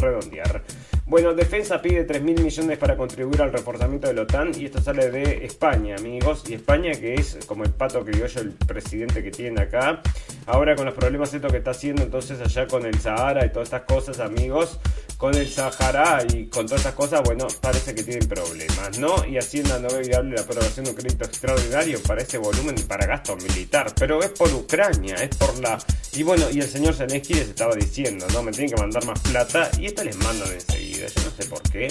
redondear. 0.00 0.62
Bueno, 1.08 1.34
Defensa 1.34 1.80
pide 1.80 2.02
3 2.02 2.20
mil 2.20 2.42
millones 2.42 2.78
para 2.78 2.96
contribuir 2.96 3.40
al 3.40 3.52
reforzamiento 3.52 4.08
de 4.08 4.14
la 4.14 4.22
OTAN 4.22 4.50
y 4.58 4.64
esto 4.64 4.82
sale 4.82 5.08
de 5.08 5.46
España, 5.46 5.94
amigos. 5.96 6.42
Y 6.48 6.54
España, 6.54 6.90
que 6.94 7.14
es 7.14 7.38
como 7.46 7.62
el 7.62 7.70
pato 7.70 8.04
criollo, 8.04 8.40
el 8.40 8.50
presidente 8.50 9.22
que 9.22 9.30
tiene 9.30 9.62
acá. 9.62 10.02
Ahora 10.46 10.74
con 10.74 10.84
los 10.84 10.94
problemas 10.94 11.32
esto 11.32 11.46
que 11.46 11.58
está 11.58 11.70
haciendo 11.70 12.02
entonces 12.02 12.40
allá 12.40 12.66
con 12.66 12.84
el 12.84 12.98
Sahara 12.98 13.46
y 13.46 13.50
todas 13.50 13.68
estas 13.68 13.82
cosas, 13.82 14.18
amigos. 14.18 14.80
Con 15.16 15.34
el 15.36 15.48
Sahara 15.48 16.26
y 16.28 16.46
con 16.46 16.66
todas 16.66 16.80
estas 16.80 16.94
cosas, 16.94 17.22
bueno, 17.22 17.46
parece 17.60 17.94
que 17.94 18.02
tienen 18.02 18.28
problemas, 18.28 18.98
¿no? 18.98 19.24
Y 19.24 19.38
Hacienda 19.38 19.78
no 19.78 19.88
ve 19.88 20.00
viable 20.00 20.34
la 20.34 20.42
aprobación 20.42 20.86
de 20.86 20.90
un 20.90 20.96
crédito 20.96 21.24
extraordinario 21.24 22.02
para 22.02 22.20
ese 22.20 22.36
volumen 22.36 22.74
para 22.88 23.06
gasto 23.06 23.36
militar. 23.36 23.92
Pero 23.96 24.20
es 24.20 24.30
por 24.30 24.52
Ucrania, 24.52 25.14
es 25.14 25.34
por 25.36 25.56
la... 25.60 25.78
Y 26.14 26.24
bueno, 26.24 26.46
y 26.52 26.58
el 26.58 26.68
señor 26.68 26.94
Zelensky 26.94 27.34
les 27.34 27.48
estaba 27.48 27.76
diciendo, 27.76 28.26
¿no? 28.32 28.42
Me 28.42 28.50
tienen 28.50 28.74
que 28.74 28.80
mandar 28.80 29.04
más 29.06 29.20
plata 29.20 29.70
y 29.78 29.86
esto 29.86 30.02
les 30.02 30.16
mandan 30.16 30.52
enseguida 30.52 30.95
yo 31.00 31.22
no 31.24 31.30
sé 31.30 31.48
por 31.48 31.62
qué. 31.62 31.88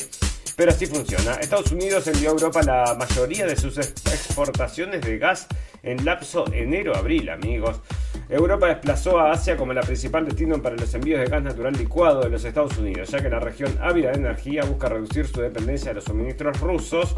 Pero 0.55 0.71
así 0.71 0.85
funciona. 0.85 1.33
Estados 1.35 1.71
Unidos 1.71 2.07
envió 2.07 2.29
a 2.29 2.33
Europa 2.33 2.61
la 2.63 2.95
mayoría 2.95 3.45
de 3.45 3.57
sus 3.57 3.77
exportaciones 3.77 5.01
de 5.01 5.17
gas 5.17 5.47
en 5.83 6.05
lapso 6.05 6.45
enero-abril, 6.51 7.29
amigos. 7.29 7.81
Europa 8.29 8.67
desplazó 8.67 9.19
a 9.19 9.31
Asia 9.31 9.57
como 9.57 9.73
la 9.73 9.81
principal 9.81 10.25
destino 10.25 10.61
para 10.61 10.75
los 10.75 10.93
envíos 10.93 11.19
de 11.19 11.27
gas 11.27 11.43
natural 11.43 11.73
licuado 11.73 12.21
de 12.21 12.29
los 12.29 12.43
Estados 12.43 12.77
Unidos, 12.77 13.09
ya 13.09 13.21
que 13.21 13.29
la 13.29 13.39
región 13.39 13.77
ávida 13.81 14.11
de 14.11 14.17
energía 14.17 14.63
busca 14.63 14.89
reducir 14.89 15.27
su 15.27 15.41
dependencia 15.41 15.89
de 15.89 15.95
los 15.95 16.05
suministros 16.05 16.59
rusos. 16.61 17.15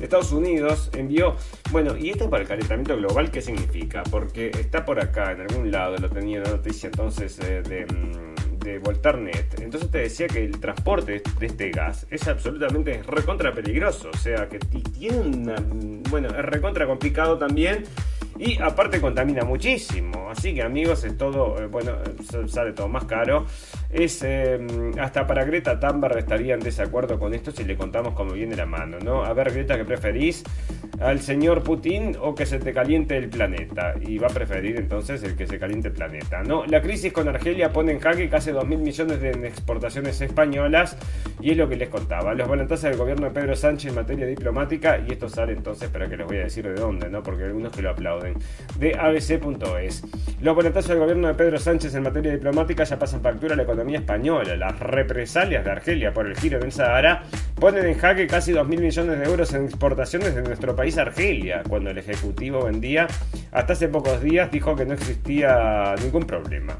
Estados 0.00 0.30
Unidos 0.30 0.90
envió, 0.94 1.34
bueno, 1.72 1.96
y 1.96 2.10
esto 2.10 2.30
para 2.30 2.42
el 2.42 2.48
calentamiento 2.48 2.96
global, 2.96 3.30
¿qué 3.32 3.42
significa? 3.42 4.04
Porque 4.04 4.50
está 4.50 4.84
por 4.84 5.00
acá, 5.00 5.32
en 5.32 5.40
algún 5.40 5.70
lado, 5.72 5.96
lo 5.98 6.08
tenía 6.08 6.40
la 6.40 6.50
noticia 6.50 6.86
entonces 6.86 7.38
eh, 7.40 7.62
de... 7.62 8.37
De 8.68 8.78
Voltarnet, 8.78 9.60
entonces 9.60 9.90
te 9.90 9.98
decía 9.98 10.26
que 10.26 10.44
el 10.44 10.60
transporte 10.60 11.22
de 11.38 11.46
este 11.46 11.70
gas 11.70 12.06
es 12.10 12.28
absolutamente 12.28 13.02
recontra 13.02 13.50
peligroso, 13.54 14.10
o 14.12 14.16
sea 14.16 14.46
que 14.46 14.58
tiene 14.58 15.20
una, 15.20 15.56
bueno, 16.10 16.28
es 16.28 16.44
recontra 16.44 16.86
complicado 16.86 17.38
también 17.38 17.84
y 18.38 18.60
aparte 18.60 19.00
contamina 19.00 19.44
muchísimo, 19.44 20.30
así 20.30 20.54
que 20.54 20.62
amigos 20.62 21.04
es 21.04 21.16
todo, 21.16 21.60
eh, 21.60 21.66
bueno, 21.66 21.92
sale 22.46 22.72
todo 22.72 22.88
más 22.88 23.04
caro, 23.04 23.46
es 23.90 24.22
em, 24.22 24.66
hasta 24.98 25.26
para 25.26 25.44
Greta 25.44 25.78
Thunberg 25.80 26.18
estaría 26.18 26.54
en 26.54 26.60
desacuerdo 26.60 27.18
con 27.18 27.34
esto 27.34 27.50
si 27.50 27.64
le 27.64 27.76
contamos 27.76 28.14
cómo 28.14 28.32
viene 28.32 28.56
la 28.56 28.66
mano, 28.66 28.98
¿no? 29.00 29.24
A 29.24 29.32
ver 29.32 29.52
Greta, 29.52 29.76
¿qué 29.76 29.84
preferís? 29.84 30.44
¿Al 31.00 31.20
señor 31.20 31.62
Putin 31.62 32.16
o 32.20 32.34
que 32.34 32.46
se 32.46 32.58
te 32.58 32.72
caliente 32.72 33.16
el 33.16 33.28
planeta? 33.28 33.94
Y 34.00 34.18
va 34.18 34.28
a 34.28 34.30
preferir 34.30 34.76
entonces 34.76 35.22
el 35.22 35.36
que 35.36 35.46
se 35.46 35.58
caliente 35.58 35.88
el 35.88 35.94
planeta, 35.94 36.42
¿no? 36.42 36.64
La 36.66 36.80
crisis 36.80 37.12
con 37.12 37.28
Argelia 37.28 37.72
pone 37.72 37.92
en 37.92 38.00
jaque 38.00 38.28
casi 38.28 38.50
2.000 38.50 38.78
millones 38.78 39.20
de 39.20 39.30
exportaciones 39.46 40.20
españolas 40.20 40.96
y 41.40 41.52
es 41.52 41.56
lo 41.56 41.68
que 41.68 41.76
les 41.76 41.88
contaba. 41.88 42.34
Los 42.34 42.48
volantazos 42.48 42.90
del 42.90 42.96
gobierno 42.96 43.26
de 43.26 43.32
Pedro 43.32 43.54
Sánchez 43.54 43.90
en 43.90 43.96
materia 43.96 44.26
diplomática 44.26 44.98
y 45.06 45.12
esto 45.12 45.28
sale 45.28 45.52
entonces, 45.52 45.88
para 45.88 46.08
que 46.08 46.16
les 46.16 46.26
voy 46.26 46.38
a 46.38 46.44
decir 46.44 46.66
de 46.66 46.74
dónde, 46.74 47.08
¿no? 47.08 47.22
Porque 47.22 47.42
hay 47.42 47.48
algunos 47.48 47.72
que 47.72 47.82
lo 47.82 47.90
aplauden. 47.90 48.27
De 48.78 48.94
abc.es. 48.94 50.04
Los 50.40 50.54
volantazos 50.54 50.90
del 50.90 50.98
gobierno 51.00 51.28
de 51.28 51.34
Pedro 51.34 51.58
Sánchez 51.58 51.94
en 51.94 52.04
materia 52.04 52.32
diplomática 52.32 52.84
ya 52.84 52.98
pasan 52.98 53.22
factura 53.22 53.54
a 53.54 53.56
la 53.56 53.64
economía 53.64 53.98
española. 53.98 54.56
Las 54.56 54.78
represalias 54.78 55.64
de 55.64 55.70
Argelia 55.70 56.12
por 56.12 56.26
el 56.26 56.36
giro 56.36 56.58
en 56.58 56.64
el 56.64 56.72
Sahara 56.72 57.24
ponen 57.56 57.86
en 57.86 57.98
jaque 57.98 58.26
casi 58.26 58.52
2.000 58.52 58.80
millones 58.80 59.18
de 59.18 59.24
euros 59.24 59.52
en 59.54 59.64
exportaciones 59.64 60.34
de 60.34 60.42
nuestro 60.42 60.76
país 60.76 60.96
Argelia, 60.96 61.62
cuando 61.68 61.90
el 61.90 61.98
Ejecutivo 61.98 62.64
vendía 62.64 63.08
hasta 63.50 63.72
hace 63.72 63.88
pocos 63.88 64.22
días 64.22 64.50
dijo 64.50 64.76
que 64.76 64.84
no 64.84 64.94
existía 64.94 65.94
ningún 66.02 66.24
problema. 66.24 66.78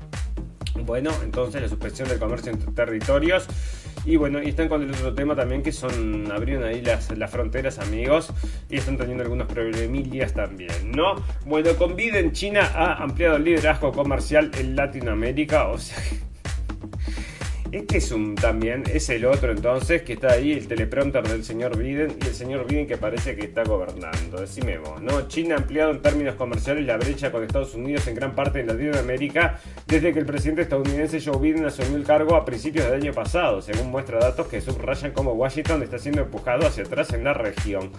Bueno, 0.85 1.11
entonces 1.25 1.61
la 1.61 1.69
suspensión 1.69 2.09
del 2.09 2.19
comercio 2.19 2.53
entre 2.53 2.71
territorios 2.73 3.47
Y 4.05 4.17
bueno, 4.17 4.43
y 4.43 4.49
están 4.49 4.69
con 4.69 4.83
el 4.83 4.91
otro 4.91 5.15
tema 5.15 5.35
también 5.35 5.63
que 5.63 5.73
son, 5.73 6.31
abrieron 6.33 6.65
ahí 6.65 6.81
las, 6.81 7.17
las 7.17 7.31
fronteras 7.31 7.79
amigos 7.79 8.33
y 8.71 8.77
están 8.77 8.97
teniendo 8.97 9.25
algunos 9.25 9.47
problemillas 9.49 10.35
también, 10.35 10.93
¿no? 10.93 11.17
Bueno, 11.45 11.75
con 11.77 11.97
Biden, 11.97 12.33
China 12.33 12.71
ha 12.75 13.03
ampliado 13.03 13.37
el 13.37 13.45
liderazgo 13.45 13.93
comercial 13.93 14.51
en 14.59 14.77
Latinoamérica, 14.77 15.69
o 15.69 15.79
sea... 15.79 15.97
Este 17.71 17.99
es 17.99 18.13
un 18.13 18.35
también, 18.35 18.85
es 18.91 19.11
el 19.11 19.27
otro 19.27 19.53
entonces 19.53 20.01
que 20.01 20.15
está 20.15 20.33
ahí, 20.33 20.53
el 20.53 20.67
teleprompter 20.67 21.29
del 21.29 21.45
señor 21.45 21.77
Biden 21.77 22.17
y 22.19 22.27
el 22.27 22.35
señor 22.35 22.67
Biden 22.67 22.87
que 22.87 22.97
parece 22.97 23.37
que 23.37 23.45
está 23.45 23.63
gobernando. 23.63 24.41
Decime 24.41 24.79
vos, 24.79 25.03
¿no? 25.03 25.29
China 25.29 25.57
ha 25.57 25.59
ampliado 25.59 25.91
en 25.91 26.01
términos 26.01 26.35
comerciales 26.37 26.87
la 26.87 26.97
brecha 26.97 27.31
con 27.31 27.45
Estados 27.45 27.75
Unidos 27.75 28.07
en 28.09 28.15
gran 28.15 28.35
parte 28.35 28.65
de 28.65 28.73
Latinoamérica 28.73 29.61
desde 29.87 30.15
que 30.15 30.19
el 30.19 30.25
presidente 30.25 30.63
estadounidense 30.63 31.21
Joe 31.21 31.39
Biden 31.39 31.67
asumió 31.67 31.99
el 31.99 32.05
cargo 32.05 32.37
a 32.37 32.47
principios 32.47 32.87
del 32.87 33.03
año 33.03 33.13
pasado, 33.13 33.61
según 33.61 33.91
muestra 33.91 34.19
datos 34.19 34.47
que 34.47 34.63
subrayan 34.63 35.13
cómo 35.13 35.33
Washington 35.33 35.83
está 35.83 35.99
siendo 35.99 36.23
empujado 36.23 36.67
hacia 36.67 36.85
atrás 36.85 37.13
en 37.13 37.25
la 37.25 37.35
región. 37.35 37.91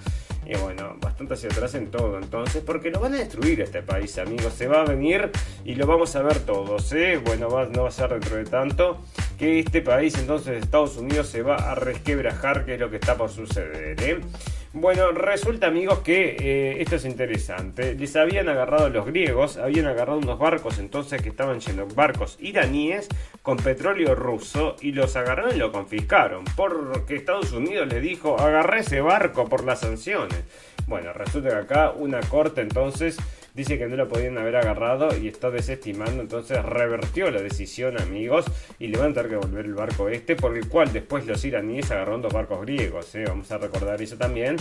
Y 0.48 0.58
bueno, 0.58 0.96
bastante 1.00 1.36
hacia 1.36 1.48
atrás 1.48 1.76
en 1.76 1.92
todo 1.92 2.18
entonces, 2.18 2.64
porque 2.66 2.90
lo 2.90 3.00
van 3.00 3.14
a 3.14 3.18
destruir 3.18 3.62
este 3.62 3.84
país, 3.84 4.18
amigos. 4.18 4.52
Se 4.54 4.68
va 4.68 4.82
a 4.82 4.86
venir 4.86 5.30
y 5.64 5.76
lo 5.76 5.86
vamos 5.86 6.16
a 6.16 6.24
ver 6.24 6.40
todos, 6.40 6.92
¿eh? 6.94 7.22
Bueno, 7.24 7.50
no 7.68 7.84
va 7.84 7.90
a 7.90 7.92
ser 7.92 8.10
dentro 8.10 8.38
de 8.38 8.46
tanto 8.46 9.00
que 9.38 9.59
este 9.60 9.82
país, 9.82 10.18
entonces 10.18 10.62
Estados 10.64 10.98
Unidos, 10.98 11.28
se 11.28 11.42
va 11.42 11.56
a 11.56 11.76
resquebrajar, 11.76 12.66
que 12.66 12.76
es 12.76 12.80
lo 12.80 12.90
que 12.90 12.98
está 12.98 13.16
por 13.16 13.30
suceder, 13.30 14.02
¿eh? 14.02 14.20
Bueno, 14.72 15.12
resulta 15.12 15.66
amigos 15.66 16.00
que 16.00 16.38
eh, 16.40 16.82
esto 16.82 16.98
es 16.98 17.06
interesante. 17.06 17.96
Les 17.96 18.16
habían 18.16 18.50
agarrado 18.50 18.90
los 18.90 19.08
griegos, 19.08 19.58
habían 19.58 19.88
agarrado 19.88 20.20
unos 20.20 20.38
barcos 20.38 20.78
entonces 20.78 21.24
que 21.24 21.30
estaban 21.30 21.60
llenos, 21.60 21.96
barcos 21.96 22.38
iraníes 22.40 23.08
con 23.42 23.58
petróleo 23.58 24.14
ruso 24.14 24.76
y 24.80 24.92
los 24.92 25.16
agarraron 25.16 25.56
y 25.56 25.58
lo 25.58 25.72
confiscaron 25.72 26.44
porque 26.56 27.16
Estados 27.16 27.52
Unidos 27.52 27.88
le 27.88 28.00
dijo 28.00 28.40
agarré 28.40 28.82
ese 28.82 29.02
barco 29.02 29.50
por 29.50 29.64
las 29.64 29.80
sanciones. 29.80 30.44
Bueno, 30.90 31.14
resulta 31.14 31.50
que 31.50 31.56
acá 31.56 31.92
una 31.92 32.20
corte 32.20 32.62
entonces 32.62 33.16
dice 33.54 33.78
que 33.78 33.88
no 33.88 33.96
lo 33.96 34.08
podían 34.08 34.40
haber 34.40 34.56
agarrado 34.56 35.16
y 35.16 35.28
está 35.28 35.52
desestimando, 35.52 36.20
entonces 36.20 36.66
revertió 36.66 37.30
la 37.30 37.44
decisión, 37.44 38.02
amigos, 38.02 38.46
y 38.80 38.88
le 38.88 38.98
van 38.98 39.12
a 39.12 39.14
tener 39.14 39.30
que 39.30 39.36
volver 39.36 39.66
el 39.66 39.76
barco 39.76 40.10
este, 40.10 40.36
por 40.36 40.58
el 40.58 40.68
cual 40.68 40.92
después 40.92 41.28
los 41.28 41.46
iraníes 41.46 41.92
agarraron 41.92 42.24
dos 42.24 42.34
barcos 42.34 42.62
griegos, 42.62 43.14
¿eh? 43.14 43.26
vamos 43.28 43.52
a 43.52 43.60
recordar 43.60 44.02
eso 44.02 44.18
también. 44.18 44.56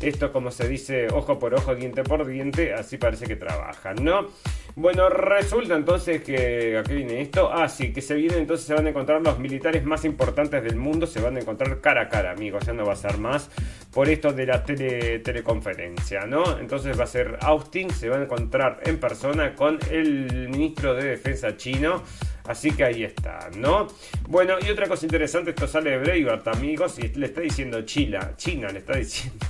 Esto, 0.00 0.32
como 0.32 0.50
se 0.50 0.68
dice, 0.68 1.08
ojo 1.08 1.38
por 1.38 1.52
ojo, 1.52 1.74
diente 1.74 2.02
por 2.02 2.26
diente, 2.26 2.72
así 2.72 2.96
parece 2.96 3.26
que 3.26 3.36
trabajan, 3.36 4.02
¿no? 4.02 4.28
Bueno, 4.76 5.08
resulta 5.08 5.76
entonces 5.76 6.22
que. 6.22 6.76
¿A 6.76 6.82
qué 6.82 6.94
viene 6.94 7.20
esto? 7.20 7.48
Ah, 7.52 7.68
sí, 7.68 7.92
que 7.92 8.00
se 8.00 8.14
viene 8.14 8.38
entonces 8.38 8.66
se 8.66 8.74
van 8.74 8.86
a 8.86 8.90
encontrar 8.90 9.22
los 9.22 9.38
militares 9.38 9.84
más 9.84 10.04
importantes 10.04 10.64
del 10.64 10.74
mundo, 10.74 11.06
se 11.06 11.20
van 11.20 11.36
a 11.36 11.40
encontrar 11.40 11.80
cara 11.80 12.02
a 12.02 12.08
cara, 12.08 12.32
amigos. 12.32 12.66
Ya 12.66 12.72
no 12.72 12.84
va 12.84 12.94
a 12.94 12.96
ser 12.96 13.18
más 13.18 13.50
por 13.92 14.08
esto 14.08 14.32
de 14.32 14.46
la 14.46 14.64
tele, 14.64 15.20
teleconferencia, 15.20 16.26
¿no? 16.26 16.58
Entonces 16.58 16.98
va 16.98 17.04
a 17.04 17.06
ser 17.06 17.38
Austin, 17.42 17.88
se 17.90 18.08
va 18.08 18.16
a 18.16 18.22
encontrar 18.22 18.80
en 18.84 18.98
persona 18.98 19.54
con 19.54 19.78
el 19.92 20.48
ministro 20.48 20.94
de 20.94 21.04
Defensa 21.04 21.56
chino. 21.56 22.02
Así 22.44 22.72
que 22.72 22.84
ahí 22.84 23.04
está, 23.04 23.50
¿no? 23.56 23.86
Bueno, 24.28 24.56
y 24.60 24.70
otra 24.70 24.88
cosa 24.88 25.06
interesante, 25.06 25.50
esto 25.50 25.68
sale 25.68 25.92
de 25.92 25.98
Breitbart, 25.98 26.48
amigos, 26.48 26.98
y 26.98 27.08
le 27.08 27.26
está 27.26 27.40
diciendo 27.40 27.82
China, 27.82 28.32
China 28.36 28.68
le 28.68 28.80
está 28.80 28.96
diciendo 28.96 29.46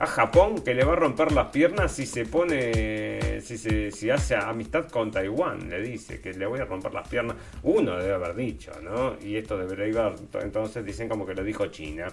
a 0.00 0.06
Japón 0.06 0.62
que 0.64 0.72
le 0.72 0.82
va 0.82 0.94
a 0.94 0.96
romper 0.96 1.30
las 1.30 1.48
piernas 1.48 1.92
si 1.92 2.06
se 2.06 2.24
pone, 2.24 3.42
si 3.42 3.58
se 3.58 3.90
si 3.90 4.08
hace 4.08 4.34
amistad 4.34 4.88
con 4.88 5.10
Taiwán, 5.10 5.68
le 5.68 5.82
dice 5.82 6.22
que 6.22 6.32
le 6.32 6.46
voy 6.46 6.58
a 6.58 6.64
romper 6.64 6.94
las 6.94 7.06
piernas. 7.06 7.36
Uno 7.62 7.98
debe 7.98 8.14
haber 8.14 8.34
dicho, 8.34 8.72
¿no? 8.82 9.16
Y 9.22 9.36
esto 9.36 9.58
de 9.58 9.66
Breitbart, 9.66 10.34
entonces 10.36 10.86
dicen 10.86 11.06
como 11.06 11.26
que 11.26 11.34
lo 11.34 11.44
dijo 11.44 11.66
China. 11.66 12.06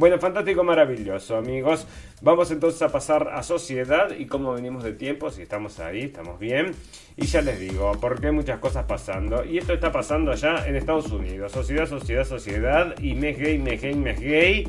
Bueno, 0.00 0.18
fantástico, 0.18 0.64
maravilloso, 0.64 1.36
amigos. 1.36 1.86
Vamos 2.22 2.50
entonces 2.50 2.80
a 2.80 2.88
pasar 2.88 3.28
a 3.34 3.42
sociedad 3.42 4.08
y 4.18 4.24
cómo 4.24 4.54
venimos 4.54 4.82
de 4.82 4.94
tiempo, 4.94 5.30
si 5.30 5.42
estamos 5.42 5.78
ahí, 5.78 6.04
estamos 6.04 6.40
bien. 6.40 6.74
Y 7.18 7.26
ya 7.26 7.42
les 7.42 7.60
digo, 7.60 7.92
porque 8.00 8.28
hay 8.28 8.32
muchas 8.32 8.60
cosas 8.60 8.86
pasando. 8.86 9.44
Y 9.44 9.58
esto 9.58 9.74
está 9.74 9.92
pasando 9.92 10.32
allá 10.32 10.66
en 10.66 10.76
Estados 10.76 11.12
Unidos. 11.12 11.52
Sociedad, 11.52 11.86
sociedad, 11.86 12.24
sociedad. 12.24 12.98
Y 12.98 13.14
mes 13.14 13.38
gay, 13.38 13.58
mes 13.58 13.82
gay, 13.82 13.94
mes 13.94 14.18
gay. 14.18 14.68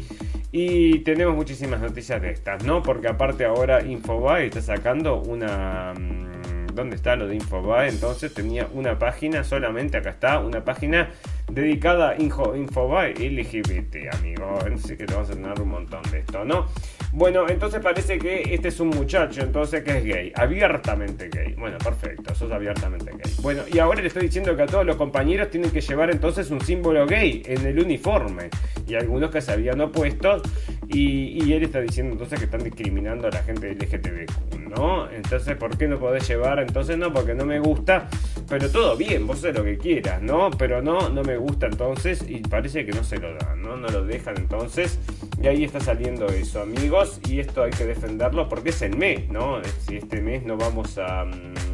Y 0.51 0.99
tenemos 0.99 1.33
muchísimas 1.33 1.79
noticias 1.79 2.21
de 2.21 2.31
estas, 2.31 2.65
¿no? 2.65 2.83
Porque 2.83 3.07
aparte 3.07 3.45
ahora 3.45 3.85
Infobae 3.85 4.47
está 4.47 4.61
sacando 4.61 5.21
una... 5.21 5.93
Mm, 5.93 6.31
¿Dónde 6.75 6.97
está 6.97 7.15
lo 7.15 7.27
de 7.27 7.35
Infobae? 7.35 7.87
Entonces 7.87 8.33
tenía 8.33 8.67
una 8.73 8.99
página 8.99 9.45
solamente, 9.45 9.97
acá 9.97 10.09
está, 10.09 10.39
una 10.39 10.63
página 10.65 11.09
dedicada 11.53 12.11
a 12.11 12.17
Infobae 12.17 13.13
LGBT, 13.13 14.13
amigo. 14.17 14.57
Que 14.87 15.05
te 15.05 15.13
vamos 15.13 15.29
a 15.29 15.33
tener 15.33 15.61
un 15.61 15.69
montón 15.69 16.01
de 16.11 16.19
esto, 16.19 16.43
¿no? 16.45 16.67
Bueno, 17.13 17.47
entonces 17.49 17.81
parece 17.81 18.17
que 18.17 18.53
este 18.53 18.69
es 18.69 18.79
un 18.79 18.89
muchacho, 18.89 19.41
entonces 19.41 19.83
que 19.83 19.97
es 19.97 20.03
gay, 20.03 20.31
abiertamente 20.35 21.29
gay. 21.29 21.53
Bueno, 21.55 21.77
perfecto, 21.77 22.33
sos 22.33 22.51
abiertamente 22.51 23.11
gay. 23.11 23.33
Bueno, 23.41 23.63
y 23.71 23.79
ahora 23.79 24.01
le 24.01 24.07
estoy 24.07 24.23
diciendo 24.23 24.55
que 24.55 24.63
a 24.63 24.65
todos 24.65 24.85
los 24.85 24.95
compañeros 24.95 25.49
tienen 25.49 25.71
que 25.71 25.81
llevar 25.81 26.09
entonces 26.09 26.49
un 26.51 26.61
símbolo 26.61 27.05
gay 27.05 27.43
en 27.45 27.65
el 27.65 27.79
uniforme. 27.79 28.49
Y 28.87 28.95
algunos 28.95 29.29
que 29.29 29.41
se 29.41 29.51
habían 29.51 29.79
opuesto, 29.81 30.41
y, 30.87 31.53
él 31.53 31.63
está 31.63 31.79
diciendo 31.79 32.13
entonces 32.13 32.39
que 32.39 32.45
están 32.45 32.63
discriminando 32.63 33.27
a 33.27 33.31
la 33.31 33.43
gente 33.43 33.73
LGTBQ, 33.73 34.69
¿no? 34.75 35.09
Entonces, 35.09 35.55
¿por 35.55 35.77
qué 35.77 35.87
no 35.87 35.97
podés 35.99 36.27
llevar? 36.27 36.59
Entonces, 36.59 36.97
no, 36.97 37.13
porque 37.13 37.33
no 37.33 37.45
me 37.45 37.59
gusta, 37.59 38.07
pero 38.49 38.69
todo 38.69 38.97
bien, 38.97 39.27
vos 39.27 39.37
haces 39.39 39.55
lo 39.55 39.63
que 39.63 39.77
quieras, 39.77 40.21
¿no? 40.21 40.49
Pero 40.51 40.81
no, 40.81 41.09
no 41.09 41.23
me 41.23 41.37
gusta 41.37 41.40
entonces, 41.65 42.25
y 42.27 42.39
parece 42.39 42.85
que 42.85 42.91
no 42.91 43.03
se 43.03 43.17
lo 43.17 43.33
dan, 43.35 43.61
¿no? 43.61 43.77
No 43.77 43.87
lo 43.87 44.03
dejan 44.03 44.37
entonces, 44.37 44.99
y 45.41 45.47
ahí 45.47 45.63
está 45.63 45.79
saliendo 45.79 46.27
eso, 46.27 46.61
amigos, 46.61 47.19
y 47.27 47.39
esto 47.39 47.63
hay 47.63 47.71
que 47.71 47.85
defenderlo 47.85 48.47
porque 48.49 48.69
es 48.69 48.81
el 48.81 48.97
mes, 48.97 49.29
¿no? 49.29 49.61
Si 49.85 49.97
este 49.97 50.21
mes 50.21 50.43
no 50.43 50.57
vamos 50.57 50.97
a... 50.97 51.25
Mm, 51.25 51.71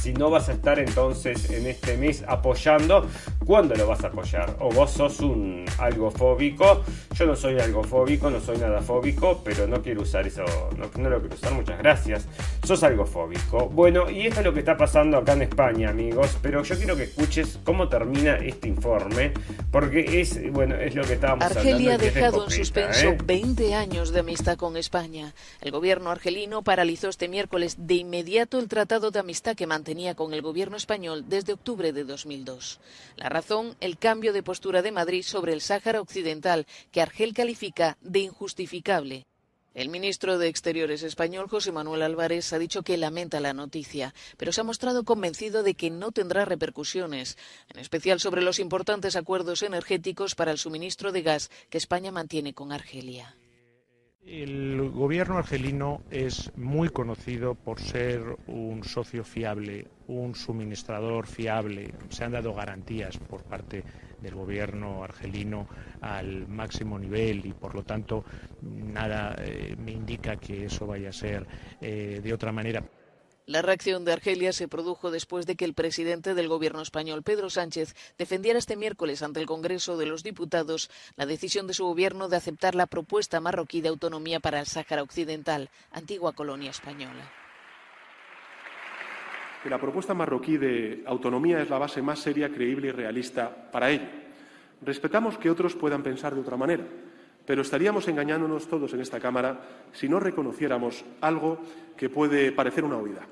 si 0.00 0.12
no 0.12 0.30
vas 0.30 0.48
a 0.48 0.52
estar 0.52 0.78
entonces 0.78 1.50
en 1.50 1.66
este 1.66 1.96
mes 1.96 2.22
apoyando, 2.28 3.08
¿cuándo 3.50 3.74
lo 3.74 3.88
vas 3.88 4.04
a 4.04 4.06
apoyar? 4.06 4.54
O 4.60 4.70
vos 4.70 4.92
sos 4.92 5.18
un 5.18 5.64
algo 5.78 6.08
fóbico, 6.12 6.84
yo 7.16 7.26
no 7.26 7.34
soy 7.34 7.58
algo 7.58 7.82
fóbico, 7.82 8.30
no 8.30 8.38
soy 8.38 8.58
nada 8.58 8.80
fóbico, 8.80 9.42
pero 9.42 9.66
no 9.66 9.82
quiero 9.82 10.02
usar 10.02 10.24
eso, 10.24 10.44
no, 10.78 10.88
no 10.96 11.10
lo 11.10 11.18
quiero 11.18 11.34
usar, 11.34 11.52
muchas 11.54 11.76
gracias. 11.78 12.28
Sos 12.62 12.80
algo 12.84 13.04
fóbico. 13.04 13.68
Bueno, 13.68 14.08
y 14.08 14.28
esto 14.28 14.38
es 14.38 14.46
lo 14.46 14.54
que 14.54 14.60
está 14.60 14.76
pasando 14.76 15.16
acá 15.16 15.32
en 15.32 15.42
España, 15.42 15.90
amigos, 15.90 16.38
pero 16.40 16.62
yo 16.62 16.76
quiero 16.76 16.94
que 16.94 17.02
escuches 17.02 17.58
cómo 17.64 17.88
termina 17.88 18.36
este 18.36 18.68
informe, 18.68 19.32
porque 19.72 20.20
es, 20.20 20.52
bueno, 20.52 20.76
es 20.76 20.94
lo 20.94 21.02
que 21.02 21.14
estábamos 21.14 21.44
Argelia 21.44 21.94
hablando. 21.94 21.94
ha 21.94 21.98
dejado 21.98 22.44
en 22.44 22.50
suspenso 22.52 23.08
¿eh? 23.08 23.18
20 23.24 23.74
años 23.74 24.12
de 24.12 24.20
amistad 24.20 24.58
con 24.58 24.76
España. 24.76 25.34
El 25.60 25.72
gobierno 25.72 26.10
argelino 26.10 26.62
paralizó 26.62 27.08
este 27.08 27.26
miércoles 27.26 27.74
de 27.80 27.94
inmediato 27.94 28.60
el 28.60 28.68
tratado 28.68 29.10
de 29.10 29.18
amistad 29.18 29.56
que 29.56 29.66
mantenía 29.66 30.14
con 30.14 30.34
el 30.34 30.40
gobierno 30.40 30.76
español 30.76 31.24
desde 31.26 31.52
octubre 31.52 31.92
de 31.92 32.04
2002. 32.04 32.78
La 33.16 33.28
el 33.80 33.98
cambio 33.98 34.32
de 34.32 34.42
postura 34.42 34.82
de 34.82 34.92
Madrid 34.92 35.22
sobre 35.22 35.52
el 35.52 35.60
Sáhara 35.60 36.00
Occidental, 36.00 36.66
que 36.92 37.00
Argel 37.00 37.32
califica 37.32 37.96
de 38.00 38.20
injustificable. 38.20 39.26
El 39.72 39.88
ministro 39.88 40.38
de 40.38 40.48
Exteriores 40.48 41.02
español, 41.02 41.48
José 41.48 41.72
Manuel 41.72 42.02
Álvarez, 42.02 42.52
ha 42.52 42.58
dicho 42.58 42.82
que 42.82 42.96
lamenta 42.96 43.40
la 43.40 43.54
noticia, 43.54 44.14
pero 44.36 44.52
se 44.52 44.60
ha 44.60 44.64
mostrado 44.64 45.04
convencido 45.04 45.62
de 45.62 45.74
que 45.74 45.90
no 45.90 46.12
tendrá 46.12 46.44
repercusiones, 46.44 47.38
en 47.72 47.80
especial 47.80 48.20
sobre 48.20 48.42
los 48.42 48.58
importantes 48.58 49.16
acuerdos 49.16 49.62
energéticos 49.62 50.34
para 50.34 50.50
el 50.50 50.58
suministro 50.58 51.12
de 51.12 51.22
gas 51.22 51.50
que 51.70 51.78
España 51.78 52.10
mantiene 52.10 52.52
con 52.52 52.72
Argelia. 52.72 53.36
El 54.32 54.90
gobierno 54.92 55.38
argelino 55.38 56.02
es 56.08 56.52
muy 56.54 56.88
conocido 56.88 57.56
por 57.56 57.80
ser 57.80 58.22
un 58.46 58.84
socio 58.84 59.24
fiable, 59.24 59.88
un 60.06 60.36
suministrador 60.36 61.26
fiable. 61.26 61.90
Se 62.10 62.22
han 62.22 62.30
dado 62.30 62.54
garantías 62.54 63.18
por 63.18 63.42
parte 63.42 63.82
del 64.20 64.36
gobierno 64.36 65.02
argelino 65.02 65.66
al 66.00 66.46
máximo 66.46 66.96
nivel 66.96 67.44
y 67.44 67.54
por 67.54 67.74
lo 67.74 67.82
tanto 67.82 68.24
nada 68.60 69.34
eh, 69.38 69.74
me 69.76 69.90
indica 69.90 70.36
que 70.36 70.66
eso 70.66 70.86
vaya 70.86 71.08
a 71.08 71.12
ser 71.12 71.48
eh, 71.80 72.20
de 72.22 72.32
otra 72.32 72.52
manera. 72.52 72.84
La 73.50 73.62
reacción 73.62 74.04
de 74.04 74.12
Argelia 74.12 74.52
se 74.52 74.68
produjo 74.68 75.10
después 75.10 75.44
de 75.44 75.56
que 75.56 75.64
el 75.64 75.74
presidente 75.74 76.34
del 76.34 76.46
gobierno 76.46 76.82
español, 76.82 77.24
Pedro 77.24 77.50
Sánchez, 77.50 77.96
defendiera 78.16 78.60
este 78.60 78.76
miércoles 78.76 79.24
ante 79.24 79.40
el 79.40 79.46
Congreso 79.46 79.98
de 79.98 80.06
los 80.06 80.22
Diputados 80.22 80.88
la 81.16 81.26
decisión 81.26 81.66
de 81.66 81.74
su 81.74 81.84
gobierno 81.84 82.28
de 82.28 82.36
aceptar 82.36 82.76
la 82.76 82.86
propuesta 82.86 83.40
marroquí 83.40 83.80
de 83.80 83.88
autonomía 83.88 84.38
para 84.38 84.60
el 84.60 84.66
Sáhara 84.66 85.02
Occidental, 85.02 85.68
antigua 85.90 86.32
colonia 86.32 86.70
española. 86.70 87.28
La 89.68 89.80
propuesta 89.80 90.14
marroquí 90.14 90.56
de 90.56 91.02
autonomía 91.04 91.60
es 91.60 91.70
la 91.70 91.78
base 91.78 92.02
más 92.02 92.20
seria, 92.20 92.50
creíble 92.50 92.86
y 92.86 92.92
realista 92.92 93.68
para 93.72 93.90
ello. 93.90 94.06
Respetamos 94.80 95.36
que 95.38 95.50
otros 95.50 95.74
puedan 95.74 96.04
pensar 96.04 96.36
de 96.36 96.42
otra 96.42 96.56
manera, 96.56 96.86
pero 97.44 97.62
estaríamos 97.62 98.06
engañándonos 98.06 98.68
todos 98.68 98.94
en 98.94 99.00
esta 99.00 99.18
Cámara 99.18 99.88
si 99.92 100.08
no 100.08 100.20
reconociéramos 100.20 101.04
algo 101.20 101.58
que 101.96 102.08
puede 102.08 102.52
parecer 102.52 102.84
una 102.84 102.96
obviedad. 102.96 103.26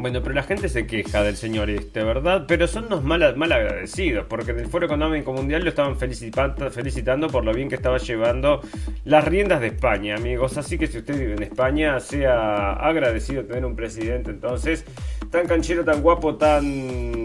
Bueno, 0.00 0.22
pero 0.22 0.34
la 0.34 0.42
gente 0.42 0.70
se 0.70 0.86
queja 0.86 1.22
del 1.22 1.36
señor 1.36 1.68
este, 1.68 2.02
¿verdad? 2.02 2.44
Pero 2.48 2.66
son 2.66 2.86
unos 2.86 3.04
mal, 3.04 3.36
mal 3.36 3.52
agradecidos, 3.52 4.24
porque 4.26 4.52
en 4.52 4.60
el 4.60 4.66
Foro 4.66 4.86
Económico 4.86 5.32
Mundial 5.32 5.62
lo 5.62 5.68
estaban 5.68 5.96
felicitando, 5.96 6.70
felicitando 6.70 7.28
por 7.28 7.44
lo 7.44 7.52
bien 7.52 7.68
que 7.68 7.74
estaba 7.74 7.98
llevando 7.98 8.62
las 9.04 9.24
riendas 9.26 9.60
de 9.60 9.66
España, 9.66 10.16
amigos. 10.16 10.56
Así 10.56 10.78
que 10.78 10.86
si 10.86 10.98
usted 10.98 11.18
vive 11.18 11.34
en 11.34 11.42
España, 11.42 12.00
sea 12.00 12.72
agradecido 12.72 13.44
tener 13.44 13.64
un 13.66 13.76
presidente 13.76 14.30
entonces 14.30 14.86
tan 15.30 15.46
canchero, 15.46 15.84
tan 15.84 16.00
guapo, 16.02 16.36
tan 16.36 17.19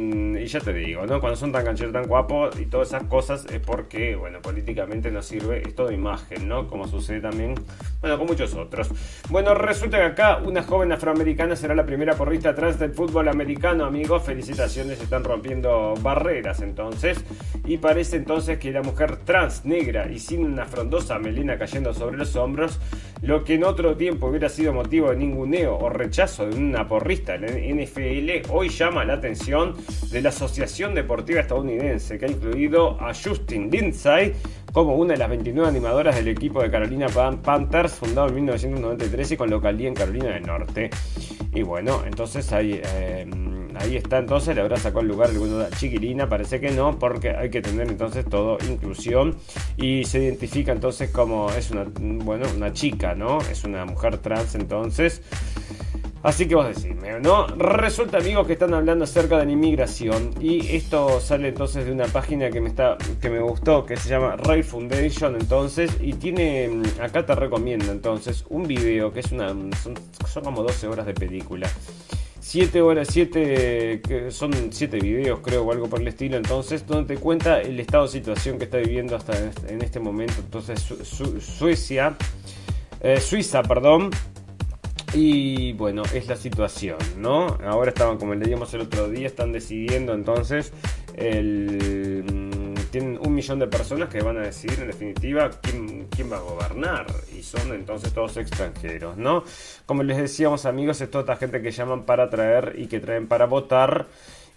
y 0.46 0.48
ya 0.48 0.60
te 0.60 0.72
digo, 0.74 1.08
¿no? 1.08 1.20
Cuando 1.20 1.36
son 1.36 1.52
tan 1.52 1.66
cancheros, 1.66 1.91
tan 1.91 2.08
guapos 2.08 2.60
y 2.60 2.68
todas 2.68 2.89
esas 2.89 3.06
cosas 3.06 3.48
es 3.52 3.60
porque, 3.60 4.16
bueno, 4.16 4.43
políticamente 4.43 5.10
no 5.10 5.24
sirve, 5.24 5.64
es 5.68 5.74
todo 5.74 5.91
imagen, 5.91 6.48
¿no? 6.48 6.68
Como 6.68 6.88
sucede 6.88 7.20
también, 7.20 7.56
bueno, 8.00 8.20
con 8.20 8.28
muchos 8.28 8.54
otros. 8.54 8.89
Bueno, 9.30 9.56
resulta 9.56 9.98
que 9.98 10.04
acá 10.04 10.38
una 10.38 10.62
joven 10.62 10.91
afroamericana 10.91 11.56
será 11.56 11.74
la 11.74 11.84
primera 11.84 12.14
porrista 12.14 12.54
trans 12.54 12.78
del 12.78 12.93
fútbol 12.93 13.28
americano, 13.28 13.86
amigos. 13.86 14.22
Felicitaciones, 14.22 15.02
están 15.02 15.24
rompiendo 15.24 15.96
barreras 16.02 16.62
entonces. 16.62 17.26
Y 17.66 17.78
parece 17.78 18.18
entonces 18.18 18.60
que 18.60 18.72
la 18.72 18.84
mujer 18.84 19.18
trans, 19.18 19.66
negra 19.66 20.12
y 20.12 20.20
sin 20.20 20.46
una 20.46 20.66
frondosa 20.66 21.18
melena 21.18 21.58
cayendo 21.58 21.91
sobre 21.91 22.18
los 22.18 22.36
hombros, 22.36 22.80
lo 23.24 23.43
que 23.43 23.56
en 23.56 23.64
otro 23.64 23.98
tiempo 23.98 24.28
hubiera 24.28 24.50
sido 24.50 24.74
motivo 24.74 25.10
de 25.10 25.16
ninguneo 25.16 25.76
o 25.76 25.89
rechazo 25.89 26.46
de 26.46 26.56
una 26.56 26.88
porrista 26.88 27.34
en 27.34 27.84
NFL, 27.84 28.52
hoy 28.52 28.70
llama 28.70 29.04
la 29.06 29.14
atención 29.14 29.74
de 30.12 30.22
la 30.22 30.32
Asociación 30.36 30.94
Deportiva 30.94 31.40
Estadounidense, 31.40 32.18
que 32.20 32.26
ha 32.26 32.30
incluido 32.30 33.02
a 33.02 33.14
Justin 33.14 33.72
Lindsay 33.72 34.34
como 34.74 34.98
una 34.98 35.14
de 35.14 35.20
las 35.20 35.30
29 35.30 35.70
animadoras 35.70 36.14
del 36.16 36.28
equipo 36.28 36.62
de 36.62 36.70
Carolina 36.70 37.08
Panthers, 37.08 37.94
fundado 37.94 38.28
en 38.28 38.36
1993 38.36 39.32
y 39.32 39.38
con 39.38 39.50
localía 39.50 39.88
en 39.88 39.94
Carolina 39.94 40.32
del 40.32 40.44
Norte. 40.44 40.90
Y 41.54 41.62
bueno, 41.62 42.04
entonces 42.06 42.52
ahí, 42.52 42.82
eh, 42.84 43.26
ahí 43.76 43.96
está, 43.96 44.18
entonces 44.18 44.54
le 44.54 44.62
habrá 44.62 44.76
sacado 44.76 45.00
el 45.00 45.08
lugar 45.08 45.30
alguna 45.30 45.70
chiquilina, 45.70 46.28
parece 46.28 46.60
que 46.60 46.72
no, 46.72 47.00
porque 47.00 47.30
hay 47.30 47.50
que 47.50 47.62
tener 47.62 47.88
entonces 47.88 48.26
todo 48.26 48.58
inclusión 48.70 49.38
y 49.78 50.04
se 50.04 50.22
identifica 50.22 50.74
entonces 50.74 51.12
como 51.12 51.50
es 51.52 51.72
una, 51.72 51.86
bueno, 51.98 52.46
una 52.54 52.74
chica, 52.74 53.16
¿no? 53.16 53.40
Es 53.50 53.64
una 53.64 53.86
mujer 53.86 54.18
trans 54.18 54.56
entonces. 54.56 55.22
Así 56.26 56.48
que 56.48 56.56
vos 56.56 56.68
decime, 56.68 57.20
¿no? 57.20 57.46
Resulta, 57.46 58.18
amigos, 58.18 58.48
que 58.48 58.54
están 58.54 58.74
hablando 58.74 59.04
acerca 59.04 59.38
de 59.38 59.46
la 59.46 59.52
inmigración. 59.52 60.32
Y 60.42 60.76
esto 60.76 61.20
sale 61.20 61.50
entonces 61.50 61.86
de 61.86 61.92
una 61.92 62.06
página 62.06 62.50
que 62.50 62.60
me 62.60 62.70
está. 62.70 62.98
que 63.22 63.30
me 63.30 63.40
gustó, 63.42 63.86
que 63.86 63.96
se 63.96 64.10
llama 64.10 64.36
Ray 64.36 64.64
Foundation, 64.64 65.36
entonces. 65.36 65.92
Y 66.02 66.14
tiene. 66.14 66.68
Mm, 66.68 66.84
acá 67.00 67.28
te 67.28 67.36
recomiendo 67.36 67.92
entonces 67.92 68.44
un 68.50 68.68
video 68.68 69.14
que 69.14 69.20
es 69.20 69.32
una. 69.32 69.50
son, 69.50 70.44
como 70.44 70.64
12 70.64 70.88
horas 70.88 71.06
de 71.06 71.14
película. 71.14 71.70
7 72.40 72.82
horas, 72.82 73.08
7, 73.12 74.32
son 74.32 74.52
7 74.72 75.00
videos 75.00 75.42
creo 75.44 75.64
o 75.64 75.72
algo 75.72 75.88
por 75.88 76.02
el 76.02 76.08
estilo, 76.08 76.38
entonces, 76.38 76.88
donde 76.88 77.16
te 77.16 77.22
cuenta 77.22 77.62
el 77.62 77.80
estado 77.80 78.06
de 78.06 78.12
situación 78.12 78.58
que 78.58 78.64
está 78.64 78.78
viviendo 78.78 79.16
hasta 79.16 79.34
en 79.68 79.82
este 79.84 80.00
momento. 80.00 80.36
Entonces, 80.40 80.80
Suecia, 80.80 82.16
eh, 83.02 83.20
Suiza, 83.20 83.62
perdón, 83.62 84.10
y 85.14 85.74
bueno, 85.74 86.03
es 86.14 86.28
la 86.28 86.36
situación, 86.36 86.97
¿no? 87.18 87.58
Ahora 87.66 87.89
estaban, 87.89 88.18
como 88.18 88.36
leíamos 88.36 88.74
el 88.74 88.82
otro 88.82 89.10
día, 89.10 89.28
están 89.28 89.51
decidiendo 89.51 90.14
entonces 90.14 90.74
mm, 91.14 92.74
tienen 92.91 93.20
un 93.22 93.34
millón 93.34 93.60
de 93.60 93.68
personas 93.68 94.10
que 94.10 94.22
van 94.22 94.38
a 94.38 94.41
decidir 94.41 94.80
en 94.80 94.88
definitiva 94.88 95.49
quién, 95.62 96.08
quién, 96.10 96.32
va 96.32 96.38
a 96.38 96.41
gobernar 96.41 97.06
y 97.38 97.43
son 97.43 97.74
entonces 97.74 98.14
todos 98.14 98.38
extranjeros, 98.38 99.18
¿no? 99.18 99.43
Como 99.86 100.03
les 100.03 100.18
decíamos 100.18 100.66
amigos, 100.66 101.01
es 101.01 101.10
toda 101.10 101.24
esta 101.24 101.36
gente 101.38 101.62
que 101.62 101.72
llaman 101.72 102.03
para 102.03 102.30
traer 102.30 102.76
y 102.78 102.88
que 102.88 102.99
traen 102.99 103.28
para 103.28 103.45
votar 103.45 104.08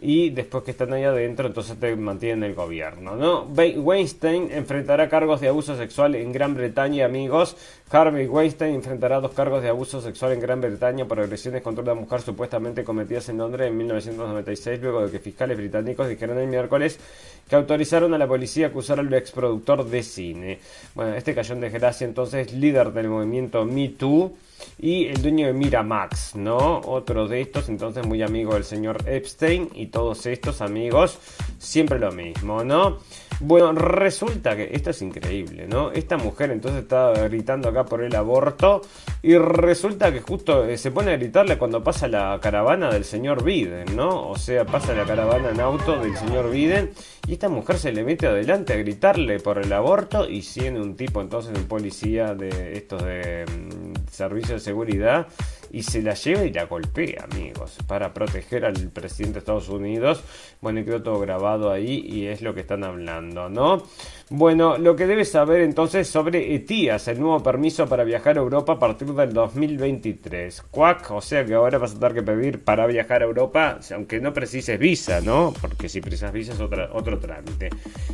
y 0.00 0.30
después 0.30 0.62
que 0.62 0.70
están 0.70 0.92
ahí 0.92 1.02
adentro, 1.02 1.48
entonces 1.48 1.78
te 1.78 1.96
mantienen 1.96 2.44
el 2.44 2.54
gobierno, 2.54 3.16
¿no? 3.16 3.44
Weinstein 3.44 4.48
enfrentará 4.52 5.08
cargos 5.08 5.40
de 5.40 5.48
abuso 5.48 5.76
sexual 5.76 6.14
en 6.14 6.32
Gran 6.32 6.54
Bretaña, 6.54 7.06
amigos. 7.06 7.56
Harvey 7.90 8.26
Weinstein 8.26 8.76
enfrentará 8.76 9.20
dos 9.20 9.32
cargos 9.32 9.62
de 9.62 9.70
abuso 9.70 10.00
sexual 10.00 10.32
en 10.32 10.40
Gran 10.40 10.60
Bretaña 10.60 11.06
por 11.06 11.18
agresiones 11.18 11.62
contra 11.62 11.82
una 11.82 11.94
mujer 11.94 12.20
supuestamente 12.20 12.84
cometidas 12.84 13.28
en 13.28 13.38
Londres 13.38 13.68
en 13.68 13.76
1996, 13.76 14.80
luego 14.80 15.06
de 15.06 15.10
que 15.10 15.18
fiscales 15.18 15.56
británicos 15.56 16.08
dijeron 16.08 16.38
el 16.38 16.46
miércoles 16.46 17.00
que 17.48 17.56
autorizaron 17.56 18.14
a 18.14 18.18
la 18.18 18.26
policía 18.26 18.66
a 18.66 18.68
acusar 18.70 19.00
al 19.00 19.12
exproductor 19.14 19.84
de 19.88 20.02
cine. 20.02 20.58
Bueno, 20.94 21.14
este 21.14 21.34
cayó 21.34 21.54
en 21.54 21.60
desgracia 21.60 22.06
entonces 22.06 22.52
líder 22.52 22.92
del 22.92 23.08
movimiento 23.08 23.64
Me 23.64 23.88
Too 23.88 24.32
y 24.78 25.06
el 25.06 25.22
dueño 25.22 25.46
de 25.46 25.52
Miramax, 25.52 26.36
¿no? 26.36 26.80
Otro 26.80 27.26
de 27.28 27.40
estos, 27.40 27.68
entonces 27.68 28.06
muy 28.06 28.22
amigo 28.22 28.54
del 28.54 28.64
señor 28.64 28.98
Epstein 29.06 29.70
y 29.74 29.86
todos 29.86 30.26
estos 30.26 30.60
amigos, 30.60 31.18
siempre 31.58 31.98
lo 31.98 32.12
mismo, 32.12 32.64
¿no? 32.64 32.98
Bueno, 33.40 33.72
resulta 33.72 34.56
que 34.56 34.70
esto 34.72 34.90
es 34.90 35.00
increíble, 35.00 35.68
¿no? 35.68 35.92
Esta 35.92 36.16
mujer 36.16 36.50
entonces 36.50 36.82
está 36.82 37.12
gritando 37.28 37.68
acá 37.68 37.84
por 37.84 38.02
el 38.02 38.14
aborto 38.16 38.82
y 39.22 39.36
resulta 39.36 40.12
que 40.12 40.20
justo 40.20 40.64
eh, 40.64 40.76
se 40.76 40.90
pone 40.90 41.12
a 41.12 41.16
gritarle 41.16 41.56
cuando 41.56 41.82
pasa 41.82 42.08
la 42.08 42.38
caravana 42.42 42.90
del 42.90 43.04
señor 43.04 43.44
Biden, 43.44 43.94
¿no? 43.94 44.28
O 44.28 44.36
sea, 44.36 44.64
pasa 44.64 44.92
la 44.92 45.04
caravana 45.04 45.50
en 45.50 45.60
auto 45.60 45.98
del 46.00 46.16
señor 46.16 46.50
Biden 46.50 46.90
y 47.28 47.36
esta 47.38 47.48
mujer 47.48 47.78
se 47.78 47.92
le 47.92 48.02
mete 48.02 48.26
adelante 48.26 48.72
a 48.72 48.76
gritarle 48.78 49.38
por 49.38 49.58
el 49.58 49.72
aborto 49.72 50.28
y 50.28 50.42
siendo 50.42 50.82
un 50.82 50.96
tipo 50.96 51.20
entonces 51.20 51.56
un 51.56 51.68
policía 51.68 52.34
de 52.34 52.72
estos 52.72 53.04
de 53.04 53.44
mm, 53.46 54.10
servicio 54.10 54.54
de 54.54 54.60
seguridad 54.60 55.28
y 55.70 55.84
se 55.84 56.02
la 56.02 56.14
lleva 56.14 56.42
y 56.44 56.52
la 56.52 56.64
golpea, 56.64 57.28
amigos, 57.30 57.76
para 57.86 58.12
proteger 58.12 58.64
al 58.64 58.74
presidente 58.88 59.34
de 59.34 59.38
Estados 59.38 59.68
Unidos. 59.68 60.20
Bueno, 60.60 60.80
y 60.80 60.84
quedó 60.84 61.00
todo 61.00 61.20
grabado 61.20 61.70
ahí 61.70 62.04
y 62.04 62.26
es 62.26 62.42
lo 62.42 62.54
que 62.54 62.62
están 62.62 62.82
hablando, 62.82 63.48
¿no? 63.48 63.84
Bueno, 64.30 64.76
lo 64.76 64.94
que 64.94 65.06
debes 65.06 65.30
saber 65.30 65.62
entonces 65.62 66.06
sobre 66.06 66.54
ETIAS, 66.54 67.08
el 67.08 67.18
nuevo 67.18 67.42
permiso 67.42 67.86
para 67.86 68.04
viajar 68.04 68.36
a 68.36 68.42
Europa 68.42 68.74
a 68.74 68.78
partir 68.78 69.08
del 69.14 69.32
2023. 69.32 70.64
Cuac, 70.70 71.10
o 71.12 71.22
sea 71.22 71.46
que 71.46 71.54
ahora 71.54 71.78
vas 71.78 71.94
a 71.94 71.98
tener 71.98 72.12
que 72.12 72.22
pedir 72.22 72.62
para 72.62 72.86
viajar 72.86 73.22
a 73.22 73.24
Europa, 73.24 73.78
aunque 73.94 74.20
no 74.20 74.34
precises 74.34 74.78
visa, 74.78 75.22
¿no? 75.22 75.54
Porque 75.58 75.88
si 75.88 76.02
precisas 76.02 76.30
visa 76.30 76.52
es 76.52 76.60
otro 76.60 77.18
trámite. 77.18 77.70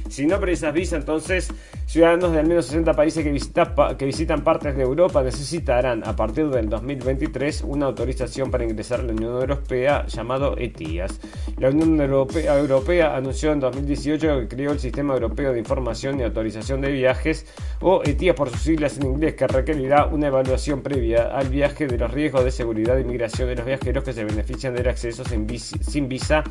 Si 0.09 0.25
no 0.25 0.39
precisas 0.39 0.73
visa, 0.73 0.97
entonces 0.97 1.53
ciudadanos 1.87 2.31
de 2.31 2.39
al 2.39 2.47
menos 2.47 2.67
60 2.67 2.93
países 2.93 3.25
que, 3.25 3.97
que 3.97 4.07
visitan 4.07 4.45
partes 4.45 4.77
de 4.77 4.85
Europa 4.85 5.21
necesitarán 5.21 6.07
a 6.07 6.15
partir 6.15 6.49
del 6.49 6.69
2023 6.69 7.63
una 7.63 7.87
autorización 7.87 8.53
para 8.53 8.63
ingresar 8.63 9.01
a 9.01 9.03
la 9.03 9.15
Unión 9.15 9.33
Europea 9.33 10.07
llamado 10.07 10.55
ETIAS. 10.59 11.19
La 11.59 11.71
Unión 11.71 12.01
Europea 12.01 13.17
anunció 13.17 13.51
en 13.51 13.59
2018 13.59 14.41
que 14.43 14.49
creó 14.49 14.71
el 14.71 14.79
Sistema 14.79 15.15
Europeo 15.15 15.53
de 15.53 15.59
Información 15.59 16.04
y 16.13 16.23
autorización 16.23 16.81
de 16.81 16.93
viajes, 16.93 17.47
o 17.81 18.03
ETIAS 18.05 18.37
por 18.37 18.51
sus 18.51 18.61
siglas 18.61 18.99
en 18.99 19.07
inglés, 19.07 19.35
que 19.35 19.47
requerirá 19.47 20.07
una 20.07 20.27
evaluación 20.29 20.83
previa 20.83 21.37
al 21.37 21.49
viaje 21.49 21.87
de 21.87 21.99
los 21.99 22.11
riesgos 22.11 22.45
de 22.45 22.51
seguridad 22.51 22.99
e 22.99 23.01
inmigración 23.01 23.49
de 23.49 23.57
los 23.57 23.67
viajeros 23.67 24.05
que 24.05 24.13
se 24.13 24.25
benefician 24.25 24.75
del 24.75 24.89
acceso 24.89 25.25
sin 25.25 26.09
visa 26.09 26.45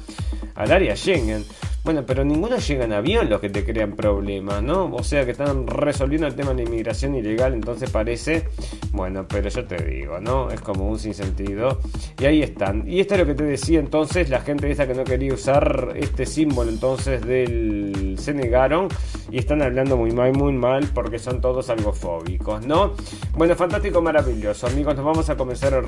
al 0.55 0.71
área 0.71 0.95
Schengen. 0.95 1.45
Bueno, 1.83 2.05
pero 2.05 2.23
ninguno 2.23 2.57
llega 2.57 2.85
en 2.85 2.93
avión 2.93 3.29
los 3.29 3.41
que 3.41 3.49
te 3.49 3.65
crean 3.65 3.93
problemas, 3.93 4.63
¿no? 4.63 4.85
O 4.93 5.03
sea 5.03 5.25
que 5.25 5.31
están 5.31 5.67
resolviendo 5.67 6.27
el 6.27 6.33
tema 6.33 6.51
de 6.51 6.63
la 6.63 6.69
inmigración 6.69 7.13
ilegal, 7.13 7.53
entonces 7.53 7.89
parece, 7.89 8.47
bueno, 8.91 9.25
pero 9.27 9.49
yo 9.49 9.65
te 9.65 9.83
digo, 9.83 10.21
¿no? 10.21 10.49
Es 10.49 10.61
como 10.61 10.87
un 10.87 10.97
sinsentido. 10.97 11.79
Y 12.19 12.25
ahí 12.25 12.41
están. 12.41 12.87
Y 12.87 13.01
esto 13.01 13.15
es 13.15 13.19
lo 13.19 13.25
que 13.25 13.35
te 13.35 13.43
decía 13.43 13.79
entonces, 13.79 14.29
la 14.29 14.39
gente 14.39 14.71
esa 14.71 14.87
que 14.87 14.93
no 14.93 15.03
quería 15.03 15.33
usar 15.33 15.93
este 15.95 16.25
símbolo 16.25 16.69
entonces 16.69 17.21
del... 17.25 18.15
se 18.17 18.33
negaron 18.33 18.87
y 19.29 19.37
están 19.37 19.61
hablando 19.61 19.97
muy 19.97 20.11
mal, 20.11 20.31
muy 20.31 20.53
mal 20.53 20.87
porque 20.93 21.19
son 21.19 21.41
todos 21.41 21.69
algo 21.69 21.91
fóbicos, 21.91 22.65
¿no? 22.65 22.93
Bueno, 23.33 23.55
fantástico, 23.55 24.01
maravilloso, 24.01 24.67
amigos, 24.67 24.95
nos 24.95 25.03
vamos 25.03 25.29
a 25.29 25.35
comenzar 25.35 25.83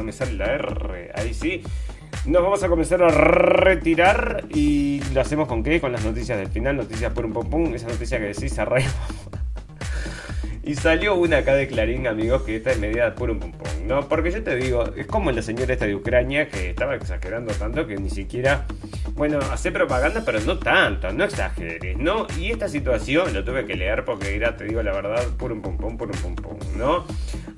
no 0.00 0.04
me 0.04 0.12
sale 0.12 0.32
la 0.32 0.54
R, 0.54 1.10
ahí 1.14 1.34
sí. 1.34 1.62
Nos 2.26 2.42
vamos 2.42 2.62
a 2.62 2.68
comenzar 2.68 3.02
a 3.02 3.08
retirar 3.08 4.44
y 4.50 5.02
lo 5.14 5.20
hacemos 5.20 5.48
con 5.48 5.62
qué? 5.62 5.80
Con 5.80 5.92
las 5.92 6.04
noticias 6.04 6.38
del 6.38 6.48
final, 6.48 6.76
noticias 6.76 7.12
por 7.12 7.24
un 7.24 7.32
pum 7.32 7.48
pum, 7.48 7.74
esa 7.74 7.88
noticia 7.88 8.18
que 8.18 8.26
decís 8.26 8.58
a 8.58 8.66
Y 10.62 10.74
salió 10.74 11.14
una 11.14 11.38
acá 11.38 11.54
de 11.54 11.66
Clarín, 11.66 12.06
amigos, 12.06 12.42
que 12.42 12.56
esta 12.56 12.70
es 12.72 12.78
media 12.78 13.14
puro 13.14 13.38
pum 13.38 13.50
pum, 13.50 13.86
¿no? 13.86 14.06
Porque 14.08 14.30
yo 14.30 14.42
te 14.42 14.54
digo, 14.56 14.84
es 14.94 15.06
como 15.06 15.32
la 15.32 15.40
señora 15.40 15.72
esta 15.72 15.86
de 15.86 15.94
Ucrania 15.94 16.48
que 16.48 16.70
estaba 16.70 16.94
exagerando 16.94 17.52
tanto 17.54 17.86
que 17.86 17.96
ni 17.96 18.10
siquiera, 18.10 18.66
bueno, 19.14 19.38
hace 19.50 19.72
propaganda, 19.72 20.22
pero 20.24 20.38
no 20.40 20.58
tanto, 20.58 21.10
no 21.12 21.24
exageres, 21.24 21.96
¿no? 21.96 22.26
Y 22.38 22.52
esta 22.52 22.68
situación 22.68 23.32
lo 23.32 23.42
tuve 23.42 23.64
que 23.64 23.74
leer 23.74 24.04
porque 24.04 24.36
era, 24.36 24.56
te 24.56 24.64
digo 24.64 24.82
la 24.82 24.92
verdad, 24.92 25.26
puro 25.38 25.60
pum 25.60 25.78
pum, 25.78 25.96
pum 25.96 26.36
pum, 26.36 26.58
¿no? 26.76 27.06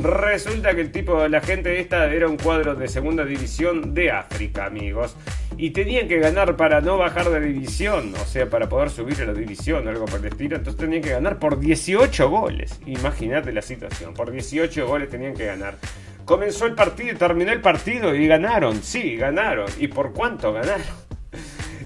Resulta 0.03 0.74
que 0.74 0.80
el 0.80 0.90
tipo, 0.90 1.28
la 1.28 1.40
gente 1.40 1.78
esta 1.80 2.12
era 2.12 2.28
un 2.28 2.36
cuadro 2.36 2.74
de 2.74 2.88
segunda 2.88 3.24
división 3.24 3.94
de 3.94 4.11
África, 4.11 4.66
amigos 4.66 5.16
y 5.57 5.70
tenían 5.70 6.09
que 6.09 6.18
ganar 6.18 6.57
para 6.57 6.80
no 6.80 6.98
bajar 6.98 7.30
de 7.30 7.40
división, 7.40 8.12
o 8.20 8.24
sea, 8.24 8.48
para 8.48 8.68
poder 8.68 8.90
subir 8.90 9.20
a 9.22 9.26
la 9.26 9.32
división 9.32 9.86
o 9.86 9.90
algo 9.90 10.07
por 10.07 10.20
el 10.20 10.26
estilo, 10.26 10.57
entonces 10.57 10.80
tenían 10.80 11.03
que 11.03 11.11
ganar 11.11 11.38
por 11.38 11.59
18 11.59 12.28
goles. 12.28 12.80
Imagínate 12.86 13.53
la 13.53 13.62
situación, 13.62 14.14
por 14.14 14.30
18 14.30 14.86
goles 14.86 15.09
tenían 15.09 15.34
que 15.34 15.46
ganar. 15.46 15.76
Comenzó 16.24 16.66
el 16.66 16.74
partido, 16.74 17.16
terminó 17.16 17.53
el 17.53 17.61
partido 17.61 18.14
y 18.14 18.26
ganaron, 18.26 18.82
sí, 18.82 19.16
ganaron. 19.16 19.68
¿Y 19.78 19.88
por 19.88 20.12
cuánto 20.12 20.53
ganaron? 20.53 20.82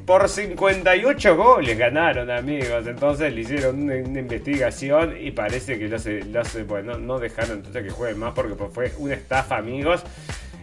Por 0.06 0.28
58 0.28 1.36
goles 1.36 1.76
ganaron, 1.76 2.30
amigos. 2.30 2.86
Entonces 2.86 3.34
le 3.34 3.40
hicieron 3.40 3.82
una, 3.82 3.96
investigación 3.96 5.16
y 5.20 5.32
parece 5.32 5.78
que 5.78 5.88
los, 5.88 6.54
no 7.00 7.18
dejaron 7.18 7.58
entonces 7.58 7.82
que 7.82 7.90
jueguen 7.90 8.20
más 8.20 8.32
porque 8.32 8.54
fue 8.72 8.92
una 8.98 9.14
estafa, 9.14 9.56
amigos 9.56 10.04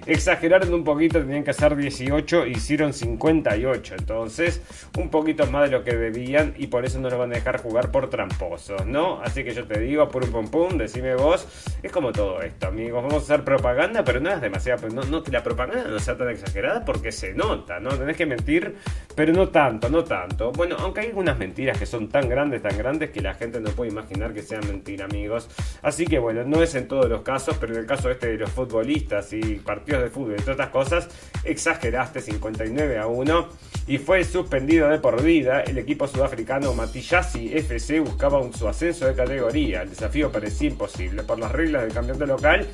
exageraron 0.06 0.74
un 0.74 0.84
poquito, 0.84 1.20
tenían 1.20 1.44
que 1.44 1.52
hacer 1.52 1.76
18, 1.76 2.48
hicieron 2.48 2.94
58. 2.94 3.96
Entonces, 3.98 4.62
un 4.98 5.10
poquito 5.10 5.46
más 5.48 5.70
de 5.70 5.78
lo 5.78 5.84
que 5.84 5.96
debían 5.96 6.54
y 6.58 6.68
por 6.68 6.86
eso 6.86 7.00
no 7.00 7.10
lo 7.10 7.18
van 7.18 7.32
a 7.32 7.36
dejar 7.36 7.62
jugar 7.62 7.92
por 7.92 8.10
tramposos, 8.10 8.86
¿no? 8.86 9.22
Así 9.22 9.44
que 9.44 9.54
yo 9.54 9.66
te 9.66 9.80
digo, 9.80 10.10
pum 10.10 10.24
pum 10.32 10.48
pum, 10.48 10.78
decime 10.78 11.16
vos. 11.16 11.48
Es 11.82 11.92
como 11.92 12.12
todo 12.12 12.42
esto, 12.42 12.68
amigos. 12.68 13.04
Vamos 13.04 13.30
a 13.30 13.34
hacer 13.34 13.44
propaganda, 13.44 14.04
pero 14.04 14.20
no 14.20 14.32
es 14.32 14.42
demasiado. 14.42 14.88
No, 14.90 15.04
no, 15.04 15.24
la 15.32 15.44
propaganda 15.44 15.88
no 15.90 16.00
sea 16.00 16.18
tan 16.18 16.30
exagerada 16.30 16.84
porque 16.86 17.12
se 17.12 17.34
nota, 17.34 17.80
¿no? 17.80 17.90
Tenés 17.90 18.18
que 18.18 18.26
mentir, 18.26 18.76
pero 19.16 19.34
no 19.34 19.50
tanto, 19.50 19.90
no 19.90 20.04
tanto. 20.04 20.52
Bueno, 20.52 20.76
aunque 20.80 21.02
hay 21.02 21.08
algunas 21.08 21.38
mentiras 21.38 21.78
que 21.78 21.86
son 21.86 22.10
tan 22.10 22.30
grandes, 22.30 22.62
tan 22.62 22.78
grandes 22.78 23.12
que 23.12 23.22
la 23.22 23.34
gente 23.34 23.60
no 23.60 23.70
puede 23.72 23.92
imaginar 23.92 24.34
que 24.34 24.42
sean 24.42 24.66
mentiras, 24.68 25.10
amigos. 25.10 25.50
Así 25.82 26.06
que 26.06 26.20
bueno, 26.20 26.44
no 26.44 26.62
es 26.62 26.76
en 26.76 26.88
todos 26.88 27.10
los 27.10 27.22
casos, 27.22 27.58
pero 27.60 27.74
en 27.74 27.80
el 27.80 27.86
caso 27.86 28.10
este 28.10 28.28
de 28.28 28.38
los 28.38 28.52
futbolistas 28.52 29.34
y 29.34 29.56
partidos 29.56 29.93
de 30.02 30.10
fútbol, 30.10 30.36
entre 30.38 30.54
otras 30.54 30.70
cosas, 30.70 31.08
exageraste 31.44 32.22
59 32.22 32.98
a 32.98 33.08
1 33.08 33.50
y 33.88 33.98
fue 33.98 34.24
suspendido 34.24 34.90
de 34.90 35.00
por 35.00 35.22
vida. 35.22 35.62
El 35.62 35.78
equipo 35.78 36.08
sudafricano 36.08 36.74
Matillasi 36.74 37.54
FC 37.54 38.00
buscaba 38.00 38.40
un, 38.40 38.54
su 38.54 38.68
ascenso 38.68 39.06
de 39.06 39.14
categoría. 39.14 39.82
El 39.82 39.90
desafío 39.90 40.32
parecía 40.32 40.70
imposible. 40.70 41.24
Por 41.24 41.40
las 41.40 41.52
reglas 41.52 41.84
del 41.84 41.94
campeonato 41.94 42.26
local, 42.26 42.68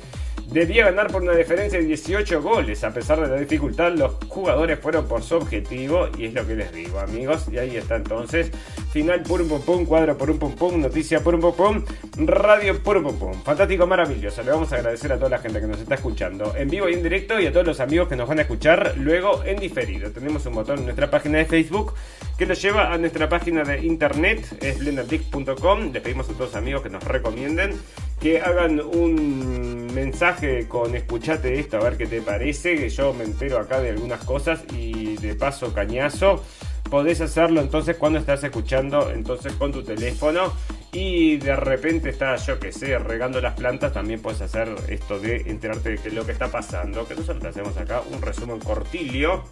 debía 0.52 0.86
ganar 0.86 1.08
por 1.08 1.22
una 1.22 1.34
diferencia 1.34 1.78
de 1.78 1.84
18 1.86 2.42
goles. 2.42 2.82
A 2.84 2.92
pesar 2.92 3.20
de 3.20 3.28
la 3.28 3.36
dificultad, 3.36 3.92
los 3.92 4.14
jugadores 4.28 4.78
fueron 4.78 5.06
por 5.06 5.22
su 5.22 5.36
objetivo 5.36 6.08
y 6.18 6.26
es 6.26 6.34
lo 6.34 6.46
que 6.46 6.56
les 6.56 6.72
digo, 6.72 6.98
amigos. 6.98 7.46
Y 7.50 7.58
ahí 7.58 7.76
está 7.76 7.96
entonces. 7.96 8.50
Final 8.92 9.22
por 9.22 9.40
un 9.40 9.48
pum 9.48 9.62
pum, 9.62 9.86
cuadro 9.86 10.18
por 10.18 10.30
un 10.30 10.38
pum 10.38 10.54
pum, 10.54 10.80
noticia 10.80 11.20
por 11.20 11.34
un 11.34 11.40
pum 11.40 11.54
pum, 11.54 11.84
radio 12.26 12.82
por 12.82 12.96
un 12.96 13.04
pum 13.04 13.18
pum. 13.18 13.42
Fantástico, 13.42 13.86
maravilloso. 13.86 14.42
Le 14.42 14.50
vamos 14.50 14.72
a 14.72 14.76
agradecer 14.76 15.12
a 15.12 15.16
toda 15.16 15.30
la 15.30 15.38
gente 15.38 15.60
que 15.60 15.66
nos 15.66 15.80
está 15.80 15.94
escuchando 15.94 16.54
en 16.56 16.68
vivo 16.68 16.88
y 16.88 16.94
en 16.94 17.02
directo 17.02 17.38
y 17.38 17.46
a 17.46 17.52
todos 17.52 17.66
los 17.66 17.80
amigos 17.80 18.08
que 18.08 18.16
nos 18.16 18.28
van 18.28 18.38
a 18.40 18.42
escuchar 18.42 18.94
luego 18.96 19.44
en 19.44 19.58
diferido. 19.58 20.10
Tenemos 20.10 20.44
un 20.46 20.54
botón 20.54 20.78
en 20.78 20.84
nuestra 20.84 21.10
página 21.10 21.38
de 21.38 21.44
Facebook 21.44 21.94
que 22.36 22.46
nos 22.46 22.60
lleva 22.60 22.92
a 22.92 22.98
nuestra 22.98 23.28
página 23.28 23.62
de 23.64 23.84
internet, 23.84 24.44
es 24.60 24.78
blenderdix.com. 24.78 25.92
Le 25.92 26.00
pedimos 26.00 26.28
a 26.28 26.32
todos 26.32 26.56
amigos 26.56 26.82
que 26.82 26.90
nos 26.90 27.04
recomienden 27.04 27.74
que 28.20 28.40
hagan 28.40 28.80
un 28.80 29.86
mensaje 29.94 30.68
con 30.68 30.94
escuchate 30.94 31.58
esto, 31.58 31.78
a 31.78 31.80
ver 31.80 31.96
qué 31.96 32.06
te 32.06 32.20
parece, 32.20 32.76
que 32.76 32.90
yo 32.90 33.14
me 33.14 33.24
entero 33.24 33.58
acá 33.58 33.80
de 33.80 33.90
algunas 33.90 34.22
cosas 34.24 34.62
y 34.76 35.16
de 35.16 35.34
paso 35.34 35.72
cañazo. 35.72 36.42
Podés 36.90 37.20
hacerlo 37.20 37.60
entonces 37.60 37.96
cuando 37.96 38.18
estás 38.18 38.44
escuchando 38.44 39.10
entonces 39.10 39.52
con 39.54 39.72
tu 39.72 39.82
teléfono 39.82 40.52
y 40.92 41.36
de 41.36 41.54
repente 41.54 42.10
estás, 42.10 42.46
yo 42.46 42.58
que 42.58 42.72
sé, 42.72 42.98
regando 42.98 43.40
las 43.40 43.54
plantas, 43.54 43.92
también 43.92 44.20
puedes 44.20 44.40
hacer 44.40 44.68
esto 44.88 45.20
de 45.20 45.36
enterarte 45.46 45.90
de 45.90 45.98
qué 45.98 46.10
lo 46.10 46.26
que 46.26 46.32
está 46.32 46.48
pasando, 46.48 47.06
que 47.06 47.14
nosotros 47.14 47.44
hacemos 47.44 47.76
acá 47.76 48.02
un 48.10 48.20
resumen 48.20 48.58
cortilio 48.58 49.44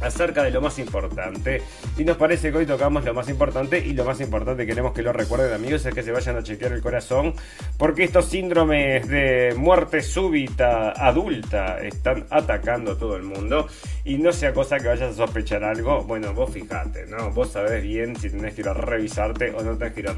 acerca 0.00 0.42
de 0.42 0.50
lo 0.50 0.60
más 0.60 0.78
importante. 0.78 1.62
Y 1.96 2.04
nos 2.04 2.16
parece 2.16 2.50
que 2.50 2.58
hoy 2.58 2.66
tocamos 2.66 3.04
lo 3.04 3.14
más 3.14 3.28
importante 3.28 3.78
y 3.78 3.94
lo 3.94 4.04
más 4.04 4.20
importante 4.20 4.66
queremos 4.66 4.92
que 4.92 5.02
lo 5.02 5.12
recuerden 5.12 5.52
amigos 5.52 5.86
es 5.86 5.94
que 5.94 6.02
se 6.02 6.12
vayan 6.12 6.36
a 6.36 6.42
chequear 6.42 6.72
el 6.72 6.82
corazón 6.82 7.34
porque 7.78 8.04
estos 8.04 8.26
síndromes 8.26 9.08
de 9.08 9.54
muerte 9.56 10.02
súbita 10.02 10.90
adulta 10.90 11.78
están 11.78 12.26
atacando 12.30 12.92
a 12.92 12.98
todo 12.98 13.16
el 13.16 13.22
mundo 13.22 13.68
y 14.04 14.18
no 14.18 14.32
sea 14.32 14.52
cosa 14.52 14.78
que 14.78 14.88
vayas 14.88 15.12
a 15.12 15.14
sospechar 15.14 15.64
algo, 15.64 16.04
bueno, 16.04 16.32
vos 16.34 16.50
fijate, 16.50 17.06
¿no? 17.06 17.30
Vos 17.30 17.52
sabés 17.52 17.82
bien 17.82 18.16
si 18.16 18.30
tenés 18.30 18.54
que 18.54 18.60
ir 18.60 18.68
a 18.68 18.74
revisarte 18.74 19.50
o 19.50 19.62
no 19.62 19.76
tenés 19.76 19.94
que 19.94 20.00
ir 20.00 20.08
a 20.08 20.14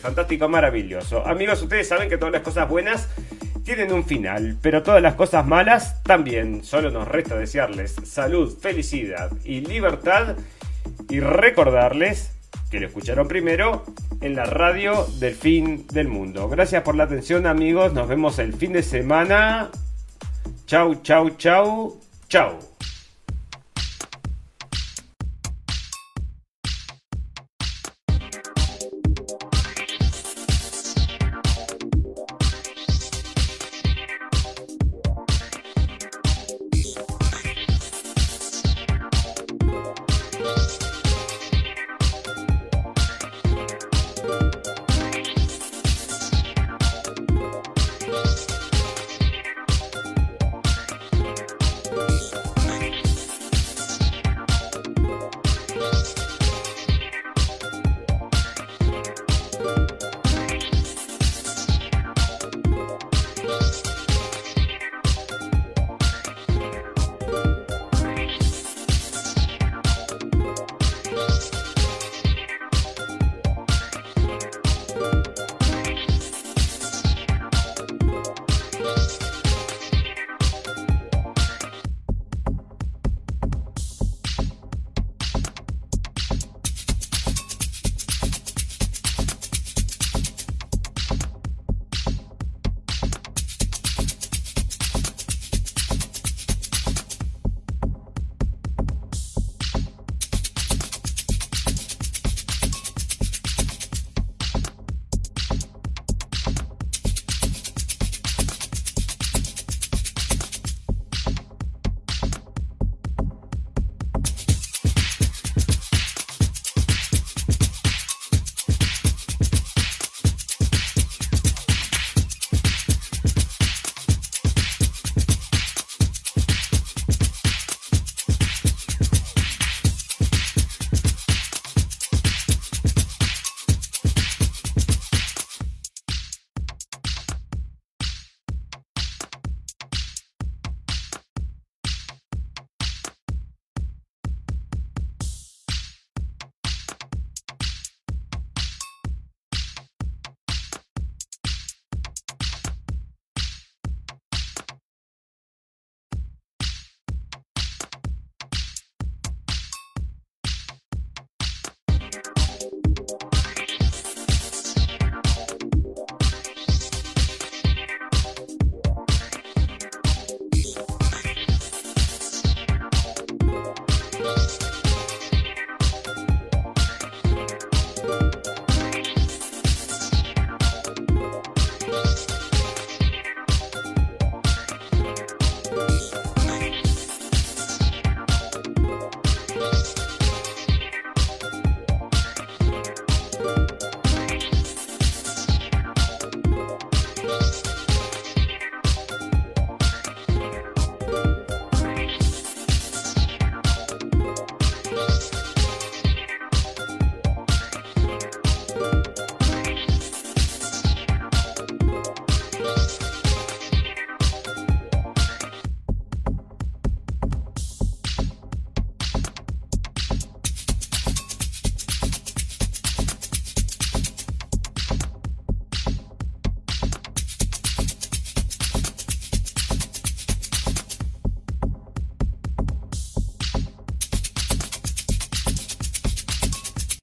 Fantástico, 0.00 0.48
maravilloso. 0.48 1.26
Amigos, 1.26 1.62
ustedes 1.62 1.88
saben 1.88 2.08
que 2.08 2.18
todas 2.18 2.32
las 2.32 2.42
cosas 2.42 2.68
buenas 2.68 3.08
tienen 3.64 3.92
un 3.92 4.04
final, 4.04 4.56
pero 4.62 4.82
todas 4.82 5.02
las 5.02 5.14
cosas 5.14 5.46
malas 5.46 6.02
también. 6.02 6.64
Solo 6.64 6.90
nos 6.90 7.06
resta 7.06 7.36
desearles 7.36 7.96
salud, 8.04 8.56
felicidad 8.58 9.30
y 9.44 9.60
libertad 9.60 10.36
y 11.08 11.20
recordarles 11.20 12.32
que 12.70 12.80
lo 12.80 12.86
escucharon 12.86 13.28
primero 13.28 13.84
en 14.20 14.34
la 14.36 14.44
radio 14.44 15.06
del 15.18 15.34
fin 15.34 15.86
del 15.88 16.08
mundo. 16.08 16.48
Gracias 16.48 16.82
por 16.82 16.94
la 16.94 17.04
atención 17.04 17.46
amigos, 17.46 17.92
nos 17.92 18.08
vemos 18.08 18.38
el 18.38 18.54
fin 18.54 18.72
de 18.72 18.82
semana. 18.82 19.70
Chau, 20.66 20.96
chau, 21.02 21.30
chau, 21.36 22.00
chau. 22.28 22.77